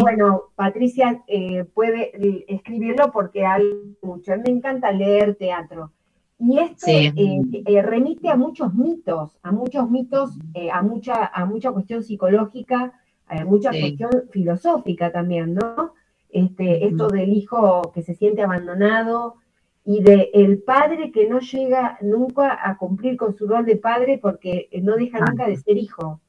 bueno, 0.00 0.42
Patricia 0.54 1.22
eh, 1.26 1.64
puede 1.64 2.12
escribirlo 2.48 3.10
porque 3.12 3.44
hay 3.44 3.62
mucho. 4.02 4.32
A 4.32 4.36
mí 4.36 4.42
me 4.46 4.52
encanta 4.52 4.92
leer 4.92 5.34
teatro. 5.36 5.92
Y 6.38 6.58
esto 6.58 6.86
eh, 6.88 7.12
eh, 7.16 7.82
remite 7.82 8.28
a 8.28 8.36
muchos 8.36 8.74
mitos, 8.74 9.38
a 9.42 9.52
muchos 9.52 9.88
mitos, 9.90 10.30
a, 10.72 10.82
mucha, 10.82 11.26
a 11.26 11.44
mucha 11.44 11.70
cuestión 11.70 12.02
psicológica, 12.02 12.92
a 13.26 13.44
mucha 13.44 13.70
cuestión 13.70 14.10
filosófica 14.30 15.12
también, 15.12 15.54
¿no? 15.54 15.94
Este, 16.30 16.86
Esto 16.86 17.08
del 17.08 17.32
hijo 17.32 17.92
que 17.94 18.02
se 18.02 18.14
siente 18.14 18.42
abandonado 18.42 19.36
y 19.84 20.02
del 20.02 20.28
el 20.32 20.62
padre 20.62 21.12
que 21.12 21.28
no 21.28 21.40
llega 21.40 21.98
nunca 22.00 22.58
a 22.68 22.76
cumplir 22.76 23.16
con 23.16 23.36
su 23.36 23.46
rol 23.46 23.64
de 23.64 23.76
padre 23.76 24.18
porque 24.20 24.68
no 24.82 24.96
deja 24.96 25.20
nunca 25.20 25.46
de 25.46 25.56
ser 25.56 25.76
hijo. 25.76 26.20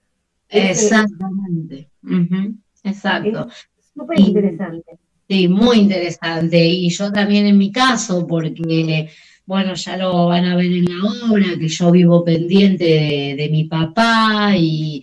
Exactamente. 0.49 1.89
Exacto. 2.84 3.47
Súper 3.93 4.19
interesante. 4.19 4.97
Sí, 5.27 5.47
muy 5.47 5.77
interesante. 5.77 6.65
Y 6.65 6.89
yo 6.89 7.11
también 7.11 7.45
en 7.45 7.57
mi 7.57 7.71
caso, 7.71 8.27
porque, 8.27 9.09
bueno, 9.45 9.73
ya 9.75 9.97
lo 9.97 10.27
van 10.27 10.45
a 10.45 10.55
ver 10.55 10.65
en 10.65 10.86
la 10.86 11.29
obra, 11.29 11.57
que 11.59 11.67
yo 11.67 11.91
vivo 11.91 12.23
pendiente 12.23 13.36
de, 13.38 13.49
mi 13.49 13.65
papá 13.65 14.53
y, 14.57 15.01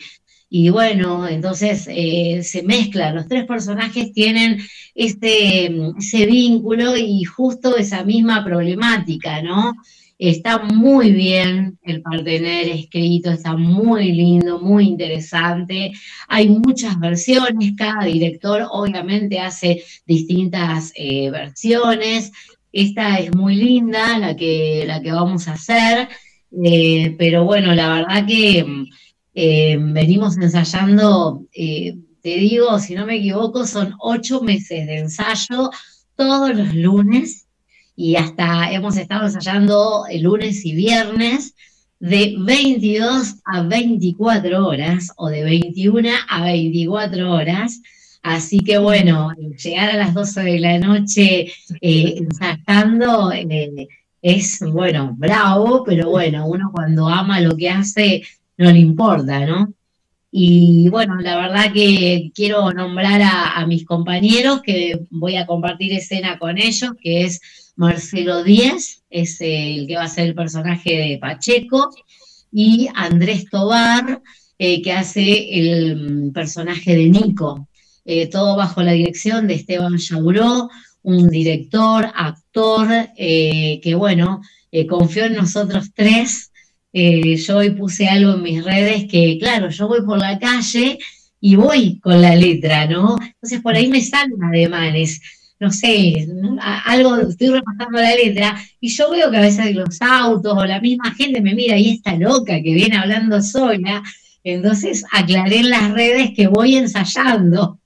bueno, 0.70 1.26
entonces 1.28 1.88
eh, 1.90 2.42
se 2.42 2.62
mezclan, 2.62 3.14
los 3.14 3.28
tres 3.28 3.46
personajes 3.46 4.12
tienen 4.12 4.58
este, 4.94 5.72
ese 5.98 6.26
vínculo 6.26 6.96
y 6.96 7.24
justo 7.24 7.76
esa 7.76 8.04
misma 8.04 8.44
problemática, 8.44 9.42
¿no? 9.42 9.74
Está 10.20 10.58
muy 10.58 11.12
bien 11.12 11.78
el 11.80 12.02
partener 12.02 12.68
escrito, 12.68 13.30
está 13.30 13.56
muy 13.56 14.12
lindo, 14.12 14.60
muy 14.60 14.84
interesante. 14.84 15.92
Hay 16.28 16.50
muchas 16.50 17.00
versiones, 17.00 17.72
cada 17.74 18.04
director 18.04 18.66
obviamente 18.70 19.40
hace 19.40 19.82
distintas 20.04 20.92
eh, 20.94 21.30
versiones. 21.30 22.32
Esta 22.70 23.16
es 23.16 23.34
muy 23.34 23.54
linda, 23.56 24.18
la 24.18 24.36
que, 24.36 24.84
la 24.86 25.00
que 25.00 25.10
vamos 25.10 25.48
a 25.48 25.54
hacer, 25.54 26.10
eh, 26.64 27.16
pero 27.18 27.46
bueno, 27.46 27.74
la 27.74 27.94
verdad 27.94 28.26
que 28.26 28.66
eh, 29.32 29.78
venimos 29.80 30.36
ensayando, 30.36 31.46
te 31.50 31.96
digo, 32.22 32.78
si 32.78 32.94
no 32.94 33.06
me 33.06 33.16
equivoco, 33.16 33.66
son 33.66 33.94
ocho 33.98 34.42
meses 34.42 34.86
de 34.86 34.98
ensayo 34.98 35.70
todos 36.14 36.54
los 36.54 36.74
lunes 36.74 37.46
y 38.00 38.16
hasta 38.16 38.72
hemos 38.72 38.96
estado 38.96 39.26
ensayando 39.26 40.06
el 40.08 40.22
lunes 40.22 40.64
y 40.64 40.74
viernes 40.74 41.54
de 41.98 42.34
22 42.38 43.34
a 43.44 43.60
24 43.60 44.66
horas 44.66 45.12
o 45.16 45.28
de 45.28 45.44
21 45.44 46.08
a 46.26 46.44
24 46.44 47.30
horas. 47.30 47.82
Así 48.22 48.60
que 48.60 48.78
bueno, 48.78 49.32
llegar 49.62 49.90
a 49.90 49.98
las 49.98 50.14
12 50.14 50.42
de 50.42 50.58
la 50.60 50.78
noche 50.78 51.52
eh, 51.82 52.14
ensayando 52.16 53.32
eh, 53.32 53.86
es, 54.22 54.60
bueno, 54.60 55.14
bravo, 55.18 55.84
pero 55.84 56.08
bueno, 56.08 56.46
uno 56.46 56.70
cuando 56.72 57.06
ama 57.06 57.42
lo 57.42 57.54
que 57.54 57.68
hace 57.68 58.22
no 58.56 58.72
le 58.72 58.78
importa, 58.78 59.44
¿no? 59.44 59.74
Y 60.32 60.88
bueno, 60.88 61.16
la 61.16 61.36
verdad 61.36 61.72
que 61.72 62.30
quiero 62.34 62.72
nombrar 62.72 63.20
a, 63.22 63.66
mis 63.66 63.84
compañeros 63.84 64.62
que 64.62 65.00
voy 65.10 65.36
a 65.36 65.46
compartir 65.46 65.92
escena 65.92 66.38
con 66.38 66.56
ellos, 66.56 66.92
que 67.02 67.24
es 67.24 67.40
Marcelo 67.80 68.44
Díez, 68.44 69.04
es 69.08 69.40
el 69.40 69.86
que 69.86 69.96
va 69.96 70.02
a 70.02 70.08
ser 70.08 70.26
el 70.26 70.34
personaje 70.34 70.98
de 70.98 71.18
Pacheco, 71.18 71.88
y 72.52 72.88
Andrés 72.94 73.46
Tobar, 73.50 74.20
eh, 74.58 74.82
que 74.82 74.92
hace 74.92 75.58
el 75.58 76.30
personaje 76.34 76.94
de 76.94 77.08
Nico. 77.08 77.68
Eh, 78.04 78.26
todo 78.26 78.54
bajo 78.54 78.82
la 78.82 78.92
dirección 78.92 79.46
de 79.46 79.54
Esteban 79.54 79.96
Yauró, 79.96 80.68
un 81.02 81.30
director, 81.30 82.06
actor, 82.14 82.86
eh, 83.16 83.80
que 83.82 83.94
bueno, 83.94 84.42
confió 84.86 85.24
en 85.24 85.36
nosotros 85.36 85.90
tres 85.94 86.52
yo 86.92 87.56
hoy 87.56 87.70
puse 87.70 88.08
algo 88.08 88.34
en 88.34 88.42
mis 88.42 88.64
redes 88.64 89.06
que, 89.08 89.38
claro, 89.40 89.70
yo 89.70 89.86
voy 89.86 90.04
por 90.04 90.18
la 90.18 90.38
calle 90.40 90.98
y 91.40 91.54
voy 91.54 92.00
con 92.00 92.20
la 92.20 92.34
letra, 92.34 92.86
¿no? 92.86 93.16
Entonces 93.22 93.60
por 93.62 93.74
ahí 93.74 93.88
me 93.88 94.02
salen 94.02 94.42
ademanes, 94.42 95.20
no 95.60 95.70
sé, 95.70 96.26
algo, 96.86 97.16
estoy 97.18 97.48
repasando 97.48 98.00
la 98.00 98.14
letra 98.14 98.56
y 98.80 98.88
yo 98.88 99.10
veo 99.10 99.30
que 99.30 99.36
a 99.36 99.42
veces 99.42 99.74
los 99.74 100.00
autos 100.00 100.56
o 100.56 100.64
la 100.64 100.80
misma 100.80 101.14
gente 101.14 101.42
me 101.42 101.54
mira 101.54 101.76
y 101.76 101.90
está 101.90 102.16
loca 102.16 102.54
que 102.62 102.74
viene 102.74 102.96
hablando 102.96 103.42
sola, 103.42 104.02
entonces 104.42 105.04
aclaré 105.12 105.58
en 105.58 105.70
las 105.70 105.92
redes 105.92 106.30
que 106.34 106.48
voy 106.48 106.76
ensayando. 106.76 107.78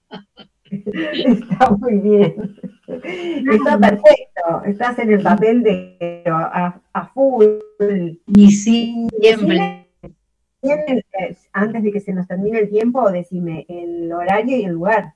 Está 0.70 1.70
muy 1.70 1.98
bien. 1.98 2.56
Está 2.86 3.78
perfecto. 3.78 4.62
Estás 4.66 4.98
en 4.98 5.12
el 5.12 5.22
papel 5.22 5.62
de 5.62 6.22
a, 6.26 6.80
a 6.92 7.06
full. 7.08 7.44
Y 8.34 8.50
sí, 8.52 9.08
siempre. 9.20 9.86
Antes 11.52 11.82
de 11.82 11.92
que 11.92 12.00
se 12.00 12.12
nos 12.12 12.26
termine 12.26 12.60
el 12.60 12.70
tiempo, 12.70 13.10
decime 13.10 13.66
el 13.68 14.12
horario 14.12 14.56
y 14.56 14.64
el 14.64 14.72
lugar. 14.72 15.14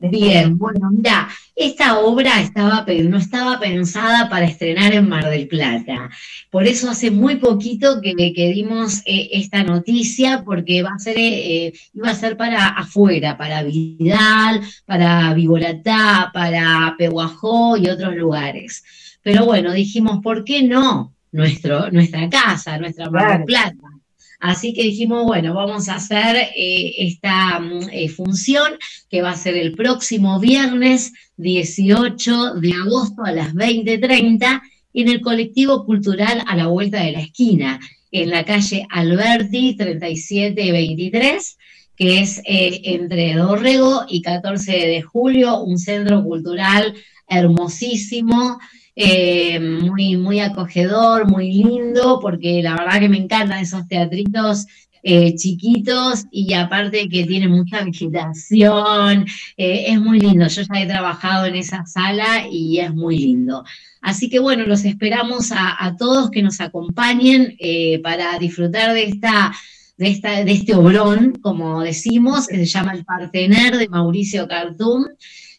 Bien, 0.00 0.56
bueno, 0.56 0.90
mira, 0.92 1.28
esta 1.56 1.98
obra 1.98 2.40
estaba, 2.40 2.86
no 2.86 3.18
estaba 3.18 3.58
pensada 3.58 4.28
para 4.28 4.46
estrenar 4.46 4.92
en 4.92 5.08
Mar 5.08 5.28
del 5.28 5.48
Plata. 5.48 6.08
Por 6.50 6.68
eso 6.68 6.88
hace 6.88 7.10
muy 7.10 7.36
poquito 7.36 8.00
que, 8.00 8.14
que 8.14 8.48
dimos 8.52 9.02
eh, 9.06 9.28
esta 9.32 9.64
noticia, 9.64 10.44
porque 10.44 10.84
va 10.84 10.92
a 10.94 10.98
ser, 11.00 11.16
eh, 11.18 11.72
iba 11.94 12.10
a 12.10 12.14
ser 12.14 12.36
para 12.36 12.68
afuera, 12.68 13.36
para 13.36 13.64
Vidal, 13.64 14.60
para 14.86 15.34
Vigoratá, 15.34 16.30
para 16.32 16.94
Pehuajó 16.96 17.76
y 17.76 17.88
otros 17.88 18.14
lugares. 18.14 18.84
Pero 19.22 19.46
bueno, 19.46 19.72
dijimos, 19.72 20.20
¿por 20.22 20.44
qué 20.44 20.62
no? 20.62 21.12
Nuestro, 21.32 21.90
nuestra 21.90 22.30
casa, 22.30 22.78
nuestra 22.78 23.10
Mar 23.10 23.38
del 23.38 23.46
Plata. 23.46 23.97
Así 24.40 24.72
que 24.72 24.84
dijimos, 24.84 25.24
bueno, 25.24 25.54
vamos 25.54 25.88
a 25.88 25.96
hacer 25.96 26.36
eh, 26.36 26.94
esta 26.98 27.58
mm, 27.58 27.88
eh, 27.90 28.08
función 28.08 28.72
que 29.10 29.22
va 29.22 29.30
a 29.30 29.36
ser 29.36 29.56
el 29.56 29.74
próximo 29.74 30.38
viernes 30.38 31.12
18 31.38 32.54
de 32.54 32.72
agosto 32.72 33.24
a 33.24 33.32
las 33.32 33.54
20.30 33.54 34.62
en 34.94 35.08
el 35.08 35.20
colectivo 35.20 35.84
cultural 35.84 36.42
a 36.46 36.56
la 36.56 36.68
vuelta 36.68 37.02
de 37.02 37.12
la 37.12 37.20
esquina, 37.20 37.80
en 38.10 38.30
la 38.30 38.44
calle 38.44 38.86
Alberti 38.90 39.76
3723 39.76 41.58
que 41.98 42.20
es 42.20 42.38
eh, 42.44 42.80
entre 42.84 43.34
Dorrego 43.34 44.04
y 44.08 44.22
14 44.22 44.70
de 44.70 45.02
julio, 45.02 45.60
un 45.60 45.78
centro 45.78 46.22
cultural 46.22 46.94
hermosísimo, 47.26 48.58
eh, 49.00 49.60
muy, 49.60 50.16
muy 50.16 50.40
acogedor, 50.40 51.30
muy 51.30 51.52
lindo, 51.52 52.18
porque 52.20 52.60
la 52.64 52.74
verdad 52.74 52.98
que 52.98 53.08
me 53.08 53.18
encantan 53.18 53.60
esos 53.60 53.86
teatritos 53.86 54.66
eh, 55.04 55.36
chiquitos 55.36 56.24
y 56.32 56.52
aparte 56.54 57.08
que 57.08 57.24
tienen 57.24 57.52
mucha 57.52 57.84
vegetación, 57.84 59.24
eh, 59.56 59.84
es 59.86 60.00
muy 60.00 60.18
lindo. 60.18 60.48
Yo 60.48 60.62
ya 60.62 60.82
he 60.82 60.86
trabajado 60.86 61.46
en 61.46 61.54
esa 61.54 61.86
sala 61.86 62.48
y 62.50 62.80
es 62.80 62.92
muy 62.92 63.18
lindo. 63.18 63.64
Así 64.02 64.28
que 64.28 64.40
bueno, 64.40 64.64
los 64.64 64.84
esperamos 64.84 65.52
a, 65.52 65.94
todos 65.96 66.30
que 66.30 66.42
nos 66.42 66.60
acompañen 66.60 67.56
para 68.02 68.36
disfrutar 68.38 68.94
de 68.94 69.04
esta 69.04 69.52
de, 69.96 70.08
esta, 70.08 70.44
de 70.44 70.52
este 70.52 70.74
obrón, 70.74 71.38
como 71.40 71.82
decimos, 71.82 72.46
que 72.48 72.56
se 72.56 72.66
llama 72.66 72.94
El 72.94 73.04
Partener 73.04 73.76
de 73.76 73.88
Mauricio 73.88 74.48
Cartum. 74.48 75.04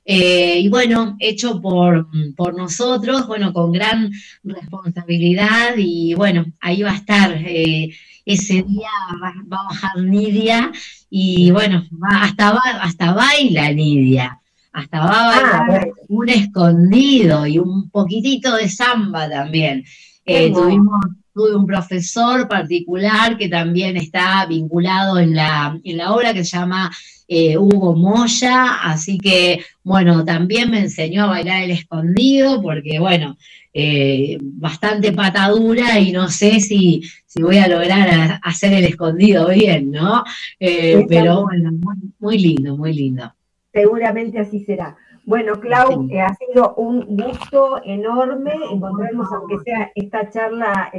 Eh, 0.05 0.59
y 0.61 0.69
bueno, 0.69 1.15
hecho 1.19 1.61
por, 1.61 2.07
por, 2.35 2.57
nosotros, 2.57 3.27
bueno, 3.27 3.53
con 3.53 3.71
gran 3.71 4.11
responsabilidad 4.43 5.75
y 5.77 6.15
bueno, 6.15 6.45
ahí 6.59 6.81
va 6.81 6.91
a 6.91 6.95
estar. 6.95 7.31
Eh, 7.45 7.89
ese 8.25 8.63
día 8.63 8.89
va, 9.21 9.29
a 9.29 9.63
bajar 9.65 9.97
Nidia 9.97 10.71
y 11.09 11.51
bueno, 11.51 11.85
hasta, 12.09 12.57
hasta 12.81 13.13
baila 13.13 13.71
Nidia, 13.71 14.39
hasta 14.71 14.99
va 14.99 15.05
a 15.05 15.29
ah, 15.29 15.65
bailar 15.67 15.89
un 16.07 16.29
escondido 16.29 17.45
y 17.47 17.59
un 17.59 17.89
poquitito 17.89 18.55
de 18.55 18.69
samba 18.69 19.29
también. 19.29 19.83
Eh, 20.25 20.51
tuvimos 20.51 21.05
tuve 21.39 21.55
un 21.55 21.65
profesor 21.65 22.47
particular 22.47 23.37
que 23.37 23.47
también 23.47 23.95
está 23.95 24.45
vinculado 24.45 25.19
en 25.19 25.35
la, 25.35 25.79
en 25.83 25.97
la 25.97 26.11
obra 26.11 26.33
que 26.33 26.43
se 26.43 26.57
llama 26.57 26.91
eh, 27.31 27.59
Hugo 27.59 27.95
Moya, 27.95 28.81
así 28.81 29.19
que 29.19 29.59
bueno, 29.83 30.25
también 30.25 30.71
me 30.71 30.79
enseñó 30.79 31.25
a 31.25 31.27
bailar 31.27 31.61
el 31.61 31.69
escondido, 31.69 32.59
porque 32.59 32.97
bueno, 32.97 33.37
eh, 33.71 34.39
bastante 34.41 35.11
patadura 35.11 35.99
y 35.99 36.11
no 36.11 36.27
sé 36.29 36.59
si, 36.59 37.03
si 37.27 37.43
voy 37.43 37.59
a 37.59 37.67
lograr 37.67 38.39
hacer 38.41 38.73
el 38.73 38.85
escondido 38.85 39.47
bien, 39.49 39.91
¿no? 39.91 40.23
Eh, 40.59 41.05
pero 41.07 41.43
bueno, 41.43 41.69
muy, 42.17 42.39
lindo, 42.39 42.75
muy 42.75 42.93
lindo. 42.93 43.31
Seguramente 43.71 44.39
así 44.39 44.65
será. 44.65 44.97
Bueno, 45.23 45.53
Clau, 45.59 46.09
ha 46.19 46.33
sido 46.33 46.73
un 46.77 47.15
gusto 47.15 47.79
enorme 47.85 48.53
encontrarnos, 48.71 49.27
aunque 49.31 49.59
sea 49.63 49.91
esta 49.93 50.31
charla 50.31 50.91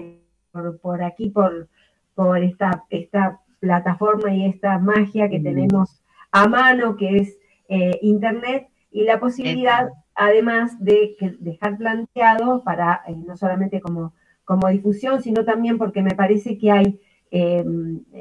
por, 0.81 1.03
aquí, 1.03 1.31
por, 1.31 1.67
por 2.15 2.39
esta, 2.39 2.85
esta 2.89 3.41
plataforma 3.59 4.33
y 4.33 4.47
esta 4.47 4.79
magia 4.79 5.29
que 5.29 5.41
tenemos 5.41 6.00
a 6.33 6.49
mano, 6.49 6.97
que 6.97 7.19
es 7.19 7.39
eh, 7.69 7.99
Internet, 8.03 8.69
y 8.91 9.05
la 9.05 9.21
posibilidad, 9.21 9.91
además 10.15 10.83
de 10.83 11.17
dejar 11.39 11.79
planteado 11.79 12.63
para, 12.65 13.03
eh, 13.07 13.15
no 13.17 13.37
solamente 13.37 13.81
como, 13.81 14.15
como 14.45 14.69
difusión, 14.69 15.23
sino 15.23 15.45
también 15.45 15.79
porque 15.79 16.03
me 16.03 16.15
parece 16.15 16.59
que 16.59 16.71
hay 16.71 17.01
eh, 17.31 17.65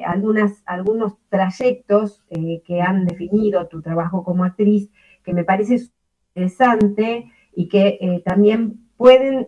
algunas, 0.06 0.62
algunos 0.66 1.18
trayectos 1.30 2.24
que 2.30 2.82
han 2.82 3.06
definido 3.06 3.68
tu 3.68 3.82
trabajo 3.82 4.24
como 4.24 4.44
actriz, 4.44 4.92
que 5.24 5.34
me 5.34 5.44
parece 5.44 5.80
interesante 6.36 7.32
y 7.56 7.68
que 7.68 8.22
también 8.24 8.88
pueden, 8.96 9.48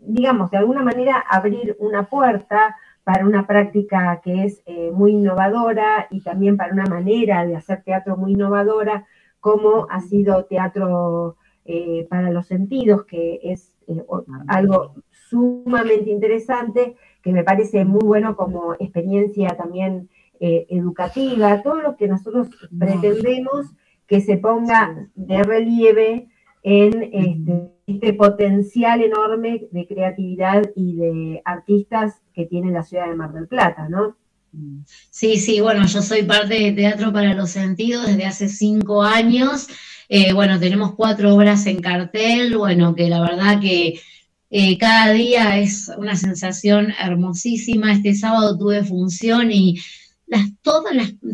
digamos, 0.00 0.50
de 0.50 0.56
alguna 0.56 0.82
manera 0.82 1.24
abrir 1.30 1.76
una 1.78 2.08
puerta 2.08 2.76
para 3.04 3.26
una 3.26 3.46
práctica 3.46 4.20
que 4.24 4.44
es 4.44 4.62
eh, 4.64 4.90
muy 4.90 5.12
innovadora 5.12 6.08
y 6.10 6.22
también 6.22 6.56
para 6.56 6.72
una 6.72 6.86
manera 6.86 7.46
de 7.46 7.54
hacer 7.54 7.82
teatro 7.82 8.16
muy 8.16 8.32
innovadora, 8.32 9.06
como 9.40 9.86
ha 9.90 10.00
sido 10.00 10.46
teatro 10.46 11.36
eh, 11.66 12.06
para 12.08 12.30
los 12.30 12.46
sentidos, 12.46 13.04
que 13.04 13.40
es 13.42 13.74
eh, 13.88 14.02
algo 14.48 14.94
sumamente 15.10 16.10
interesante, 16.10 16.96
que 17.22 17.32
me 17.32 17.44
parece 17.44 17.84
muy 17.84 18.04
bueno 18.04 18.36
como 18.36 18.74
experiencia 18.74 19.50
también 19.50 20.08
educativa, 20.40 21.62
todo 21.62 21.80
lo 21.80 21.96
que 21.96 22.06
nosotros 22.06 22.48
pretendemos 22.78 23.72
que 24.06 24.20
se 24.20 24.36
ponga 24.36 25.08
de 25.14 25.42
relieve 25.42 26.28
en 26.64 27.02
este, 27.12 27.70
este, 27.86 28.12
potencial 28.14 29.02
enorme 29.02 29.68
de 29.70 29.86
creatividad 29.86 30.62
y 30.74 30.96
de 30.96 31.42
artistas 31.44 32.22
que 32.32 32.46
tiene 32.46 32.72
la 32.72 32.82
ciudad 32.82 33.06
de 33.08 33.14
Mar 33.14 33.32
del 33.32 33.46
Plata, 33.46 33.86
¿no? 33.88 34.16
Sí, 35.10 35.36
sí, 35.36 35.60
bueno, 35.60 35.86
yo 35.86 36.00
soy 36.00 36.22
parte 36.22 36.54
de 36.54 36.72
Teatro 36.72 37.12
para 37.12 37.34
los 37.34 37.50
Sentidos 37.50 38.06
desde 38.06 38.24
hace 38.24 38.48
cinco 38.48 39.02
años. 39.02 39.68
Eh, 40.08 40.32
bueno, 40.32 40.58
tenemos 40.58 40.94
cuatro 40.94 41.34
obras 41.34 41.66
en 41.66 41.82
cartel, 41.82 42.56
bueno, 42.56 42.94
que 42.94 43.10
la 43.10 43.20
verdad 43.20 43.60
que 43.60 44.00
eh, 44.50 44.78
cada 44.78 45.12
día 45.12 45.58
es 45.58 45.90
una 45.98 46.16
sensación 46.16 46.94
hermosísima. 46.98 47.92
Este 47.92 48.14
sábado 48.14 48.56
tuve 48.56 48.84
función 48.84 49.50
y 49.50 49.76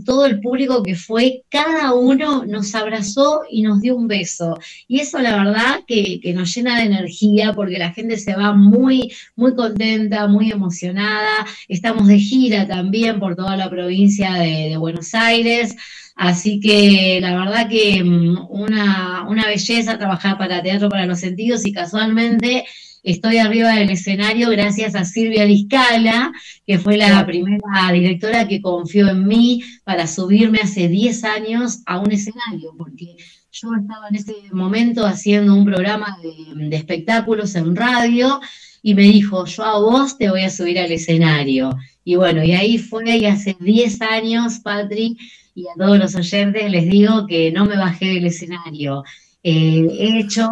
todo 0.08 0.26
el 0.26 0.40
público 0.40 0.82
que 0.82 0.94
fue, 0.94 1.44
cada 1.48 1.94
uno 1.94 2.44
nos 2.44 2.74
abrazó 2.74 3.42
y 3.50 3.62
nos 3.62 3.80
dio 3.80 3.96
un 3.96 4.08
beso. 4.08 4.58
Y 4.88 5.00
eso 5.00 5.18
la 5.18 5.36
verdad 5.36 5.80
que, 5.86 6.20
nos 6.34 6.54
llena 6.54 6.78
de 6.78 6.86
energía 6.86 7.52
porque 7.54 7.78
la 7.78 7.92
gente 7.92 8.16
se 8.16 8.34
va 8.34 8.52
muy, 8.52 9.12
muy 9.36 9.54
contenta, 9.54 10.26
muy 10.26 10.50
emocionada. 10.50 11.46
Estamos 11.68 12.06
de 12.08 12.18
gira 12.18 12.66
también 12.66 13.20
por 13.20 13.36
toda 13.36 13.56
la 13.56 13.70
provincia 13.70 14.34
de, 14.34 14.76
Buenos 14.76 15.14
Aires. 15.14 15.76
Así 16.16 16.60
que 16.60 17.18
la 17.20 17.36
verdad 17.36 17.68
que 17.68 18.02
mm, 18.02 18.46
una, 18.50 19.26
una 19.28 19.46
belleza 19.46 19.98
trabajar 19.98 20.38
para 20.38 20.62
Teatro 20.62 20.88
para 20.88 21.06
los 21.06 21.20
Sentidos 21.20 21.66
y 21.66 21.72
casualmente 21.72 22.64
estoy 23.02 23.38
arriba 23.38 23.74
del 23.74 23.90
escenario 23.90 24.50
gracias 24.50 24.94
a 24.94 25.04
Silvia 25.04 25.44
Discala, 25.44 26.32
que 26.66 26.78
fue 26.78 26.96
la 26.96 27.24
primera 27.26 27.92
directora 27.92 28.46
que 28.46 28.60
confió 28.60 29.08
en 29.08 29.26
mí 29.26 29.62
para 29.84 30.06
subirme 30.06 30.60
hace 30.62 30.88
10 30.88 31.24
años 31.24 31.82
a 31.86 31.98
un 31.98 32.12
escenario, 32.12 32.74
porque 32.76 33.16
yo 33.52 33.68
estaba 33.74 34.08
en 34.08 34.16
ese 34.16 34.34
momento 34.52 35.06
haciendo 35.06 35.54
un 35.54 35.64
programa 35.64 36.18
de, 36.22 36.76
espectáculos 36.76 37.54
en 37.56 37.74
radio 37.74 38.40
y 38.82 38.94
me 38.94 39.02
dijo, 39.02 39.44
yo 39.44 39.64
a 39.64 39.78
vos 39.78 40.16
te 40.16 40.30
voy 40.30 40.42
a 40.42 40.50
subir 40.50 40.78
al 40.78 40.92
escenario. 40.92 41.76
Y 42.04 42.16
bueno, 42.16 42.42
y 42.42 42.52
ahí 42.52 42.78
fue, 42.78 43.16
y 43.16 43.26
hace 43.26 43.56
10 43.60 44.02
años, 44.02 44.60
Patri, 44.60 45.18
y 45.54 45.66
a 45.66 45.72
todos 45.76 45.98
los 45.98 46.14
oyentes 46.14 46.70
les 46.70 46.88
digo 46.88 47.26
que 47.26 47.50
no 47.50 47.66
me 47.66 47.76
bajé 47.76 48.06
del 48.14 48.26
escenario. 48.26 49.04
Eh, 49.42 49.86
he 49.98 50.20
hecho 50.20 50.48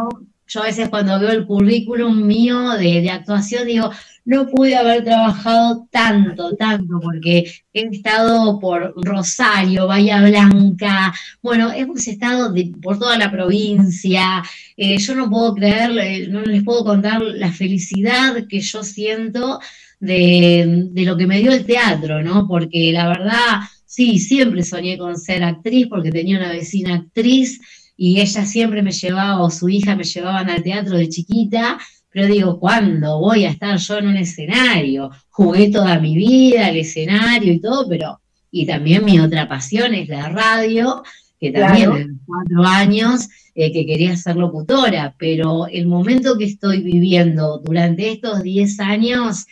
yo 0.49 0.63
a 0.63 0.67
veces 0.67 0.89
cuando 0.89 1.21
veo 1.21 1.31
el 1.31 1.47
currículum 1.47 2.27
mío 2.27 2.71
de, 2.71 3.09
actuación 3.11 3.67
digo, 3.67 3.91
no 4.25 4.49
pude 4.49 4.77
haber 4.77 5.05
trabajado 5.05 5.87
tanto, 5.91 6.57
tanto, 6.57 6.99
porque 7.01 7.51
he 7.73 7.83
estado 7.83 8.59
por 8.59 8.95
Rosario, 8.97 9.87
Bahía 9.87 10.23
Blanca, 10.23 11.13
bueno, 11.43 11.71
hemos 11.73 12.07
estado 12.09 12.55
por 12.83 12.99
toda 12.99 13.19
la 13.19 13.31
provincia. 13.31 14.43
Eh, 14.77 14.99
yo 14.99 15.15
no 15.15 15.31
puedo 15.31 15.55
creer, 15.55 15.91
eh, 15.99 16.29
no 16.29 16.43
les 16.43 16.63
puedo 16.63 16.85
contar 16.85 17.21
la 17.23 17.53
felicidad 17.53 18.47
que 18.49 18.61
yo 18.61 18.83
siento 18.83 19.61
de, 20.01 20.89
de 20.93 21.03
lo 21.05 21.17
que 21.17 21.27
me 21.27 21.41
dio 21.41 21.53
el 21.53 21.67
teatro, 21.67 22.23
¿no? 22.23 22.47
Porque 22.47 22.91
la 22.93 23.09
verdad, 23.09 23.61
sí, 23.85 24.19
siempre 24.19 24.63
soñé 24.63 24.97
con 24.97 25.19
ser 25.19 25.45
actriz, 25.45 25.89
porque 25.89 26.11
tenía 26.11 26.39
una 26.39 26.53
vecina 26.53 26.95
actriz 26.95 27.61
y 28.01 28.21
ella 28.21 28.47
siempre 28.47 28.81
me 28.81 28.93
llevaba, 28.93 29.43
o 29.43 29.51
su 29.51 29.69
hija 29.69 29.97
me 29.97 30.05
llevaban 30.05 30.49
al 30.49 30.63
teatro 30.63 30.97
de 30.97 31.09
chiquita, 31.09 31.79
pero 32.09 32.29
digo, 32.29 32.61
¿cuándo 32.61 33.19
voy 33.19 33.45
a 33.45 33.51
estar 33.51 33.77
yo 33.77 33.99
en 33.99 34.07
un 34.07 34.17
escenario? 34.17 35.11
Jugué 35.31 35.69
toda 35.71 35.99
mi 35.99 36.15
vida 36.17 36.69
al 36.69 36.77
escenario 36.77 37.53
y 37.53 37.61
todo, 37.61 37.89
pero, 37.89 38.21
y 38.53 38.67
también 38.67 39.05
mi 39.05 39.19
otra 39.19 39.49
pasión 39.49 39.95
es 39.95 40.09
la 40.09 40.29
radio, 40.29 41.03
que 41.41 41.51
también 41.51 41.91
claro. 41.91 42.09
cuatro 42.25 42.65
años 42.65 43.29
eh, 43.57 43.73
que 43.73 43.85
quería 43.85 44.17
ser 44.17 44.37
locutora, 44.37 45.17
pero 45.19 45.67
el 45.67 45.89
momento 45.89 46.39
que 46.39 46.45
estoy 46.45 46.83
viviendo 46.83 47.59
durante 47.59 48.13
estos 48.13 48.45
diez 48.45 48.79
años 48.79 49.45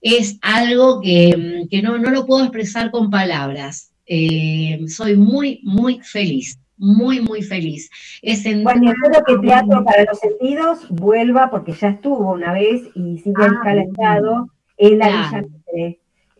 es 0.00 0.38
algo 0.40 1.02
que, 1.02 1.68
no, 1.82 1.98
lo 1.98 2.24
puedo 2.24 2.44
expresar 2.44 2.90
con 2.90 3.10
palabras. 3.10 3.90
Eh, 4.06 4.80
soy 4.88 5.14
muy, 5.16 5.60
muy 5.62 6.00
feliz 6.02 6.58
muy, 6.82 7.20
muy 7.20 7.42
feliz. 7.42 7.88
Es 8.22 8.42
bueno, 8.62 8.90
espero 8.90 9.24
que 9.24 9.38
Teatro 9.46 9.84
para 9.84 10.04
los 10.04 10.18
Sentidos 10.18 10.88
vuelva, 10.90 11.48
porque 11.48 11.72
ya 11.72 11.90
estuvo 11.90 12.32
una 12.32 12.52
vez 12.52 12.82
y 12.96 13.18
sigue 13.18 13.44
ah, 13.44 13.60
calentado 13.62 14.48
en 14.76 14.98
la 14.98 15.06
Villa 15.06 15.44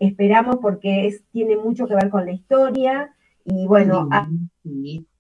Esperamos 0.01 0.57
porque 0.61 1.07
es, 1.07 1.23
tiene 1.31 1.57
mucho 1.57 1.87
que 1.87 1.95
ver 1.95 2.11
con 2.11 2.27
la 2.27 2.33
historia 2.33 3.15
y 3.45 3.69
bueno, 3.69 4.09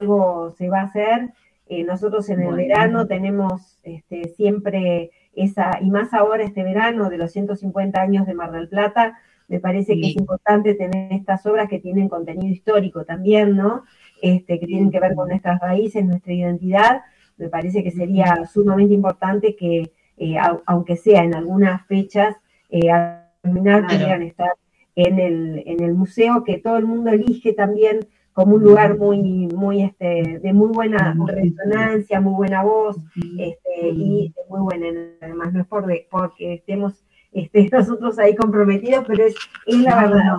algo 0.01 0.51
se 0.59 0.69
va 0.69 0.81
a 0.81 0.85
hacer. 0.87 1.31
Eh, 1.69 1.85
nosotros 1.85 2.29
en 2.29 2.43
el 2.43 2.55
verano 2.57 3.07
tenemos 3.07 3.79
este, 3.85 4.29
siempre 4.31 5.13
esa, 5.35 5.79
y 5.81 5.89
más 5.91 6.13
ahora 6.13 6.43
este 6.43 6.65
verano 6.65 7.11
de 7.11 7.19
los 7.19 7.31
150 7.31 8.01
años 8.01 8.27
de 8.27 8.35
Mar 8.35 8.51
del 8.51 8.69
Plata, 8.69 9.17
me 9.47 9.61
parece 9.61 9.95
que 9.95 10.09
es 10.09 10.17
importante 10.17 10.75
tener 10.75 11.13
estas 11.13 11.47
obras 11.47 11.69
que 11.69 11.79
tienen 11.79 12.09
contenido 12.09 12.53
histórico 12.53 13.05
también, 13.05 13.57
¿no? 13.57 13.85
Este, 14.23 14.61
que 14.61 14.67
tienen 14.67 14.93
que 14.93 15.01
ver 15.01 15.17
con 15.17 15.29
nuestras 15.29 15.61
raíces, 15.61 16.05
nuestra 16.05 16.33
identidad, 16.33 17.03
me 17.37 17.49
parece 17.49 17.83
que 17.83 17.91
sería 17.91 18.47
sumamente 18.47 18.95
importante 18.95 19.57
que, 19.57 19.91
eh, 20.17 20.37
aunque 20.65 20.97
sea 20.97 21.25
en 21.25 21.35
algunas 21.35 21.85
fechas, 21.89 22.37
eh, 22.71 22.89
al 22.89 23.27
terminar 23.43 23.85
pudieran 23.85 24.23
estar 24.23 24.53
en 24.95 25.19
el, 25.19 25.65
en 25.67 25.83
el 25.83 25.95
museo, 25.95 26.45
que 26.45 26.59
todo 26.59 26.77
el 26.77 26.87
mundo 26.87 27.11
elige 27.11 27.53
también 27.53 28.07
como 28.33 28.55
un 28.55 28.63
lugar 28.63 28.97
muy, 28.97 29.49
muy 29.49 29.83
este, 29.83 30.39
de 30.41 30.53
muy 30.53 30.69
buena 30.69 31.17
resonancia, 31.27 32.21
muy 32.21 32.35
buena 32.35 32.63
voz, 32.63 32.97
este, 33.17 33.89
y 33.89 34.33
muy 34.49 34.61
buena, 34.61 34.87
además, 35.21 35.53
no 35.53 35.63
es 35.63 35.67
por 35.67 35.85
porque 36.11 36.55
estemos 36.55 37.05
este, 37.33 37.69
nosotros 37.73 38.21
ahí 38.21 38.37
comprometidos, 38.37 39.05
pero 39.05 39.25
es, 39.25 39.35
es 39.67 39.79
la 39.79 40.03
verdad. 40.03 40.37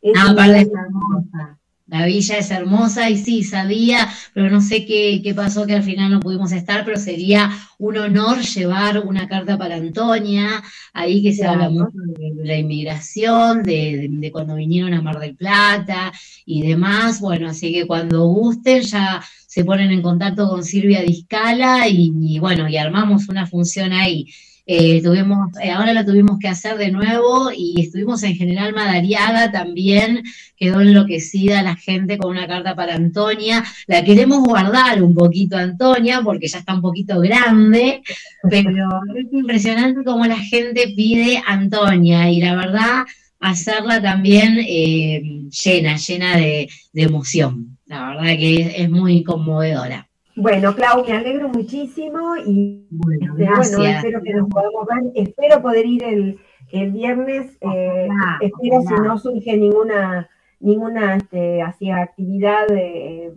Es 0.00 0.14
hermosa. 0.16 1.59
La 1.90 2.06
villa 2.06 2.38
es 2.38 2.52
hermosa 2.52 3.10
y 3.10 3.16
sí, 3.18 3.42
sabía, 3.42 4.08
pero 4.32 4.48
no 4.48 4.60
sé 4.60 4.86
qué, 4.86 5.20
pasó 5.34 5.66
que 5.66 5.74
al 5.74 5.82
final 5.82 6.12
no 6.12 6.20
pudimos 6.20 6.52
estar, 6.52 6.84
pero 6.84 6.96
sería 6.96 7.50
un 7.78 7.96
honor 7.98 8.38
llevar 8.42 9.04
una 9.04 9.26
carta 9.26 9.58
para 9.58 9.74
Antonia, 9.74 10.62
ahí 10.92 11.20
que 11.20 11.32
se 11.32 11.44
habla 11.44 11.68
mucho 11.68 11.90
de, 12.16 12.44
la 12.44 12.56
inmigración, 12.56 13.64
de, 13.64 14.30
cuando 14.32 14.54
vinieron 14.54 14.94
a 14.94 15.02
Mar 15.02 15.18
del 15.18 15.34
Plata 15.34 16.12
y 16.46 16.62
demás. 16.62 17.20
Bueno, 17.20 17.48
así 17.48 17.72
que 17.72 17.88
cuando 17.88 18.24
gusten 18.28 18.82
ya 18.82 19.20
se 19.48 19.64
ponen 19.64 19.90
en 19.90 20.00
contacto 20.00 20.48
con 20.48 20.62
Silvia 20.62 21.02
Discala 21.02 21.88
y, 21.88 22.12
y 22.20 22.38
bueno, 22.38 22.68
y 22.68 22.76
armamos 22.76 23.28
una 23.28 23.48
función 23.48 23.92
ahí. 23.92 24.28
Eh, 24.72 25.02
tuvimos, 25.02 25.48
eh, 25.60 25.72
ahora 25.72 25.92
lo 25.92 26.04
tuvimos 26.04 26.38
que 26.38 26.46
hacer 26.46 26.78
de 26.78 26.92
nuevo 26.92 27.50
y 27.50 27.80
estuvimos 27.80 28.22
en 28.22 28.36
General 28.36 28.72
Madariaga 28.72 29.50
también, 29.50 30.22
quedó 30.56 30.80
enloquecida 30.80 31.60
la 31.64 31.74
gente 31.74 32.16
con 32.16 32.30
una 32.30 32.46
carta 32.46 32.76
para 32.76 32.94
Antonia. 32.94 33.64
La 33.88 34.04
queremos 34.04 34.44
guardar 34.44 35.02
un 35.02 35.12
poquito, 35.12 35.56
Antonia, 35.56 36.20
porque 36.22 36.46
ya 36.46 36.60
está 36.60 36.74
un 36.74 36.82
poquito 36.82 37.18
grande, 37.18 38.02
pero 38.48 38.86
es 39.16 39.32
impresionante 39.32 40.04
cómo 40.04 40.24
la 40.24 40.38
gente 40.38 40.92
pide 40.94 41.42
Antonia 41.44 42.30
y 42.30 42.40
la 42.40 42.54
verdad 42.54 43.06
hacerla 43.40 44.00
también 44.00 44.56
eh, 44.60 45.48
llena, 45.64 45.96
llena 45.96 46.36
de, 46.36 46.68
emoción. 46.94 47.76
La 47.86 48.10
verdad 48.10 48.38
que 48.38 48.74
es 48.76 48.88
muy 48.88 49.24
conmovedora. 49.24 50.09
Bueno, 50.40 50.74
Clau, 50.74 51.04
me 51.04 51.12
alegro 51.12 51.50
muchísimo 51.50 52.34
y 52.46 52.86
bueno, 52.90 53.34
este, 53.60 53.90
espero 53.90 54.22
que 54.22 54.32
nos 54.32 54.48
podamos 54.48 54.86
ver. 54.86 55.12
Espero 55.14 55.60
poder 55.60 55.84
ir 55.84 56.02
el, 56.02 56.92
viernes. 56.92 57.58
Eh, 57.60 58.08
espero 58.40 58.80
si 58.80 58.94
no 58.94 59.18
surge 59.18 59.58
ninguna 59.58 60.30
ninguna 60.60 61.16
este, 61.16 61.62
actividad 61.62 62.66
de, 62.68 63.32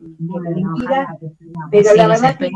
pero 1.72 1.94
la 1.96 2.08
verdad 2.08 2.38
que, 2.38 2.52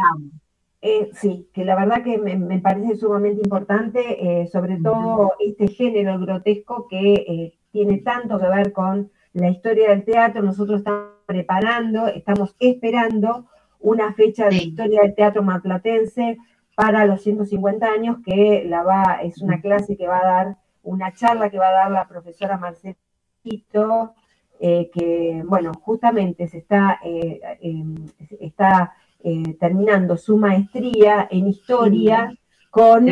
eh, 0.81 1.09
sí, 1.13 1.49
que 1.53 1.65
la 1.65 1.75
verdad 1.75 2.03
que 2.03 2.17
me, 2.17 2.59
parece 2.59 2.95
sumamente 2.95 3.41
importante, 3.41 4.41
eh, 4.41 4.47
sobre 4.47 4.77
todo 4.77 5.33
este 5.39 5.67
género 5.67 6.19
grotesco 6.19 6.87
que 6.89 7.53
tiene 7.71 7.97
tanto 7.97 8.39
que 8.39 8.47
ver 8.47 8.71
con 8.71 9.11
la 9.33 9.49
historia 9.49 9.89
del 9.89 10.05
teatro. 10.05 10.41
Nosotros 10.41 10.79
estamos 10.79 11.11
preparando, 11.25 12.07
estamos 12.07 12.55
esperando 12.59 13.47
una 13.79 14.13
fecha 14.13 14.49
de 14.49 14.57
historia 14.57 15.01
del 15.01 15.15
teatro 15.15 15.43
marplatense 15.43 16.37
para 16.75 17.05
los 17.05 17.21
150 17.23 17.87
años, 17.87 18.17
que 18.23 18.63
la 18.65 18.83
va, 18.83 19.19
es 19.23 19.41
una 19.41 19.61
clase 19.61 19.97
que 19.97 20.07
va 20.07 20.19
a 20.19 20.25
dar, 20.25 20.57
una 20.83 21.11
charla 21.13 21.49
que 21.49 21.57
va 21.57 21.69
a 21.69 21.71
dar 21.71 21.91
la 21.91 22.07
profesora 22.07 22.57
Marcelito, 22.57 24.13
eh, 24.59 24.89
que, 24.93 25.43
bueno, 25.45 25.71
justamente 25.81 26.47
se 26.47 26.59
está, 26.59 26.99
eh, 27.03 27.39
em, 27.61 27.95
está 28.39 28.93
eh, 29.23 29.55
terminando 29.59 30.17
su 30.17 30.37
maestría 30.37 31.27
en 31.31 31.47
historia 31.47 32.31
con 32.69 33.07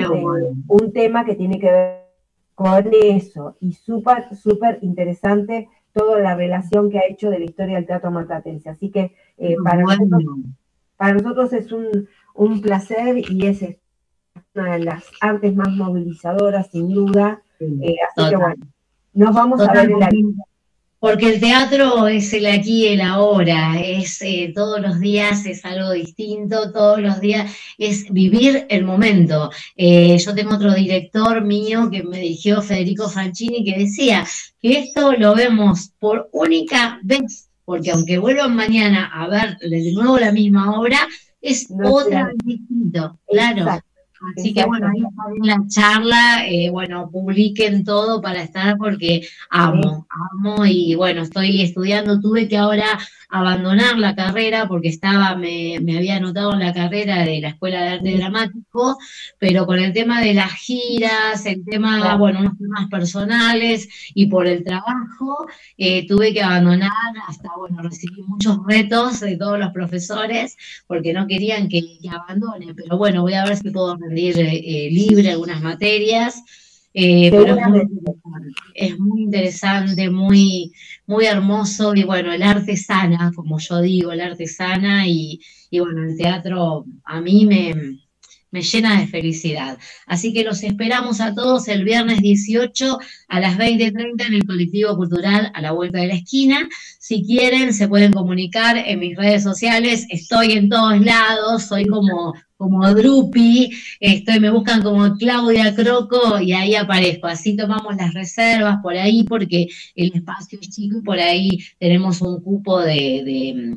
un 0.68 0.94
tema 0.94 1.26
que 1.26 1.36
tiene 1.36 1.60
que 1.60 1.72
ver 1.72 2.06
con 2.54 2.90
eso, 2.94 3.58
y 3.60 3.74
súper, 3.74 4.36
súper 4.36 4.80
interesante 4.82 5.70
toda 5.96 6.20
la 6.20 6.36
relación 6.36 6.92
que 6.92 7.00
ha 7.00 7.08
hecho 7.10 7.30
de 7.30 7.40
la 7.40 7.46
historia 7.46 7.78
del 7.78 7.86
teatro 7.86 8.12
marplatense. 8.12 8.70
Así 8.70 8.92
que 8.92 9.16
eh, 9.38 9.56
para, 9.64 9.82
nosotros, 9.82 10.24
para, 10.98 11.14
nosotros, 11.14 11.54
es 11.54 11.72
un, 11.72 12.62
placer 12.62 13.18
y 13.18 13.48
es 13.48 13.66
una 14.54 14.74
de 14.74 14.84
las 14.84 15.06
artes 15.22 15.56
más 15.56 15.70
movilizadoras, 15.70 16.70
sin 16.70 16.94
duda. 16.94 17.42
Eh, 17.62 17.96
así 18.10 18.30
que 18.30 18.36
bueno, 18.36 18.68
nos 19.14 19.34
vamos 19.34 19.62
a 19.62 19.72
ver 19.72 19.90
en 19.90 20.00
la 20.00 20.10
Porque 21.06 21.36
el 21.36 21.40
teatro 21.40 22.08
es 22.08 22.34
el 22.34 22.48
aquí 22.48 22.88
y 22.88 22.88
el 22.88 23.02
ahora, 23.02 23.80
es 23.80 24.24
eh, 24.24 24.52
todos 24.56 24.82
los 24.82 25.00
días 25.00 25.46
es 25.46 25.64
algo 25.64 25.92
distinto, 25.92 26.72
todos 26.72 27.00
los 27.00 27.22
días 27.22 27.56
es 27.78 28.10
vivir 28.10 28.66
el 28.70 28.86
momento. 28.86 29.52
Eh, 29.78 30.18
yo 30.18 30.34
tengo 30.34 30.56
otro 30.56 30.74
director 30.74 31.44
mío 31.44 31.92
que 31.92 32.02
me 32.02 32.18
dirigió 32.18 32.60
Federico 32.64 33.08
Franchini 33.08 33.64
que 33.64 33.78
decía 33.78 34.26
que 34.60 34.80
esto 34.80 35.12
lo 35.12 35.36
vemos 35.36 35.92
por 36.00 36.28
única 36.32 37.00
vez, 37.04 37.52
porque 37.66 37.92
aunque 37.92 38.18
vuelvan 38.18 38.56
mañana 38.56 39.12
a 39.14 39.28
ver 39.28 39.60
de 39.60 39.92
nuevo 39.94 40.18
la 40.18 40.32
misma 40.32 40.80
obra, 40.80 41.08
es 41.40 41.68
otra 41.84 42.30
vez 42.30 42.36
distinto, 42.44 43.20
claro. 43.28 43.80
Así 44.38 44.54
que 44.54 44.66
bueno, 44.66 44.88
ahí 44.88 45.04
está 45.04 45.32
bien 45.32 45.48
la 45.48 45.68
charla, 45.68 46.48
eh, 46.48 46.70
bueno, 46.70 47.10
publiquen 47.12 47.84
todo 47.84 48.22
para 48.22 48.42
estar 48.42 48.78
porque 48.78 49.28
amo, 49.50 50.08
amo 50.10 50.66
y 50.66 50.96
bueno, 50.96 51.22
estoy 51.22 51.62
estudiando, 51.62 52.20
tuve 52.20 52.48
que 52.48 52.58
ahora 52.58 53.00
abandonar 53.30 53.98
la 53.98 54.16
carrera 54.16 54.68
porque 54.68 54.90
estaba, 54.90 55.36
me, 55.36 55.78
había 55.78 56.18
anotado 56.18 56.54
en 56.54 56.60
la 56.60 56.74
carrera 56.74 57.26
de 57.26 57.42
la 57.42 57.50
Escuela 57.50 57.82
de 57.82 57.90
Arte 57.90 58.18
Dramático, 58.18 58.98
pero 59.40 59.66
con 59.66 59.80
el 59.80 59.94
tema 59.94 60.22
de 60.22 60.34
las 60.34 60.52
giras, 60.54 61.46
el 61.46 61.64
tema, 61.66 62.16
bueno, 62.16 62.40
unos 62.40 62.58
temas 62.58 62.88
personales 62.90 63.88
y 64.14 64.28
por 64.28 64.48
el 64.48 64.64
trabajo, 64.64 65.48
eh, 65.78 66.08
tuve 66.08 66.34
que 66.34 66.42
abandonar 66.42 66.92
hasta, 67.28 67.50
bueno, 67.58 67.82
recibí 67.82 68.22
muchos 68.24 68.60
retos 68.68 69.20
de 69.20 69.38
todos 69.38 69.60
los 69.60 69.72
profesores 69.72 70.58
porque 70.88 71.14
no 71.14 71.28
querían 71.28 71.70
que, 71.70 71.82
abandone, 72.10 72.74
pero 72.76 72.98
bueno, 72.98 73.22
voy 73.22 73.34
a 73.34 73.46
ver 73.46 73.58
si 73.58 73.70
puedo 73.72 73.96
rendir 73.96 74.40
eh, 74.40 74.90
libre 74.92 75.32
algunas 75.32 75.62
materias. 75.62 76.44
Eh, 76.98 77.30
pero 77.30 77.58
es 78.74 78.98
muy, 78.98 79.24
interesante, 79.24 80.10
muy, 80.10 80.72
muy 81.06 81.26
hermoso 81.26 81.94
y 81.94 82.06
bueno, 82.06 82.32
el 82.32 82.42
arte 82.42 82.78
sana, 82.78 83.34
como 83.36 83.60
yo 83.60 83.82
digo, 83.82 84.14
el 84.14 84.22
arte 84.22 84.48
sana 84.48 85.06
y, 85.06 85.42
y 85.70 85.80
bueno, 85.82 86.04
el 86.04 86.16
teatro 86.16 86.86
a 87.04 87.20
mí 87.20 87.46
me, 87.46 88.00
me 88.52 88.62
llena 88.62 89.00
de 89.00 89.08
felicidad. 89.08 89.78
Así 90.08 90.34
que 90.34 90.44
los 90.44 90.64
esperamos 90.64 91.22
a 91.22 91.34
todos 91.34 91.68
el 91.68 91.84
viernes 91.84 92.22
18 92.22 93.00
a 93.28 93.40
las 93.40 93.58
20.30 93.58 94.28
en 94.28 94.34
el 94.34 94.46
colectivo 94.46 94.96
cultural 94.96 95.52
a 95.54 95.62
la 95.62 95.72
vuelta 95.72 96.00
de 96.00 96.08
la 96.08 96.16
esquina. 96.16 96.68
Si 97.00 97.24
quieren, 97.24 97.74
se 97.74 97.88
pueden 97.88 98.14
comunicar 98.14 98.78
en 98.78 99.00
mis 99.00 99.18
redes 99.18 99.44
sociales. 99.44 100.06
Estoy 100.10 100.54
en 100.54 100.70
todos 100.70 101.00
lados, 101.02 101.64
soy 101.64 101.86
como 101.86 102.34
como 102.58 102.94
Drupi, 102.94 103.70
estoy, 104.00 104.40
me 104.40 104.50
buscan 104.50 104.82
como 104.82 105.16
Claudia 105.18 105.76
Croco 105.76 106.40
y 106.40 106.54
ahí 106.54 106.76
aparezco. 106.76 107.28
Así 107.28 107.56
tomamos 107.56 107.96
las 107.98 108.14
reservas 108.14 108.78
por 108.82 108.96
ahí 108.96 109.24
porque 109.24 109.68
el 109.96 110.14
espacio 110.14 110.60
es 110.62 110.70
chico 110.70 111.00
y 111.00 111.02
por 111.02 111.20
ahí 111.20 111.60
tenemos 111.80 112.22
un 112.22 112.42
cupo 112.42 112.80
de, 112.82 113.76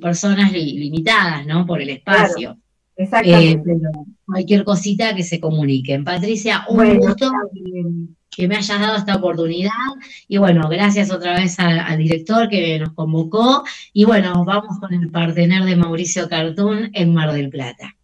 personas 0.00 0.52
limitadas, 0.52 1.46
¿no? 1.46 1.66
Por 1.66 1.80
el 1.80 1.90
espacio. 1.90 2.58
Exactamente. 2.96 3.72
Eh, 3.72 3.80
cualquier 4.24 4.64
cosita 4.64 5.14
que 5.14 5.22
se 5.22 5.40
comuniquen. 5.40 6.04
Patricia, 6.04 6.64
un 6.68 6.98
gusto 6.98 7.30
que, 8.36 8.48
me 8.48 8.56
hayas 8.56 8.80
dado 8.80 8.96
esta 8.96 9.16
oportunidad. 9.16 9.70
Y 10.28 10.38
bueno, 10.38 10.68
gracias 10.68 11.10
otra 11.10 11.34
vez 11.34 11.58
al, 11.58 11.98
director 11.98 12.48
que 12.48 12.78
nos 12.78 12.92
convocó. 12.92 13.64
Y 13.92 14.04
bueno, 14.04 14.44
vamos 14.44 14.78
con 14.80 14.92
el 14.92 15.10
partener 15.10 15.64
de 15.64 15.76
Mauricio 15.76 16.28
Cartún 16.28 16.90
en 16.92 17.14
Mar 17.14 17.32
del 17.32 17.48
Plata. 17.48 17.94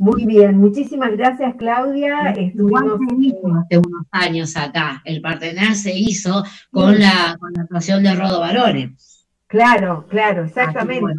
Muy 0.00 0.26
bien, 0.26 0.56
muchísimas 0.58 1.10
gracias 1.16 1.56
Claudia. 1.56 2.30
Estuvimos 2.30 3.00
hace 3.64 3.78
unos 3.78 4.06
años 4.12 4.56
acá. 4.56 5.02
El 5.04 5.20
partener 5.20 5.74
se 5.74 5.92
hizo 5.92 6.44
con 6.70 7.00
la, 7.00 7.36
con 7.40 7.52
la 7.52 7.62
actuación 7.62 8.04
de 8.04 8.14
Rodo 8.14 8.38
Barone. 8.38 8.94
Claro, 9.48 10.06
claro, 10.08 10.44
exactamente. 10.44 11.14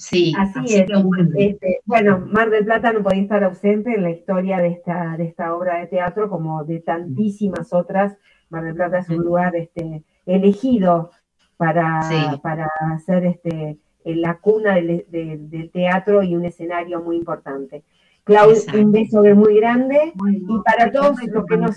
Sí, 0.00 0.32
así, 0.38 0.76
es. 0.76 0.90
Este, 1.36 1.80
bueno. 1.84 2.20
Mar 2.20 2.48
del 2.48 2.64
Plata 2.64 2.90
no 2.90 3.02
podía 3.02 3.20
estar 3.20 3.44
ausente 3.44 3.94
en 3.94 4.02
la 4.02 4.10
historia 4.10 4.56
de 4.56 4.68
esta, 4.68 5.14
de 5.18 5.24
esta 5.24 5.54
obra 5.54 5.78
de 5.78 5.88
teatro, 5.88 6.30
como 6.30 6.64
de 6.64 6.80
tantísimas 6.80 7.74
otras. 7.74 8.16
Mar 8.48 8.64
del 8.64 8.74
Plata 8.74 9.00
es 9.00 9.10
un 9.10 9.18
lugar 9.18 9.54
este, 9.56 10.02
elegido 10.24 11.10
para, 11.58 12.00
para 12.42 12.70
hacer 12.94 13.26
este, 13.26 13.76
la 14.04 14.38
cuna 14.38 14.76
del, 14.76 15.70
teatro 15.70 16.22
y 16.22 16.34
un 16.34 16.46
escenario 16.46 17.02
muy 17.02 17.16
importante. 17.16 17.84
Claudia, 18.24 18.72
un 18.72 18.92
beso 18.92 19.22
muy 19.22 19.56
grande 19.56 20.14
y 20.16 20.62
para 20.64 20.90
todos 20.90 21.22
los 21.26 21.44
que 21.44 21.56
nos... 21.58 21.76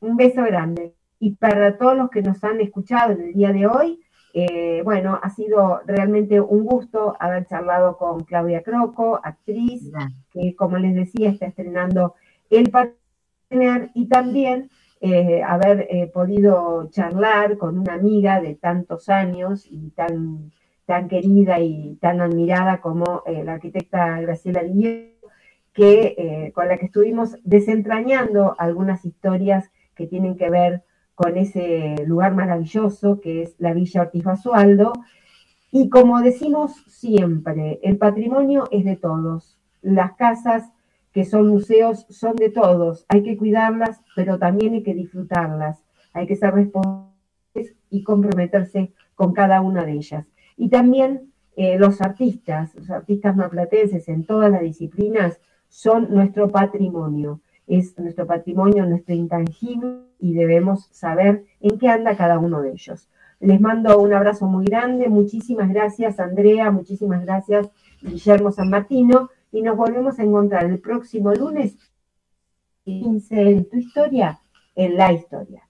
Un 0.00 0.16
beso 0.16 0.42
grande. 0.44 0.94
Y 1.18 1.32
para 1.32 1.76
todos 1.76 1.94
los 1.94 2.08
que 2.08 2.22
nos 2.22 2.42
han 2.42 2.58
escuchado 2.62 3.12
en 3.12 3.20
el 3.20 3.34
día 3.34 3.52
de 3.52 3.66
hoy, 3.66 4.00
eh, 4.32 4.82
bueno, 4.84 5.18
ha 5.22 5.30
sido 5.30 5.80
realmente 5.86 6.40
un 6.40 6.64
gusto 6.64 7.16
haber 7.18 7.46
charlado 7.46 7.96
con 7.96 8.24
Claudia 8.24 8.62
Croco, 8.62 9.20
actriz, 9.22 9.90
que 10.30 10.54
como 10.54 10.78
les 10.78 10.94
decía 10.94 11.30
está 11.30 11.46
estrenando 11.46 12.14
El 12.48 12.70
Partner 12.70 13.90
y 13.94 14.06
también 14.08 14.70
eh, 15.00 15.42
haber 15.42 15.86
eh, 15.90 16.10
podido 16.12 16.88
charlar 16.90 17.58
con 17.58 17.78
una 17.78 17.94
amiga 17.94 18.40
de 18.40 18.54
tantos 18.54 19.08
años 19.08 19.66
y 19.68 19.90
tan, 19.90 20.52
querida 21.08 21.60
y 21.60 21.96
tan 22.00 22.20
admirada 22.20 22.80
como 22.80 23.22
la 23.26 23.54
arquitecta 23.54 24.20
Graciela 24.20 24.64
Díez, 24.64 25.12
que, 25.72 26.50
con 26.52 26.66
la 26.66 26.78
que 26.78 26.86
estuvimos 26.86 27.36
desentrañando 27.44 28.56
algunas 28.58 29.04
historias 29.04 29.70
que 29.94 30.08
tienen 30.08 30.36
que 30.36 30.50
ver 30.50 30.82
con 31.20 31.36
ese 31.36 31.96
lugar 32.06 32.34
maravilloso 32.34 33.20
que 33.20 33.42
es 33.42 33.54
la 33.58 33.74
Villa 33.74 34.00
Ortiz 34.00 34.24
Basualdo. 34.24 34.94
Y 35.70 35.90
como 35.90 36.22
decimos 36.22 36.82
siempre, 36.86 37.78
el 37.82 37.98
patrimonio 37.98 38.64
es 38.70 38.86
de 38.86 38.96
todos. 38.96 39.58
Las 39.82 40.14
casas 40.14 40.72
que 41.12 41.26
son 41.26 41.48
museos 41.48 42.06
son 42.08 42.36
de 42.36 42.48
todos. 42.48 43.04
Hay 43.08 43.22
que 43.22 43.36
cuidarlas, 43.36 44.00
pero 44.16 44.38
también 44.38 44.72
hay 44.72 44.82
que 44.82 44.94
disfrutarlas. 44.94 45.84
Hay 46.14 46.26
que 46.26 46.36
ser 46.36 46.54
responsables 46.54 47.76
y 47.90 48.02
comprometerse 48.02 48.94
con 49.14 49.34
cada 49.34 49.60
una 49.60 49.84
de 49.84 49.92
ellas. 49.92 50.26
Y 50.56 50.70
también 50.70 51.32
eh, 51.54 51.78
los 51.78 52.00
artistas, 52.00 52.74
los 52.76 52.88
artistas 52.88 53.36
maplatenses 53.36 54.08
en 54.08 54.24
todas 54.24 54.50
las 54.50 54.62
disciplinas 54.62 55.38
son 55.68 56.14
nuestro 56.14 56.48
patrimonio 56.48 57.42
es 57.70 57.98
nuestro 57.98 58.26
patrimonio, 58.26 58.84
nuestro 58.84 59.14
intangible 59.14 60.00
y 60.18 60.34
debemos 60.34 60.88
saber 60.90 61.44
en 61.60 61.78
qué 61.78 61.88
anda 61.88 62.16
cada 62.16 62.38
uno 62.38 62.60
de 62.60 62.72
ellos. 62.72 63.08
Les 63.38 63.60
mando 63.60 63.98
un 63.98 64.12
abrazo 64.12 64.46
muy 64.46 64.66
grande, 64.66 65.08
muchísimas 65.08 65.70
gracias 65.70 66.20
Andrea, 66.20 66.70
muchísimas 66.70 67.24
gracias 67.24 67.70
Guillermo 68.02 68.50
San 68.50 68.70
Martino 68.70 69.30
y 69.52 69.62
nos 69.62 69.76
volvemos 69.76 70.18
a 70.18 70.24
encontrar 70.24 70.64
el 70.64 70.80
próximo 70.80 71.32
lunes 71.32 71.78
15 72.84 73.40
en 73.40 73.68
tu 73.68 73.76
historia, 73.76 74.40
en 74.74 74.96
la 74.96 75.12
historia. 75.12 75.69